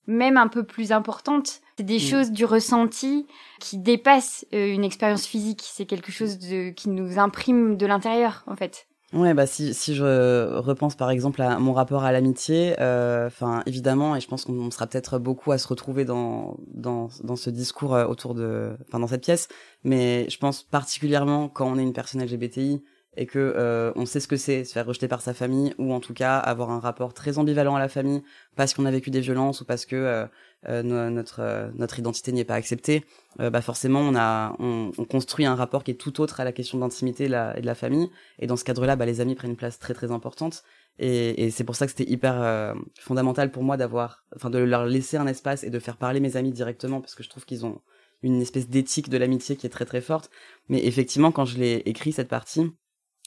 même 0.07 0.37
un 0.37 0.49
peu 0.49 0.64
plus 0.64 0.92
importante. 0.92 1.61
C'est 1.77 1.85
des 1.85 1.97
mm. 1.97 2.01
choses 2.01 2.31
du 2.31 2.45
ressenti 2.45 3.27
qui 3.61 3.79
dépassent 3.79 4.47
euh, 4.55 4.73
une 4.73 4.85
expérience 4.85 5.27
physique. 5.27 5.62
C'est 5.64 5.87
quelque 5.87 6.12
chose 6.12 6.38
de, 6.38 6.71
qui 6.71 6.88
nous 6.88 7.19
imprime 7.19 7.77
de 7.77 7.87
l'intérieur, 7.87 8.45
en 8.47 8.57
fait. 8.57 8.87
Ouais, 9.12 9.35
bah 9.35 9.47
si, 9.47 9.73
si 9.73 9.95
je 9.95 10.57
repense 10.57 10.97
par 10.97 11.11
exemple 11.11 11.40
à 11.40 11.61
mon 11.61 11.73
rapport 11.73 12.03
à 12.03 12.11
l'amitié, 12.11 12.75
euh, 12.81 13.29
enfin 13.29 13.62
évidemment, 13.64 14.16
et 14.16 14.21
je 14.21 14.27
pense 14.27 14.45
qu'on 14.45 14.69
sera 14.73 14.88
peut-être 14.88 15.21
beaucoup 15.21 15.53
à 15.53 15.59
se 15.59 15.69
retrouver 15.69 16.05
dans 16.05 16.57
dans 16.75 17.09
dans 17.23 17.37
ce 17.37 17.49
discours 17.49 17.95
euh, 17.95 18.05
autour 18.05 18.35
de, 18.35 18.77
enfin 18.88 18.99
dans 18.99 19.07
cette 19.07 19.23
pièce, 19.23 19.47
mais 19.85 20.29
je 20.29 20.37
pense 20.38 20.64
particulièrement 20.64 21.49
quand 21.49 21.71
on 21.71 21.79
est 21.79 21.85
une 21.85 21.92
personne 21.92 22.21
LGBTI, 22.21 22.83
et 23.17 23.27
que 23.27 23.39
euh, 23.39 23.93
on 23.97 24.07
sait 24.07 24.21
ce 24.21 24.29
que 24.29 24.37
c'est 24.37 24.65
se 24.65 24.73
faire 24.73 24.87
rejeter 24.87 25.09
par 25.09 25.23
sa 25.23 25.33
famille 25.33 25.75
ou 25.79 25.93
en 25.93 26.01
tout 26.01 26.15
cas 26.15 26.37
avoir 26.37 26.71
un 26.71 26.81
rapport 26.81 27.15
très 27.15 27.39
ambivalent 27.39 27.75
à 27.75 27.79
la 27.79 27.89
famille 27.89 28.23
parce 28.57 28.75
qu'on 28.75 28.85
a 28.85 28.91
vécu 28.91 29.11
des 29.11 29.21
violences 29.21 29.63
ou 29.63 29.65
parce 29.65 29.87
que 29.87 29.97
euh, 29.97 30.27
euh 30.69 30.83
notre 30.83 31.41
euh, 31.41 31.71
notre 31.75 31.99
identité 31.99 32.33
n'y 32.33 32.41
est 32.41 32.45
pas 32.45 32.55
acceptée 32.55 33.05
bah 33.39 33.61
forcément 33.61 34.01
on 34.01 34.15
a 34.17 34.57
on, 34.59 34.93
on, 34.97 35.05
construit 35.05 35.45
un 35.45 35.55
rapport 35.55 35.85
qui 35.85 35.91
est 35.91 35.95
tout 35.95 36.21
autre 36.23 36.41
à 36.41 36.45
la 36.45 36.53
question 36.53 36.79
de 36.79 36.83
l'intimité 36.83 37.25
et, 37.25 37.29
de 37.29 37.67
la 37.67 37.75
famille. 37.75 38.11
Et 38.39 38.47
dans 38.47 38.57
ce 38.57 38.65
cadre-là 38.65 38.97
bah 38.97 39.05
les 39.05 39.21
amis 39.21 39.35
prennent 39.35 39.51
une 39.51 39.57
place 39.57 39.79
très 39.79 39.93
très 39.93 40.11
importante. 40.11 40.63
Et, 40.99 41.45
et 41.45 41.51
c'est 41.51 41.65
pour 41.65 41.77
ça 41.77 41.85
que 41.87 41.93
c'était 41.93 42.11
hyper 42.11 42.75
fondamental 42.99 43.51
pour 43.51 43.63
moi 43.63 43.77
d'avoir 43.77 44.25
enfin 44.35 44.49
de 44.49 44.59
leur 44.59 44.87
laisser 44.87 45.19
un 45.19 45.27
espace 45.27 45.65
et 45.65 45.71
de 45.71 45.79
faire 45.79 45.99
parler 45.99 46.21
mes 46.21 46.37
amis 46.39 46.53
directement 46.53 47.03
parce 47.03 47.15
que 47.15 47.23
je 47.23 47.29
trouve 47.29 47.45
qu'ils 47.45 47.67
ont 47.67 47.83
une 48.23 48.41
espèce 48.41 48.71
d'éthique 48.71 49.11
de 49.11 49.19
l'amitié 49.19 49.57
qui 49.57 49.67
est 49.67 49.71
très 49.71 49.85
très 49.85 50.01
forte. 50.01 50.31
Mais 50.71 50.87
effectivement 50.87 51.31
quand 51.31 51.45
je 51.45 51.59
l'ai 51.59 51.83
écrit 51.85 52.13
cette 52.13 52.29
partie 52.29 52.73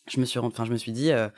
je 0.07 0.19
me 0.19 0.25
suis 0.25 0.39
enfin 0.39 0.65
je 0.65 0.71
me 0.71 0.77
suis 0.77 0.91
dit 0.91 1.11
euh, 1.11 1.29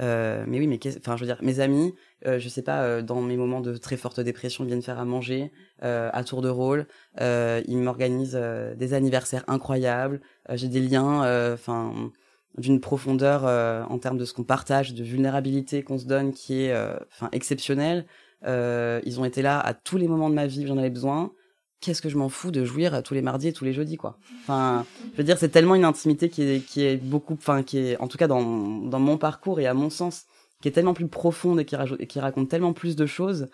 euh, 0.00 0.44
mais 0.46 0.58
oui 0.58 0.66
mais 0.66 0.78
enfin 0.98 1.16
je 1.16 1.22
veux 1.22 1.26
dire 1.26 1.38
mes 1.42 1.60
amis 1.60 1.94
euh, 2.26 2.38
je 2.38 2.48
sais 2.48 2.62
pas 2.62 2.82
euh, 2.82 3.02
dans 3.02 3.20
mes 3.20 3.36
moments 3.36 3.60
de 3.60 3.76
très 3.76 3.96
forte 3.96 4.20
dépression 4.20 4.64
viennent 4.64 4.82
faire 4.82 4.98
à 4.98 5.04
manger 5.04 5.52
euh, 5.82 6.10
à 6.12 6.24
tour 6.24 6.42
de 6.42 6.48
rôle. 6.48 6.86
Euh, 7.20 7.62
ils 7.66 7.78
m'organisent 7.78 8.38
des 8.76 8.94
anniversaires 8.94 9.44
incroyables. 9.46 10.20
J'ai 10.50 10.68
des 10.68 10.80
liens 10.80 11.52
enfin 11.52 12.10
d'une 12.56 12.80
profondeur 12.80 13.44
en 13.90 13.98
termes 13.98 14.18
de 14.18 14.24
ce 14.24 14.34
qu'on 14.34 14.44
partage 14.44 14.94
de 14.94 15.04
vulnérabilité 15.04 15.82
qu'on 15.82 15.98
se 15.98 16.06
donne 16.06 16.32
qui 16.32 16.62
est 16.62 16.74
enfin 17.12 17.28
exceptionnelle. 17.32 18.06
Ils 18.44 19.16
ont 19.18 19.24
été 19.24 19.42
là 19.42 19.60
à 19.60 19.74
tous 19.74 19.96
les 19.96 20.08
moments 20.08 20.30
de 20.30 20.34
ma 20.34 20.46
vie 20.46 20.66
j'en 20.66 20.78
avais 20.78 20.90
besoin 20.90 21.32
qu'est-ce 21.80 22.02
que 22.02 22.08
je 22.08 22.16
m'en 22.16 22.28
fous 22.28 22.50
de 22.50 22.64
jouir 22.64 23.02
tous 23.02 23.14
les 23.14 23.22
mardis 23.22 23.48
et 23.48 23.52
tous 23.52 23.64
les 23.64 23.72
jeudis 23.72 23.96
quoi. 23.96 24.18
Enfin 24.42 24.84
je 25.12 25.18
veux 25.18 25.24
dire 25.24 25.38
c'est 25.38 25.48
tellement 25.48 25.74
une 25.74 25.84
intimité 25.84 26.28
qui 26.28 26.42
est 26.42 26.60
qui 26.60 26.84
est 26.84 26.96
beaucoup 26.96 27.34
enfin 27.34 27.62
qui 27.62 27.78
est 27.78 27.96
en 27.98 28.08
tout 28.08 28.18
cas 28.18 28.26
dans 28.26 28.42
dans 28.42 29.00
mon 29.00 29.18
parcours 29.18 29.60
et 29.60 29.66
à 29.66 29.74
mon 29.74 29.90
sens 29.90 30.26
qui 30.60 30.68
est 30.68 30.72
tellement 30.72 30.94
plus 30.94 31.08
profonde 31.08 31.60
et 31.60 31.64
qui 31.64 32.20
raconte 32.20 32.48
tellement 32.48 32.72
plus 32.72 32.96
de 32.96 33.06
choses 33.06 33.48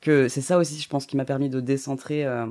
que 0.00 0.28
c'est 0.28 0.42
ça 0.42 0.58
aussi 0.58 0.78
je 0.78 0.88
pense 0.88 1.06
qui 1.06 1.16
m'a 1.16 1.24
permis 1.24 1.48
de 1.48 1.60
décentrer 1.60 2.24
euh, 2.26 2.46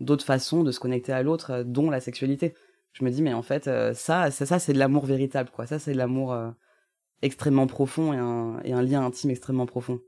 d'autres 0.00 0.24
façons 0.24 0.62
de 0.64 0.72
se 0.72 0.80
connecter 0.80 1.12
à 1.12 1.22
l'autre 1.22 1.50
euh, 1.50 1.64
dont 1.64 1.90
la 1.90 2.00
sexualité. 2.00 2.54
Je 2.92 3.04
me 3.04 3.10
dis 3.10 3.22
mais 3.22 3.34
en 3.34 3.42
fait 3.42 3.68
euh, 3.68 3.92
ça 3.92 4.30
ça 4.30 4.46
ça 4.46 4.58
c'est 4.58 4.72
de 4.72 4.78
l'amour 4.78 5.04
véritable 5.04 5.50
quoi. 5.50 5.66
Ça 5.66 5.78
c'est 5.78 5.92
de 5.92 5.98
l'amour 5.98 6.36
extrêmement 7.22 7.66
profond 7.66 8.12
et 8.12 8.18
un 8.18 8.60
et 8.64 8.72
un 8.72 8.82
lien 8.82 9.04
intime 9.04 9.30
extrêmement 9.30 9.66
profond 9.66 10.00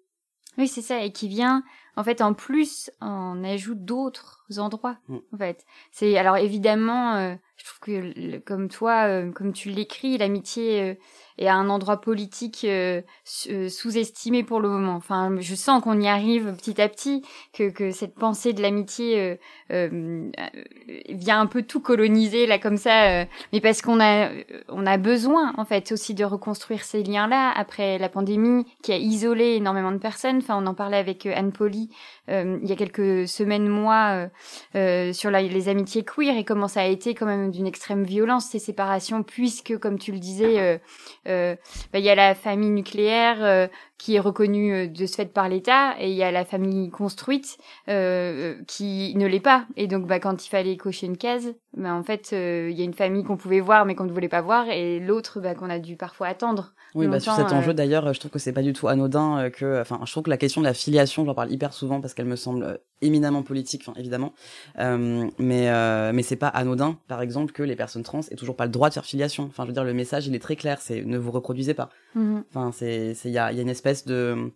oui 0.59 0.69
c'est 0.69 0.83
ça 0.83 1.03
et 1.03 1.13
qui 1.13 1.29
vient 1.29 1.63
en 1.97 2.05
fait, 2.05 2.21
en 2.21 2.35
plus, 2.35 2.91
on 3.01 3.43
ajoute 3.43 3.85
d'autres 3.85 4.45
endroits. 4.59 4.99
Mm. 5.09 5.17
En 5.33 5.37
fait, 5.39 5.65
c'est 5.91 6.19
alors 6.19 6.37
évidemment, 6.37 7.17
euh, 7.17 7.35
je 7.57 7.65
trouve 7.65 7.81
que 7.81 8.39
comme 8.41 8.69
toi, 8.69 9.09
euh, 9.09 9.33
comme 9.33 9.55
tu 9.55 9.71
l'écris, 9.71 10.19
l'amitié 10.19 10.99
euh, 11.41 11.45
est 11.45 11.49
à 11.49 11.55
un 11.55 11.69
endroit 11.69 12.01
politique 12.01 12.65
euh, 12.65 13.03
sous-estimé 13.25 14.43
pour 14.43 14.61
le 14.61 14.69
moment. 14.69 14.95
Enfin, 14.95 15.37
je 15.41 15.55
sens 15.55 15.83
qu'on 15.83 16.01
y 16.01 16.09
arrive 16.09 16.55
petit 16.57 16.81
à 16.81 16.89
petit, 16.89 17.23
que, 17.53 17.71
que 17.71 17.91
cette 17.91 18.15
pensée 18.15 18.53
de 18.53 18.63
l'amitié 18.63 19.39
vient 19.71 21.41
un 21.41 21.47
peu 21.47 21.63
tout 21.63 21.81
coloniser 21.81 22.47
là 22.47 22.59
comme 22.59 22.77
ça, 22.77 23.27
mais 23.53 23.61
parce 23.61 23.83
qu'on 23.83 24.01
a 24.01 24.31
on 24.69 24.87
a 24.87 24.97
besoin 24.97 25.53
en 25.57 25.65
fait 25.65 25.93
aussi 25.93 26.15
de 26.15 26.25
reconstruire 26.25 26.85
ces 26.85 27.03
liens-là 27.03 27.53
après 27.55 27.99
la 27.99 28.09
pandémie 28.09 28.65
qui 28.83 28.93
a 28.93 28.97
isolé 28.97 29.57
énormément 29.57 29.93
de 29.93 29.99
personnes. 29.99 30.39
Enfin, 30.39 30.59
on 30.63 30.67
en 30.67 30.75
parlait 30.75 30.97
avec 30.97 31.27
Anne 31.27 31.53
Poli 31.53 31.91
euh, 32.29 32.59
il 32.63 32.69
y 32.69 32.73
a 32.73 32.77
quelques 32.77 33.29
semaines, 33.29 33.69
mois, 33.69 34.11
euh, 34.11 34.29
euh, 34.75 35.13
sur 35.13 35.31
les 35.31 35.69
amitiés 35.69 36.05
queer 36.05 36.37
et 36.37 36.45
comment 36.45 36.69
ça 36.69 36.81
a 36.81 36.87
été 36.87 37.15
quand 37.15 37.27
même 37.27 37.51
d'une 37.51 37.67
extrême 37.67 38.05
violence 38.05 38.47
ces 38.47 38.59
séparations, 38.59 39.23
puisque, 39.23 39.79
comme 39.79 39.99
tu 39.99 40.13
le 40.13 40.19
disais, 40.19 40.81
bah, 41.25 41.26
il 41.27 42.01
y 42.01 42.11
a 42.11 42.15
la 42.15 42.35
famille 42.35 42.71
nucléaire 42.71 43.69
qui 43.99 44.17
est 44.17 44.21
reconnue 44.21 44.89
de 44.89 45.07
ce 45.07 45.17
fait 45.17 45.33
par 45.33 45.49
l'État 45.49 45.95
et 45.99 46.11
il 46.11 46.17
y 46.17 46.23
a 46.23 46.31
la 46.31 46.45
famille 46.45 46.91
construite 46.91 47.59
qui 47.87 49.15
ne 49.17 49.27
l'est 49.27 49.41
pas. 49.41 49.67
Et 49.77 49.87
donc, 49.87 50.07
bah, 50.07 50.21
quand 50.21 50.45
il 50.45 50.49
fallait 50.49 50.77
cocher 50.77 51.07
une 51.07 51.17
case, 51.17 51.55
bah, 51.77 51.95
en 51.95 52.03
fait, 52.03 52.33
il 52.33 52.77
y 52.77 52.83
a 52.83 52.85
une 52.85 52.95
famille 52.95 53.25
qu'on 53.25 53.37
pouvait 53.37 53.61
voir 53.61 53.87
mais 53.87 53.95
qu'on 53.95 54.05
ne 54.05 54.13
voulait 54.13 54.29
pas 54.29 54.43
voir 54.43 54.69
et 54.69 55.01
l'autre 55.01 55.41
bah, 55.41 55.55
qu'on 55.55 55.71
a 55.71 55.79
dû 55.79 55.97
parfois 55.97 56.29
attendre. 56.29 56.73
Oui, 56.95 57.09
bah, 57.09 57.21
sur 57.21 57.35
cet 57.35 57.53
enjeu 57.53 57.75
d'ailleurs, 57.75 58.13
je 58.13 58.21
trouve 58.21 58.31
que 58.31 58.39
c'est 58.39 58.53
pas 58.53 58.63
du 58.63 58.73
tout 58.73 58.89
anodin 58.89 59.51
que, 59.51 59.81
enfin, 59.81 60.01
je 60.05 60.11
trouve 60.11 60.25
que 60.25 60.31
la 60.31 60.37
question 60.37 60.61
de 60.61 60.67
la 60.67 60.75
filiation, 60.75 61.25
j'en 61.25 61.35
parle 61.35 61.51
hyper 61.51 61.73
souvent 61.73 62.01
parce 62.01 62.15
qu'elle 62.15 62.27
me 62.27 62.37
semble 62.37 62.65
euh, 62.65 62.77
éminemment 63.03 63.43
politique, 63.43 63.83
enfin 63.87 63.99
évidemment, 63.99 64.33
euh, 64.79 65.29
mais 65.39 65.69
euh, 65.69 66.13
mais 66.15 66.23
c'est 66.23 66.37
pas 66.37 66.49
anodin, 66.49 66.99
par 67.09 67.21
exemple, 67.21 67.53
que 67.53 67.63
les 67.63 67.77
personnes 67.77 68.03
trans 68.03 68.21
aient 68.31 68.37
toujours 68.37 68.57
pas 68.57 68.65
le 68.65 68.71
droit 68.71 68.89
de 68.89 68.95
faire 68.95 69.05
filiation. 69.05 69.45
Enfin, 69.45 69.65
je 69.65 69.69
veux 69.69 69.75
dire, 69.75 69.85
le 69.85 69.93
message 69.93 70.27
il 70.27 70.35
est 70.35 70.41
très 70.41 70.57
clair, 70.57 70.79
c'est 70.81 71.05
ne 71.05 71.16
vous 71.17 71.31
reproduisez 71.31 71.75
pas. 71.75 71.91
Mhm. 72.15 72.45
Enfin, 72.51 72.73
c'est 72.73 73.17
il 73.25 73.31
y 73.31 73.39
a 73.39 73.53
il 73.53 73.57
y 73.57 73.59
a 73.59 73.63
une 73.63 73.69
espèce 73.69 74.05
de 74.07 74.53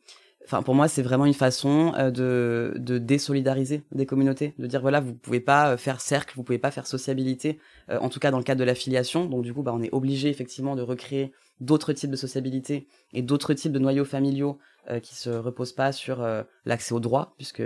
Enfin, 0.47 0.63
pour 0.63 0.75
moi, 0.75 0.89
c'est 0.89 1.03
vraiment 1.03 1.27
une 1.27 1.35
façon 1.35 1.93
euh, 1.97 2.11
de, 2.11 2.73
de 2.79 2.97
désolidariser 2.99 3.83
des 3.93 4.07
communautés, 4.07 4.55
de 4.59 4.67
dire 4.67 4.81
voilà, 4.81 4.99
vous 4.99 5.15
pouvez 5.15 5.39
pas 5.39 5.77
faire 5.77 6.01
cercle, 6.01 6.35
vous 6.35 6.43
pouvez 6.43 6.59
pas 6.59 6.71
faire 6.71 6.87
sociabilité, 6.87 7.61
en 7.89 8.09
tout 8.09 8.19
cas 8.21 8.31
dans 8.31 8.39
le 8.39 8.43
cadre 8.43 8.59
de 8.59 8.65
l'affiliation. 8.65 9.27
Donc 9.27 9.43
du 9.43 9.53
coup, 9.53 9.63
bah, 9.63 9.73
on 9.75 9.83
est 9.83 9.93
obligé 9.93 10.29
effectivement 10.29 10.77
de 10.77 10.83
recréer 10.83 11.33
d'autres 11.61 11.93
types 11.93 12.11
de 12.11 12.17
sociabilité 12.17 12.87
et 13.13 13.23
d'autres 13.23 13.55
types 13.55 13.73
de 13.73 13.79
noyaux 13.79 14.05
familiaux 14.05 14.59
euh, 14.89 14.99
qui 14.99 15.15
se 15.15 15.29
reposent 15.29 15.75
pas 15.75 15.93
sur 15.93 16.23
euh, 16.23 16.43
l'accès 16.65 16.95
au 16.95 17.01
droit 17.01 17.35
puisque 17.37 17.63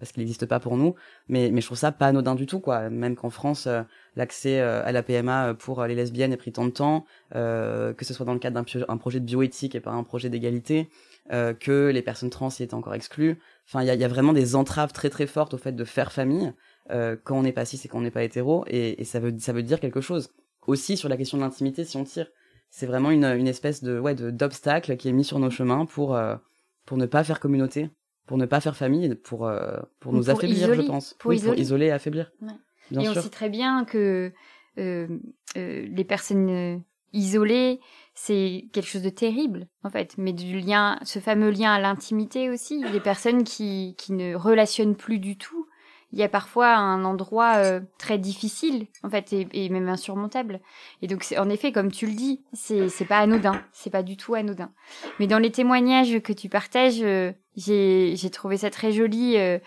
parce 0.00 0.10
qu'il 0.10 0.20
n'existe 0.20 0.46
pas 0.46 0.58
pour 0.58 0.76
nous. 0.76 0.96
Mais 1.28 1.50
mais 1.52 1.60
je 1.60 1.66
trouve 1.66 1.78
ça 1.78 1.92
pas 1.92 2.08
anodin 2.08 2.34
du 2.34 2.46
tout 2.46 2.58
quoi. 2.58 2.90
Même 2.90 3.14
qu'en 3.14 3.30
France 3.30 3.68
euh, 3.68 3.82
l'accès 4.16 4.60
euh, 4.60 4.84
à 4.84 4.90
la 4.90 5.04
PMA 5.04 5.54
pour 5.54 5.84
les 5.84 5.94
lesbiennes 5.94 6.32
ait 6.32 6.36
pris 6.36 6.50
tant 6.50 6.64
de 6.64 6.70
temps 6.70 7.06
que 7.30 8.04
ce 8.04 8.14
soit 8.14 8.26
dans 8.26 8.32
le 8.32 8.40
cadre 8.40 8.60
d'un 8.60 8.96
projet 8.96 9.20
de 9.20 9.24
bioéthique 9.24 9.76
et 9.76 9.80
pas 9.80 9.92
un 9.92 10.02
projet 10.02 10.28
d'égalité 10.28 10.88
que 11.30 11.90
les 11.90 12.02
personnes 12.02 12.30
trans 12.30 12.48
y 12.58 12.62
étaient 12.62 12.74
encore 12.74 12.94
exclues. 12.94 13.38
Enfin 13.66 13.82
il 13.82 13.86
y 13.86 13.90
a, 13.90 13.94
y 13.94 14.04
a 14.04 14.08
vraiment 14.08 14.32
des 14.32 14.56
entraves 14.56 14.92
très 14.92 15.10
très 15.10 15.26
fortes 15.26 15.54
au 15.54 15.58
fait 15.58 15.72
de 15.72 15.84
faire 15.84 16.10
famille 16.10 16.52
quand 16.88 17.38
on 17.38 17.42
n'est 17.42 17.52
pas 17.52 17.64
cis 17.64 17.80
et 17.84 17.88
quand 17.88 17.98
on 17.98 18.02
n'est 18.02 18.10
pas 18.10 18.24
hétéro 18.24 18.64
et, 18.66 19.00
et 19.00 19.04
ça 19.04 19.20
veut 19.20 19.34
ça 19.38 19.52
veut 19.52 19.62
dire 19.62 19.78
quelque 19.78 20.00
chose. 20.00 20.30
Aussi 20.66 20.96
sur 20.96 21.08
la 21.08 21.16
question 21.16 21.38
de 21.38 21.42
l'intimité 21.42 21.84
si 21.84 21.96
on 21.96 22.04
tire 22.04 22.26
c'est 22.70 22.86
vraiment 22.86 23.10
une, 23.10 23.24
une 23.24 23.48
espèce 23.48 23.82
de 23.82 23.98
ouais 23.98 24.14
d'obstacle 24.14 24.96
qui 24.96 25.08
est 25.08 25.12
mis 25.12 25.24
sur 25.24 25.38
nos 25.38 25.50
chemins 25.50 25.86
pour 25.86 26.14
euh, 26.14 26.36
pour 26.84 26.96
ne 26.96 27.06
pas 27.06 27.24
faire 27.24 27.40
communauté, 27.40 27.90
pour 28.26 28.38
ne 28.38 28.46
pas 28.46 28.60
faire 28.60 28.76
famille, 28.76 29.14
pour 29.14 29.46
euh, 29.46 29.78
pour 30.00 30.12
nous 30.12 30.30
affaiblir, 30.30 30.74
je 30.74 30.82
pense. 30.82 31.14
Pour, 31.14 31.32
isoler. 31.32 31.52
pour 31.52 31.60
isoler 31.60 31.86
et 31.86 31.92
affaiblir. 31.92 32.32
Ouais. 32.42 32.48
Bien 32.90 33.00
et 33.02 33.08
on 33.08 33.14
sait 33.14 33.28
très 33.28 33.50
bien 33.50 33.84
que 33.84 34.32
euh, 34.78 35.18
les 35.54 36.04
personnes 36.04 36.82
isolées, 37.12 37.80
c'est 38.14 38.66
quelque 38.72 38.88
chose 38.88 39.02
de 39.02 39.10
terrible 39.10 39.68
en 39.82 39.90
fait, 39.90 40.14
mais 40.18 40.32
du 40.32 40.58
lien, 40.60 40.98
ce 41.04 41.18
fameux 41.18 41.50
lien 41.50 41.72
à 41.72 41.80
l'intimité 41.80 42.50
aussi, 42.50 42.82
les 42.92 43.00
personnes 43.00 43.44
qui 43.44 43.94
qui 43.98 44.12
ne 44.12 44.34
relationnent 44.34 44.96
plus 44.96 45.18
du 45.18 45.36
tout 45.36 45.67
il 46.12 46.18
y 46.18 46.22
a 46.22 46.28
parfois 46.28 46.74
un 46.74 47.04
endroit 47.04 47.56
euh, 47.56 47.80
très 47.98 48.16
difficile, 48.16 48.86
en 49.02 49.10
fait, 49.10 49.32
et, 49.32 49.68
même 49.68 49.88
insurmontable. 49.88 50.60
Et 51.02 51.06
donc, 51.06 51.24
en 51.36 51.48
effet, 51.50 51.70
comme 51.70 51.92
tu 51.92 52.06
le 52.06 52.12
dis, 52.12 52.40
c'est 52.54 52.88
c'est 52.88 53.04
pas 53.04 53.18
anodin, 53.18 53.60
c'est 53.72 53.90
pas 53.90 54.02
du 54.02 54.16
tout 54.16 54.34
anodin. 54.34 54.70
Mais 55.18 55.26
dans 55.26 55.38
les 55.38 55.50
témoignages 55.50 56.20
que 56.20 56.32
tu 56.32 56.48
partages, 56.48 57.02
euh, 57.02 57.32
j'ai 57.56 58.14
j'ai 58.16 58.30
trouvé 58.30 58.56
ça 58.56 58.70
très 58.70 58.92
joli, 58.92 59.36
euh, 59.36 59.58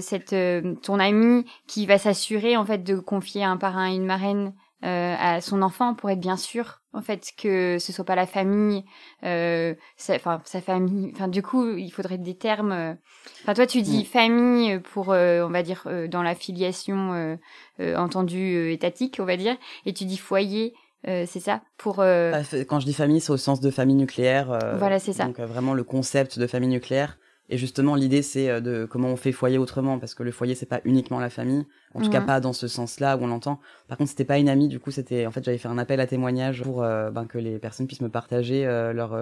cette 0.00 0.34
ton 0.82 0.98
ami 0.98 1.44
qui 1.66 1.86
va 1.86 1.98
s'assurer 1.98 2.56
en 2.56 2.64
fait 2.64 2.82
de 2.84 2.96
confier 2.96 3.44
un 3.44 3.56
parrain 3.56 3.90
et 3.90 3.94
une 3.94 4.06
marraine 4.06 4.54
euh, 4.84 5.14
à 5.16 5.40
son 5.40 5.62
enfant 5.62 5.94
pour 5.94 6.10
être 6.10 6.18
bien 6.18 6.36
sûr 6.36 6.80
en 6.92 7.02
fait 7.02 7.30
que 7.38 7.78
ce 7.78 7.92
soit 7.92 8.04
pas 8.04 8.16
la 8.16 8.26
famille 8.26 8.84
euh, 9.22 9.74
enfin 10.10 10.40
sa, 10.44 10.60
famille. 10.60 11.12
Enfin 11.14 11.28
du 11.28 11.40
coup 11.40 11.76
il 11.76 11.90
faudrait 11.90 12.18
des 12.18 12.36
termes 12.36 12.72
euh, 12.72 12.94
enfin 13.42 13.54
toi 13.54 13.68
tu 13.68 13.82
dis 13.82 14.02
mm. 14.02 14.06
famille 14.06 14.78
pour 14.80 15.10
on 15.10 15.48
va 15.50 15.62
dire 15.62 15.86
dans 16.08 16.24
la 16.24 16.34
filiation 16.34 17.38
entendue 17.78 18.72
étatique 18.72 19.18
on 19.20 19.24
va 19.24 19.36
dire 19.36 19.56
et 19.86 19.92
tu 19.92 20.04
dis 20.04 20.18
foyer 20.18 20.74
c'est 21.04 21.26
ça 21.26 21.62
pour 21.78 21.98
bah, 21.98 22.42
quand 22.68 22.80
je 22.80 22.86
dis 22.86 22.94
famille 22.94 23.20
c'est 23.20 23.32
au 23.32 23.36
sens 23.36 23.60
de 23.60 23.70
famille 23.70 23.94
nucléaire 23.94 24.58
voilà 24.78 24.98
c'est 24.98 25.12
ça. 25.12 25.26
donc 25.26 25.38
vraiment 25.38 25.74
le 25.74 25.84
concept 25.84 26.40
de 26.40 26.46
famille 26.48 26.70
nucléaire 26.70 27.18
et 27.48 27.58
justement, 27.58 27.96
l'idée, 27.96 28.22
c'est 28.22 28.48
euh, 28.48 28.60
de 28.60 28.86
comment 28.88 29.08
on 29.08 29.16
fait 29.16 29.32
foyer 29.32 29.58
autrement, 29.58 29.98
parce 29.98 30.14
que 30.14 30.22
le 30.22 30.30
foyer, 30.30 30.54
c'est 30.54 30.66
pas 30.66 30.80
uniquement 30.84 31.18
la 31.18 31.28
famille, 31.28 31.66
en 31.94 32.00
tout 32.00 32.08
cas 32.08 32.20
pas 32.20 32.40
dans 32.40 32.52
ce 32.52 32.68
sens-là 32.68 33.16
où 33.16 33.24
on 33.24 33.26
l'entend. 33.26 33.60
Par 33.88 33.98
contre, 33.98 34.10
c'était 34.10 34.24
pas 34.24 34.38
une 34.38 34.48
amie, 34.48 34.68
du 34.68 34.78
coup, 34.78 34.90
c'était, 34.90 35.26
en 35.26 35.32
fait, 35.32 35.44
j'avais 35.44 35.58
fait 35.58 35.68
un 35.68 35.76
appel 35.76 36.00
à 36.00 36.06
témoignage 36.06 36.62
pour 36.62 36.82
euh, 36.82 37.10
ben, 37.10 37.26
que 37.26 37.38
les 37.38 37.58
personnes 37.58 37.86
puissent 37.86 38.00
me 38.00 38.08
partager 38.08 38.64
euh, 38.64 38.92
leur 38.92 39.18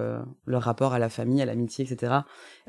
leur 0.46 0.62
rapport 0.62 0.92
à 0.92 0.98
la 0.98 1.09
famille, 1.09 1.40
à 1.42 1.44
l'amitié, 1.44 1.85
etc. 1.85 2.12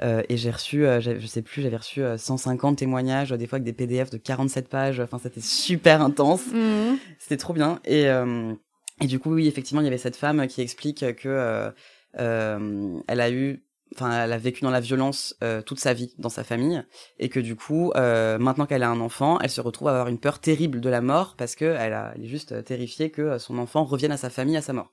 et 0.01 0.37
j'ai 0.37 0.51
reçu, 0.51 0.83
je 0.99 1.27
sais 1.27 1.41
plus, 1.41 1.61
j'avais 1.61 1.77
reçu 1.77 2.01
150 2.17 2.77
témoignages, 2.77 3.29
des 3.29 3.45
fois 3.45 3.57
avec 3.57 3.65
des 3.65 3.73
PDF 3.73 4.09
de 4.09 4.17
47 4.17 4.69
pages. 4.69 4.99
Enfin, 4.99 5.19
c'était 5.21 5.41
super 5.41 6.01
intense. 6.01 6.47
Mmh. 6.47 6.97
C'était 7.19 7.37
trop 7.37 7.53
bien. 7.53 7.79
Et 7.85 8.07
et 9.01 9.07
du 9.07 9.19
coup, 9.19 9.33
oui, 9.33 9.47
effectivement, 9.47 9.81
il 9.81 9.85
y 9.85 9.87
avait 9.87 9.97
cette 9.97 10.15
femme 10.15 10.47
qui 10.47 10.61
explique 10.61 11.15
que 11.15 11.71
elle 12.15 13.21
a 13.21 13.31
eu 13.31 13.63
enfin 13.95 14.23
elle 14.23 14.31
a 14.31 14.37
vécu 14.37 14.61
dans 14.61 14.71
la 14.71 14.79
violence 14.79 15.35
euh, 15.43 15.61
toute 15.61 15.79
sa 15.79 15.93
vie 15.93 16.13
dans 16.17 16.29
sa 16.29 16.43
famille 16.43 16.83
et 17.19 17.29
que 17.29 17.39
du 17.39 17.55
coup 17.55 17.91
euh, 17.95 18.37
maintenant 18.37 18.65
qu'elle 18.65 18.83
a 18.83 18.89
un 18.89 19.01
enfant 19.01 19.39
elle 19.39 19.49
se 19.49 19.61
retrouve 19.61 19.89
à 19.89 19.91
avoir 19.91 20.07
une 20.07 20.19
peur 20.19 20.39
terrible 20.39 20.79
de 20.81 20.89
la 20.89 21.01
mort 21.01 21.35
parce 21.37 21.55
que 21.55 21.65
elle, 21.65 21.93
a, 21.93 22.13
elle 22.15 22.23
est 22.23 22.29
juste 22.29 22.63
terrifiée 22.63 23.09
que 23.09 23.37
son 23.37 23.57
enfant 23.57 23.83
revienne 23.83 24.11
à 24.11 24.17
sa 24.17 24.29
famille 24.29 24.57
à 24.57 24.61
sa 24.61 24.73
mort. 24.73 24.91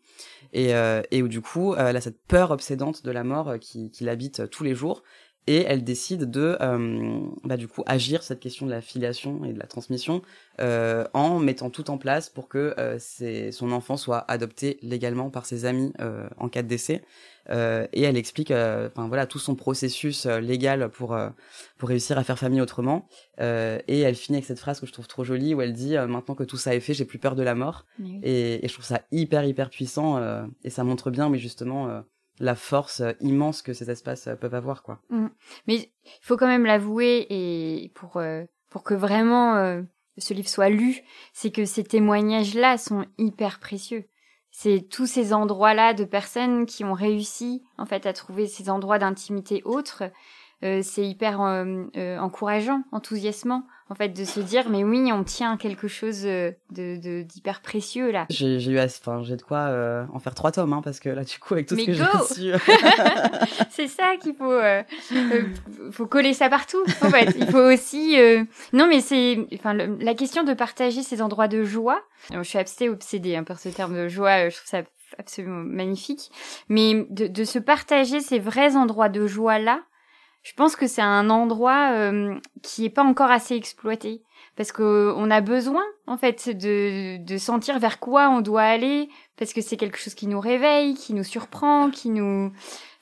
Et 0.53 0.75
euh, 0.75 1.03
et 1.11 1.23
où 1.23 1.29
du 1.29 1.41
coup 1.41 1.75
elle 1.77 1.97
a 1.97 2.01
cette 2.01 2.21
peur 2.27 2.51
obsédante 2.51 3.05
de 3.05 3.11
la 3.11 3.25
mort 3.25 3.55
qui, 3.61 3.91
qui 3.91 4.05
l'habite 4.05 4.51
tous 4.51 4.65
les 4.65 4.75
jours 4.75 5.03
et 5.49 5.65
elle 5.67 5.83
décide 5.83 6.31
de 6.31 6.59
euh, 6.61 7.21
bah, 7.43 7.57
du 7.57 7.69
coup 7.69 7.83
agir 7.87 8.23
cette 8.23 8.39
question 8.39 8.67
de 8.67 8.71
la 8.71 8.83
filiation 8.83 9.45
et 9.47 9.55
de 9.55 9.59
la 9.59 9.67
transmission 9.67 10.21
euh, 10.61 11.07
en 11.15 11.39
mettant 11.39 11.71
tout 11.71 11.91
en 11.91 11.97
place 11.97 12.29
pour 12.29 12.49
que 12.49 12.75
euh, 12.79 12.99
son 13.51 13.73
enfant 13.73 13.97
soit 13.97 14.31
adopté 14.31 14.79
légalement 14.83 15.31
par 15.31 15.47
ses 15.47 15.65
amis 15.65 15.93
euh, 16.01 16.29
en 16.37 16.51
cas 16.51 16.63
de 16.63 16.69
décès 16.69 17.03
euh, 17.51 17.87
et 17.93 18.03
elle 18.03 18.17
explique 18.17 18.51
enfin 18.51 19.09
voilà 19.09 19.27
tout 19.27 19.39
son 19.39 19.55
processus 19.55 20.27
légal 20.27 20.89
pour 20.91 21.19
pour 21.77 21.89
réussir 21.89 22.19
à 22.19 22.25
faire 22.25 22.39
famille 22.39 22.61
autrement 22.61 23.09
et 23.39 24.01
elle 24.01 24.15
finit 24.15 24.37
avec 24.39 24.47
cette 24.47 24.59
phrase 24.59 24.81
que 24.81 24.87
je 24.87 24.93
trouve 24.93 25.09
trop 25.09 25.25
jolie 25.25 25.55
où 25.55 25.63
elle 25.63 25.73
dit 25.73 25.97
maintenant 25.97 26.35
que 26.35 26.45
tout 26.45 26.57
ça 26.57 26.75
est 26.75 26.81
fait 26.81 26.95
j'ai 26.95 27.05
plus 27.05 27.19
peur 27.19 27.35
de 27.35 27.43
la 27.43 27.55
mort 27.55 27.87
et, 28.23 28.65
et, 28.65 28.69
je 28.69 28.73
trouve 28.73 28.85
ça 28.85 29.03
hyper 29.11 29.45
hyper 29.45 29.71
puissant 29.71 30.21
et 30.65 30.71
ça 30.71 30.85
montre 30.85 31.11
bien 31.11 31.29
mais 31.31 31.39
justement 31.39 32.03
la 32.41 32.55
force 32.55 33.01
euh, 33.01 33.13
immense 33.21 33.63
que 33.63 33.73
ces 33.73 33.91
espaces 33.91 34.29
euh, 34.29 34.37
peuvent 34.37 34.55
avoir 34.55 34.83
quoi. 34.83 35.01
Mm. 35.11 35.27
Mais 35.67 35.75
il 35.77 35.91
faut 36.21 36.37
quand 36.37 36.47
même 36.47 36.65
l'avouer 36.65 37.27
et 37.31 37.91
pour 37.95 38.17
euh, 38.17 38.45
pour 38.71 38.83
que 38.83 38.95
vraiment 38.95 39.83
ce 40.19 40.35
livre 40.35 40.49
soit 40.49 40.69
lu, 40.69 41.01
c'est 41.33 41.51
que 41.51 41.65
ces 41.65 41.85
témoignages 41.85 42.55
là 42.55 42.77
sont 42.77 43.07
hyper 43.17 43.61
précieux. 43.61 44.05
C'est 44.51 44.89
tous 44.91 45.07
ces 45.07 45.33
endroits 45.33 45.75
là 45.75 45.95
de 45.95 46.05
personnes 46.05 46.67
qui 46.67 46.85
ont 46.85 46.95
réussi 46.95 47.63
en 47.77 47.87
fait 47.87 48.07
à 48.07 48.13
trouver 48.13 48.47
ces 48.47 48.71
endroits 48.71 48.99
d'intimité 48.99 49.63
autres. 49.65 50.05
C'est 50.63 51.07
hyper 51.07 51.41
encourageant, 51.41 52.83
enthousiasmant 52.93 53.65
en 53.91 53.95
fait 53.95 54.09
de 54.09 54.25
se 54.25 54.41
dire 54.41 54.69
mais 54.69 54.85
oui 54.85 55.11
on 55.13 55.25
tient 55.25 55.57
quelque 55.57 55.89
chose 55.89 56.23
euh, 56.25 56.53
de 56.71 57.23
d'hyper 57.23 57.61
précieux 57.61 58.11
là. 58.11 58.27
J'ai 58.29 58.57
eu 58.57 58.81
enfin 58.81 59.23
j'ai 59.23 59.37
de 59.37 59.43
quoi 59.43 59.59
euh, 59.59 60.05
en 60.13 60.19
faire 60.19 60.35
trois 60.35 60.53
tomes 60.53 60.73
hein, 60.73 60.83
parce 60.83 61.01
que 61.01 61.09
là 61.09 61.25
du 61.25 61.39
coup 61.39 61.55
avec 61.55 61.67
tout 61.67 61.77
ce 61.77 61.87
que 61.87 61.93
j'ai 61.93 62.05
reçu. 62.05 62.53
C'est 63.71 63.89
ça 63.89 64.17
qu'il 64.21 64.35
faut 64.35 64.53
euh, 64.53 64.83
faut 65.91 66.07
coller 66.07 66.35
ça 66.35 66.49
partout 66.49 66.83
en 67.03 67.11
fait. 67.11 67.35
Il 67.39 67.47
faut 67.51 67.59
aussi 67.59 68.17
non 68.73 68.87
mais 68.87 69.01
c'est 69.01 69.47
enfin 69.55 69.75
la 69.75 70.15
question 70.15 70.45
de 70.45 70.53
partager 70.53 71.03
ces 71.03 71.23
endroits 71.23 71.49
de 71.49 71.65
joie. 71.65 72.01
Je 72.31 72.43
suis 72.43 72.59
assez 72.59 72.89
obsédée 72.89 73.37
hein, 73.37 73.45
par 73.45 73.59
ce 73.59 73.69
terme 73.69 73.95
de 73.95 74.09
joie 74.09 74.49
je 74.49 74.57
trouve 74.57 74.69
ça 74.69 74.83
absolument 75.19 75.65
magnifique. 75.65 76.31
Mais 76.69 77.07
de, 77.09 77.27
de 77.27 77.45
se 77.45 77.59
partager 77.59 78.21
ces 78.21 78.39
vrais 78.39 78.77
endroits 78.77 79.09
de 79.09 79.27
joie 79.27 79.59
là 79.59 79.81
je 80.49 80.55
pense 80.55 80.77
que 80.77 80.87
c'est 80.87 81.03
un 81.03 81.29
endroit 81.29 81.91
euh, 81.93 82.35
qui 82.63 82.87
est 82.87 82.91
pas 82.91 83.05
encore 83.05 83.31
assez 83.31 83.55
exploité. 83.55 84.23
Parce 84.57 84.73
que 84.73 85.13
on 85.15 85.31
a 85.31 85.43
besoin 85.43 85.83
en 86.07 86.17
fait 86.17 86.49
de, 86.49 87.19
de 87.23 87.37
sentir 87.37 87.79
vers 87.79 88.01
quoi 88.01 88.31
on 88.31 88.41
doit 88.41 88.63
aller. 88.63 89.11
Parce 89.37 89.53
que 89.53 89.61
c'est 89.61 89.77
quelque 89.77 89.99
chose 89.99 90.15
qui 90.15 90.27
nous 90.27 90.41
réveille, 90.41 90.95
qui 90.95 91.13
nous 91.13 91.23
surprend, 91.23 91.91
qui 91.91 92.09
nous 92.09 92.51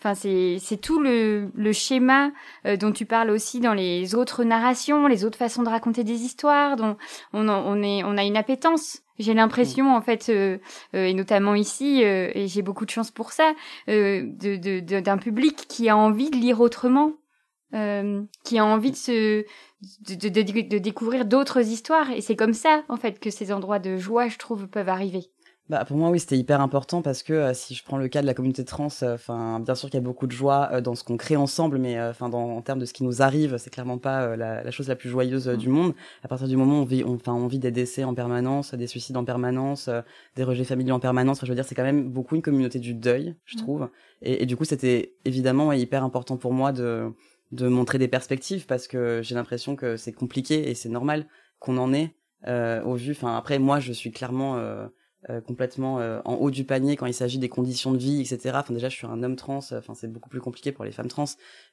enfin 0.00 0.14
c'est 0.16 0.76
tout 0.82 0.98
le 0.98 1.52
le 1.54 1.72
schéma 1.72 2.32
euh, 2.66 2.76
dont 2.76 2.90
tu 2.90 3.06
parles 3.06 3.30
aussi 3.30 3.60
dans 3.60 3.74
les 3.74 4.16
autres 4.16 4.42
narrations, 4.42 5.06
les 5.06 5.24
autres 5.24 5.38
façons 5.38 5.62
de 5.62 5.68
raconter 5.68 6.02
des 6.02 6.22
histoires 6.22 6.74
dont 6.74 6.96
on 7.32 7.48
on 7.48 7.80
est 7.80 8.02
on 8.02 8.18
a 8.18 8.24
une 8.24 8.36
appétence. 8.36 9.02
J'ai 9.18 9.32
l'impression, 9.32 9.96
en 9.96 10.02
fait, 10.02 10.28
euh, 10.28 10.58
et 10.92 11.14
notamment 11.14 11.54
ici, 11.54 12.02
et 12.02 12.48
j'ai 12.48 12.60
beaucoup 12.60 12.84
de 12.84 12.90
chance 12.90 13.10
pour 13.10 13.32
ça, 13.32 13.54
de, 13.88 14.56
de, 14.56 15.00
d'un 15.00 15.16
public 15.16 15.64
qui 15.68 15.88
a 15.88 15.96
envie 15.96 16.28
de 16.28 16.36
lire 16.36 16.60
autrement, 16.60 17.12
euh, 17.76 18.22
qui 18.42 18.58
a 18.58 18.64
envie 18.64 18.90
de 18.90 18.96
se 18.96 19.44
de, 20.08 20.28
de, 20.28 20.62
de, 20.62 20.78
découvrir 20.78 21.26
d'autres 21.26 21.60
histoires. 21.60 22.10
Et 22.10 22.22
c'est 22.22 22.36
comme 22.36 22.54
ça 22.54 22.84
en 22.88 22.96
fait 22.96 23.20
que 23.20 23.28
ces 23.28 23.52
endroits 23.52 23.78
de 23.78 23.98
joie 23.98 24.28
je 24.28 24.38
trouve 24.38 24.66
peuvent 24.66 24.88
arriver. 24.88 25.26
Bah 25.68 25.84
pour 25.84 25.96
moi 25.96 26.10
oui 26.10 26.20
c'était 26.20 26.38
hyper 26.38 26.60
important 26.60 27.02
parce 27.02 27.24
que 27.24 27.32
euh, 27.32 27.52
si 27.52 27.74
je 27.74 27.84
prends 27.84 27.96
le 27.98 28.06
cas 28.06 28.22
de 28.22 28.26
la 28.26 28.34
communauté 28.34 28.64
trans 28.64 28.86
euh, 29.02 29.14
enfin 29.14 29.58
bien 29.58 29.74
sûr 29.74 29.90
qu'il 29.90 29.98
y 29.98 30.02
a 30.02 30.04
beaucoup 30.04 30.28
de 30.28 30.32
joie 30.32 30.80
dans 30.80 30.94
ce 30.94 31.02
qu'on 31.02 31.16
crée 31.16 31.34
ensemble 31.34 31.78
mais 31.78 32.00
enfin 32.00 32.32
en 32.32 32.62
termes 32.62 32.78
de 32.78 32.84
ce 32.84 32.92
qui 32.92 33.02
nous 33.02 33.20
arrive 33.20 33.56
c'est 33.58 33.70
clairement 33.70 33.98
pas 33.98 34.36
la, 34.36 34.62
la, 34.62 34.70
chose 34.70 34.86
la 34.86 34.94
plus 34.94 35.10
joyeuse 35.10 35.48
du 35.48 35.68
monde. 35.68 35.92
À 36.22 36.28
partir 36.28 36.46
du 36.46 36.56
moment 36.56 36.78
où 36.78 36.82
on 36.82 36.84
vit 36.84 37.02
enfin 37.02 37.34
on, 37.34 37.48
vit 37.48 37.58
des 37.58 37.72
décès 37.72 38.04
en 38.04 38.14
permanence 38.14 38.74
des 38.74 38.86
suicides 38.86 39.16
en 39.16 39.24
permanence 39.24 39.90
des 40.36 40.44
rejets 40.44 40.64
familiaux 40.64 40.94
en 40.94 41.00
permanence 41.00 41.40
je 41.42 41.48
veux 41.48 41.56
dire 41.56 41.64
c'est 41.64 41.74
quand 41.74 41.82
même 41.82 42.08
beaucoup 42.10 42.36
une 42.36 42.42
communauté 42.42 42.78
du 42.78 42.94
deuil 42.94 43.34
je 43.44 43.56
trouve. 43.56 43.90
Et, 44.22 44.44
et, 44.44 44.46
du 44.46 44.56
coup 44.56 44.64
c'était 44.64 45.14
évidemment 45.24 45.72
hyper 45.72 46.04
important 46.04 46.36
pour 46.36 46.52
moi 46.52 46.70
de 46.70 47.12
de 47.52 47.68
montrer 47.68 47.98
des 47.98 48.08
perspectives 48.08 48.66
parce 48.66 48.88
que 48.88 49.20
j'ai 49.22 49.34
l'impression 49.34 49.76
que 49.76 49.96
c'est 49.96 50.12
compliqué 50.12 50.68
et 50.68 50.74
c'est 50.74 50.88
normal 50.88 51.26
qu'on 51.58 51.78
en 51.78 51.92
ait 51.92 52.14
euh, 52.46 52.82
au 52.82 52.94
vu. 52.94 53.12
Enfin 53.12 53.36
après 53.36 53.58
moi 53.58 53.80
je 53.80 53.92
suis 53.92 54.10
clairement 54.10 54.56
euh, 54.56 54.86
euh, 55.30 55.40
complètement 55.40 55.98
euh, 56.00 56.20
en 56.24 56.34
haut 56.34 56.50
du 56.50 56.64
panier 56.64 56.96
quand 56.96 57.06
il 57.06 57.14
s'agit 57.14 57.38
des 57.38 57.48
conditions 57.48 57.92
de 57.92 57.98
vie 57.98 58.20
etc. 58.20 58.52
Enfin 58.54 58.74
déjà 58.74 58.88
je 58.88 58.96
suis 58.96 59.06
un 59.06 59.22
homme 59.22 59.36
trans. 59.36 59.58
Enfin 59.58 59.94
c'est 59.94 60.10
beaucoup 60.10 60.28
plus 60.28 60.40
compliqué 60.40 60.72
pour 60.72 60.84
les 60.84 60.92
femmes 60.92 61.08
trans. 61.08 61.24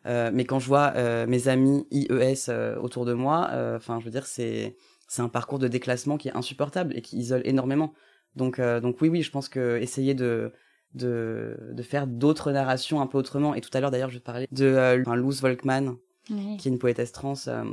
Euh, 0.05 0.31
mais 0.33 0.45
quand 0.45 0.59
je 0.59 0.67
vois 0.67 0.93
mes 1.27 1.47
amis 1.47 1.85
IES 1.91 2.51
autour 2.81 3.05
de 3.05 3.13
moi, 3.13 3.49
enfin 3.75 3.99
je 3.99 4.05
veux 4.05 4.11
dire 4.11 4.25
c'est 4.25 4.75
c'est 5.07 5.21
un 5.21 5.29
parcours 5.29 5.59
de 5.59 5.67
déclassement 5.67 6.17
qui 6.17 6.29
est 6.29 6.35
insupportable 6.35 6.95
et 6.97 7.01
qui 7.01 7.17
isole 7.17 7.41
énormément. 7.45 7.93
Donc 8.35 8.59
donc 8.59 9.01
oui 9.01 9.09
oui 9.09 9.21
je 9.21 9.31
pense 9.31 9.49
que 9.49 9.77
essayer 9.77 10.13
de 10.15 10.51
de, 10.93 11.57
de 11.71 11.83
faire 11.83 12.07
d'autres 12.07 12.51
narrations 12.51 13.01
un 13.01 13.07
peu 13.07 13.17
autrement. 13.17 13.55
Et 13.55 13.61
tout 13.61 13.69
à 13.73 13.79
l'heure, 13.79 13.91
d'ailleurs, 13.91 14.09
je 14.09 14.19
parler 14.19 14.47
de 14.51 14.65
euh, 14.65 15.15
Luz 15.15 15.41
Volkman, 15.41 15.95
qui 16.27 16.67
est 16.67 16.71
une 16.71 16.79
poétesse 16.79 17.11
trans 17.11 17.33
euh, 17.47 17.63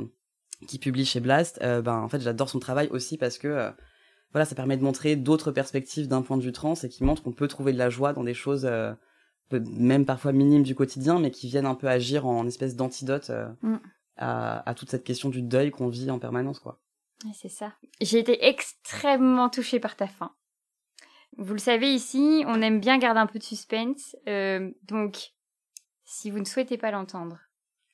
qui 0.67 0.79
publie 0.79 1.05
chez 1.05 1.19
Blast. 1.19 1.59
Euh, 1.61 1.81
ben, 1.81 1.97
en 1.97 2.09
fait, 2.09 2.21
j'adore 2.21 2.49
son 2.49 2.59
travail 2.59 2.87
aussi 2.89 3.17
parce 3.17 3.37
que 3.37 3.47
euh, 3.47 3.71
voilà, 4.33 4.45
ça 4.45 4.55
permet 4.55 4.77
de 4.77 4.83
montrer 4.83 5.15
d'autres 5.15 5.51
perspectives 5.51 6.07
d'un 6.07 6.21
point 6.21 6.37
de 6.37 6.43
vue 6.43 6.51
trans 6.51 6.75
et 6.75 6.89
qui 6.89 7.03
montre 7.03 7.23
qu'on 7.23 7.33
peut 7.33 7.47
trouver 7.47 7.73
de 7.73 7.77
la 7.77 7.89
joie 7.89 8.13
dans 8.13 8.23
des 8.23 8.33
choses 8.33 8.69
même 9.51 10.05
parfois 10.05 10.31
minimes 10.31 10.63
du 10.63 10.75
quotidien, 10.75 11.19
mais 11.19 11.29
qui 11.29 11.47
viennent 11.47 11.65
un 11.65 11.75
peu 11.75 11.87
agir 11.87 12.25
en 12.25 12.47
espèce 12.47 12.77
d'antidote 12.77 13.29
mm. 13.61 13.75
à, 14.15 14.69
à 14.69 14.73
toute 14.73 14.89
cette 14.89 15.03
question 15.03 15.27
du 15.27 15.41
deuil 15.41 15.71
qu'on 15.71 15.89
vit 15.89 16.09
en 16.09 16.19
permanence, 16.19 16.59
quoi. 16.59 16.79
c'est 17.33 17.49
ça. 17.49 17.73
J'ai 17.99 18.19
été 18.19 18.45
extrêmement 18.45 19.49
touchée 19.49 19.81
par 19.81 19.97
ta 19.97 20.07
fin. 20.07 20.31
Vous 21.37 21.53
le 21.53 21.59
savez 21.59 21.93
ici, 21.93 22.43
on 22.47 22.61
aime 22.61 22.79
bien 22.79 22.97
garder 22.97 23.19
un 23.19 23.27
peu 23.27 23.39
de 23.39 23.43
suspense. 23.43 24.15
Euh, 24.27 24.69
donc, 24.83 25.31
si 26.03 26.29
vous 26.29 26.39
ne 26.39 26.45
souhaitez 26.45 26.77
pas 26.77 26.91
l'entendre, 26.91 27.37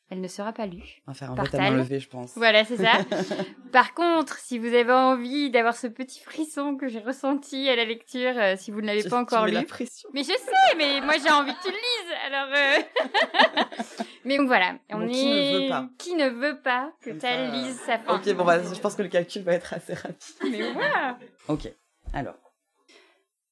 elle 0.09 0.21
ne 0.21 0.27
sera 0.27 0.53
pas 0.53 0.65
lue. 0.65 1.01
On 1.05 1.11
va 1.11 1.13
faire 1.13 1.31
un 1.31 1.35
vote 1.35 1.53
à 1.53 1.57
main 1.57 1.69
Tal. 1.69 1.77
levée, 1.77 1.99
je 1.99 2.07
pense. 2.09 2.33
Voilà, 2.35 2.63
c'est 2.65 2.77
ça. 2.77 2.93
Par 3.73 3.93
contre, 3.93 4.37
si 4.39 4.57
vous 4.57 4.67
avez 4.73 4.91
envie 4.93 5.51
d'avoir 5.51 5.75
ce 5.75 5.85
petit 5.87 6.21
frisson 6.21 6.77
que 6.77 6.87
j'ai 6.87 6.99
ressenti 6.99 7.67
à 7.69 7.75
la 7.75 7.83
lecture, 7.85 8.33
euh, 8.37 8.55
si 8.57 8.71
vous 8.71 8.81
ne 8.81 8.87
l'avez 8.87 9.03
pas 9.03 9.19
encore 9.19 9.45
mets 9.45 9.51
la 9.51 9.59
lu. 9.61 9.65
pression. 9.65 10.09
Mais 10.13 10.23
je 10.23 10.29
sais, 10.31 10.75
mais 10.77 11.01
moi 11.01 11.15
j'ai 11.21 11.29
envie 11.29 11.53
que 11.53 11.61
tu 11.61 11.69
le 11.69 11.75
lises, 11.75 12.13
alors. 12.25 12.49
euh, 12.55 13.73
mais 14.25 14.37
donc 14.37 14.47
voilà, 14.47 14.77
on 14.91 15.07
est. 15.07 15.11
qui 15.11 15.25
ne 15.27 15.59
veut 15.59 15.69
pas 15.69 15.89
Qui 15.97 16.15
ne 16.15 16.29
veut 16.29 16.61
pas 16.61 16.93
que 17.01 17.09
Tal 17.11 17.51
lise 17.51 17.77
sa 17.85 17.99
fin 17.99 18.15
Ok, 18.15 18.33
bon, 18.33 18.45
bah, 18.45 18.61
je 18.63 18.79
pense 18.79 18.95
que 18.95 19.03
le 19.03 19.09
calcul 19.09 19.43
va 19.43 19.53
être 19.53 19.73
assez 19.73 19.93
rapide. 19.93 20.35
Mais 20.49 20.71
voilà. 20.71 21.19
Ok, 21.49 21.69
alors. 22.13 22.35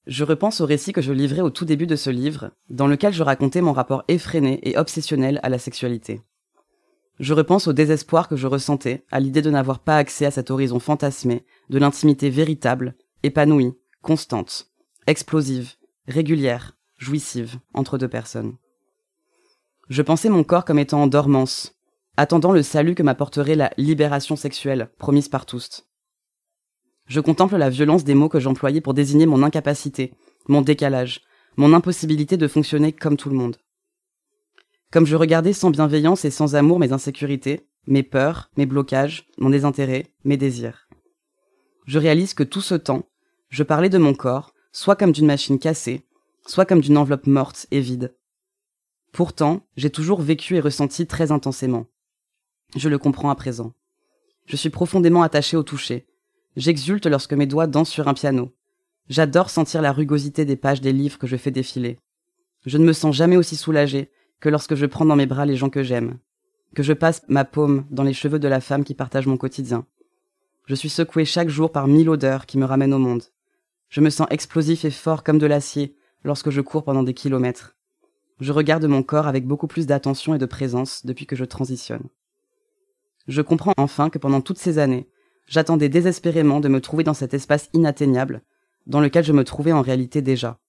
Je 0.08 0.24
repense 0.24 0.62
au 0.62 0.66
récit 0.66 0.94
que 0.94 1.02
je 1.02 1.12
livrais 1.12 1.42
au 1.42 1.50
tout 1.50 1.66
début 1.66 1.88
de 1.88 1.96
ce 1.96 2.10
livre, 2.10 2.52
dans 2.70 2.88
lequel 2.88 3.14
je 3.14 3.24
racontais 3.24 3.62
mon 3.62 3.74
rapport 3.74 4.04
effréné 4.08 4.60
et 4.68 4.78
obsessionnel 4.78 5.40
à 5.42 5.50
la 5.50 5.58
sexualité. 5.58 6.22
Je 7.20 7.34
repense 7.34 7.68
au 7.68 7.74
désespoir 7.74 8.28
que 8.28 8.36
je 8.36 8.46
ressentais 8.46 9.06
à 9.10 9.20
l'idée 9.20 9.42
de 9.42 9.50
n'avoir 9.50 9.80
pas 9.80 9.98
accès 9.98 10.26
à 10.26 10.32
cet 10.32 10.52
horizon 10.52 10.80
fantasmé 10.80 11.46
de 11.70 11.80
l'intimité 11.80 12.30
véritable, 12.30 12.96
épanouie, 13.24 13.74
constante, 14.02 14.68
explosive, 15.08 15.74
régulière, 16.08 16.78
jouissive, 16.98 17.58
entre 17.74 17.98
deux 17.98 18.08
personnes. 18.08 18.58
Je 19.90 20.02
pensais 20.02 20.30
mon 20.30 20.44
corps 20.44 20.66
comme 20.66 20.80
étant 20.80 21.02
en 21.02 21.08
dormance, 21.08 21.76
attendant 22.18 22.52
le 22.52 22.64
salut 22.64 22.96
que 22.96 23.04
m'apporterait 23.04 23.56
la 23.56 23.72
libération 23.78 24.36
sexuelle 24.36 24.90
promise 24.98 25.30
par 25.30 25.46
tous. 25.46 25.88
Je 27.08 27.20
contemple 27.20 27.58
la 27.58 27.70
violence 27.70 28.04
des 28.04 28.16
mots 28.16 28.30
que 28.30 28.40
j'employais 28.40 28.82
pour 28.82 28.94
désigner 28.94 29.26
mon 29.26 29.44
incapacité, 29.44 30.14
mon 30.48 30.62
décalage, 30.62 31.22
mon 31.56 31.74
impossibilité 31.74 32.36
de 32.38 32.48
fonctionner 32.48 32.92
comme 32.92 33.18
tout 33.18 33.30
le 33.30 33.36
monde. 33.36 33.58
Comme 34.92 35.06
je 35.06 35.16
regardais 35.16 35.54
sans 35.54 35.70
bienveillance 35.70 36.26
et 36.26 36.32
sans 36.32 36.56
amour 36.56 36.80
mes 36.80 36.94
insécurités, 36.94 37.68
mes 37.88 38.04
peurs, 38.04 38.50
mes 38.58 38.66
blocages, 38.66 39.28
mon 39.38 39.50
désintérêt, 39.50 40.08
mes 40.24 40.38
désirs. 40.38 40.88
Je 41.86 42.00
réalise 42.00 42.34
que 42.34 42.44
tout 42.44 42.62
ce 42.62 42.76
temps, 42.76 43.08
je 43.50 43.64
parlais 43.64 43.90
de 43.90 43.98
mon 43.98 44.14
corps, 44.14 44.54
soit 44.72 44.96
comme 44.96 45.12
d'une 45.12 45.28
machine 45.28 45.60
cassée, 45.60 46.08
soit 46.48 46.66
comme 46.66 46.82
d'une 46.82 46.98
enveloppe 46.98 47.28
morte 47.28 47.68
et 47.72 47.80
vide. 47.80 48.16
Pourtant, 49.12 49.62
j'ai 49.78 49.92
toujours 49.92 50.22
vécu 50.22 50.56
et 50.56 50.60
ressenti 50.60 51.06
très 51.06 51.32
intensément. 51.32 51.86
Je 52.76 52.90
le 52.90 52.98
comprends 52.98 53.30
à 53.30 53.36
présent. 53.36 53.74
Je 54.46 54.56
suis 54.56 54.70
profondément 54.70 55.24
attaché 55.24 55.56
au 55.56 55.64
toucher, 55.64 56.08
J'exulte 56.56 57.06
lorsque 57.06 57.34
mes 57.34 57.48
doigts 57.48 57.68
dansent 57.68 57.90
sur 57.90 58.08
un 58.08 58.14
piano. 58.14 58.54
J'adore 59.10 59.50
sentir 59.50 59.82
la 59.82 59.92
rugosité 59.92 60.46
des 60.46 60.56
pages 60.56 60.82
des 60.82 60.94
livres 60.94 61.20
que 61.20 61.28
je 61.28 61.36
fais 61.36 61.52
défiler. 61.52 62.00
Je 62.66 62.78
ne 62.78 62.86
me 62.86 62.94
sens 62.94 63.16
jamais 63.16 63.38
aussi 63.38 63.56
soulagé 63.56 64.10
que 64.40 64.50
lorsque 64.50 64.76
je 64.76 64.86
prends 64.86 65.06
dans 65.06 65.16
mes 65.16 65.26
bras 65.26 65.46
les 65.46 65.58
gens 65.58 65.70
que 65.70 65.84
j'aime, 65.84 66.18
que 66.74 66.82
je 66.82 66.94
passe 66.94 67.24
ma 67.28 67.46
paume 67.46 67.86
dans 67.92 68.04
les 68.04 68.14
cheveux 68.14 68.40
de 68.40 68.48
la 68.48 68.62
femme 68.62 68.84
qui 68.84 68.94
partage 68.94 69.28
mon 69.28 69.38
quotidien. 69.38 69.86
Je 70.66 70.76
suis 70.76 70.90
secoué 70.90 71.26
chaque 71.26 71.50
jour 71.50 71.72
par 71.72 71.88
mille 71.88 72.10
odeurs 72.10 72.46
qui 72.46 72.58
me 72.58 72.66
ramènent 72.66 72.94
au 72.94 73.00
monde. 73.00 73.24
Je 73.90 74.02
me 74.02 74.10
sens 74.10 74.28
explosif 74.32 74.86
et 74.86 74.92
fort 74.92 75.24
comme 75.24 75.38
de 75.38 75.46
l'acier 75.46 75.96
lorsque 76.24 76.50
je 76.50 76.62
cours 76.62 76.84
pendant 76.84 77.04
des 77.04 77.14
kilomètres. 77.14 77.76
Je 78.40 78.52
regarde 78.52 78.86
mon 78.86 79.04
corps 79.04 79.28
avec 79.28 79.46
beaucoup 79.46 79.68
plus 79.68 79.86
d'attention 79.86 80.34
et 80.36 80.40
de 80.40 80.46
présence 80.46 81.06
depuis 81.06 81.26
que 81.26 81.36
je 81.36 81.46
transitionne. 81.46 82.10
Je 83.28 83.42
comprends 83.42 83.74
enfin 83.78 84.10
que 84.10 84.18
pendant 84.18 84.42
toutes 84.42 84.58
ces 84.58 84.80
années, 84.80 85.08
J'attendais 85.48 85.90
désespérément 85.90 86.60
de 86.60 86.68
me 86.68 86.82
trouver 86.82 87.04
dans 87.04 87.14
cet 87.14 87.34
espace 87.34 87.70
inatteignable, 87.74 88.42
dans 88.88 89.00
lequel 89.00 89.24
je 89.24 89.34
me 89.34 89.44
trouvais 89.44 89.72
en 89.72 89.82
réalité 89.82 90.22
déjà. 90.22 90.60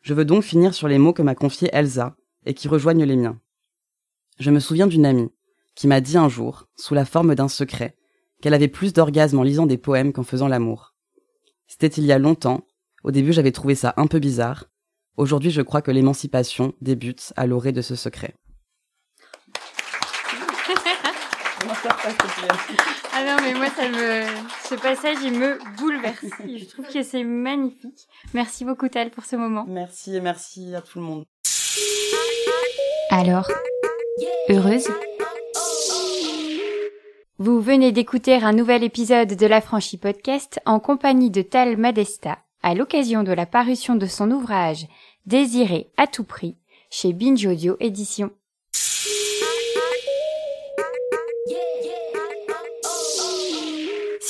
Je 0.00 0.14
veux 0.14 0.24
donc 0.24 0.42
finir 0.42 0.74
sur 0.74 0.88
les 0.88 0.98
mots 0.98 1.12
que 1.12 1.22
m'a 1.22 1.34
confiés 1.34 1.70
Elsa, 1.72 2.16
et 2.44 2.54
qui 2.54 2.68
rejoignent 2.68 3.04
les 3.04 3.16
miens. 3.16 3.40
Je 4.38 4.50
me 4.50 4.60
souviens 4.60 4.86
d'une 4.86 5.06
amie, 5.06 5.30
qui 5.74 5.86
m'a 5.86 6.00
dit 6.00 6.16
un 6.16 6.28
jour, 6.28 6.68
sous 6.76 6.94
la 6.94 7.04
forme 7.04 7.34
d'un 7.34 7.48
secret, 7.48 7.96
qu'elle 8.40 8.54
avait 8.54 8.68
plus 8.68 8.92
d'orgasme 8.92 9.38
en 9.38 9.42
lisant 9.42 9.66
des 9.66 9.78
poèmes 9.78 10.12
qu'en 10.12 10.24
faisant 10.24 10.48
l'amour. 10.48 10.94
C'était 11.66 11.86
il 11.86 12.04
y 12.04 12.12
a 12.12 12.18
longtemps, 12.18 12.66
au 13.04 13.10
début 13.10 13.32
j'avais 13.32 13.52
trouvé 13.52 13.74
ça 13.74 13.94
un 13.96 14.06
peu 14.06 14.18
bizarre, 14.18 14.66
aujourd'hui 15.16 15.50
je 15.50 15.62
crois 15.62 15.82
que 15.82 15.90
l'émancipation 15.90 16.74
débute 16.80 17.32
à 17.36 17.46
l'orée 17.46 17.72
de 17.72 17.82
ce 17.82 17.94
secret. 17.94 18.34
Ah 21.84 23.24
non, 23.24 23.36
mais 23.42 23.54
moi, 23.54 23.66
ça 23.68 23.88
me. 23.88 24.24
Ce 24.68 24.74
passage, 24.74 25.16
il 25.24 25.38
me 25.38 25.58
bouleverse. 25.78 26.24
Je 26.46 26.64
trouve 26.66 26.86
que 26.86 27.02
c'est 27.02 27.24
magnifique. 27.24 28.06
Merci 28.34 28.64
beaucoup, 28.64 28.88
Tal, 28.88 29.10
pour 29.10 29.24
ce 29.24 29.36
moment. 29.36 29.64
Merci 29.68 30.16
et 30.16 30.20
merci 30.20 30.74
à 30.74 30.80
tout 30.80 30.98
le 30.98 31.04
monde. 31.04 31.24
Alors, 33.10 33.48
heureuse? 34.48 34.88
Vous 37.38 37.60
venez 37.60 37.90
d'écouter 37.90 38.36
un 38.36 38.52
nouvel 38.52 38.84
épisode 38.84 39.34
de 39.34 39.46
la 39.46 39.60
Franchie 39.60 39.98
Podcast 39.98 40.60
en 40.64 40.78
compagnie 40.78 41.30
de 41.30 41.42
Tal 41.42 41.76
Madesta, 41.76 42.38
à 42.62 42.74
l'occasion 42.74 43.24
de 43.24 43.32
la 43.32 43.46
parution 43.46 43.96
de 43.96 44.06
son 44.06 44.30
ouvrage 44.30 44.86
Désiré 45.26 45.90
à 45.96 46.06
tout 46.06 46.24
prix 46.24 46.56
chez 46.90 47.12
Binge 47.12 47.46
Audio 47.46 47.76
Édition. 47.80 48.30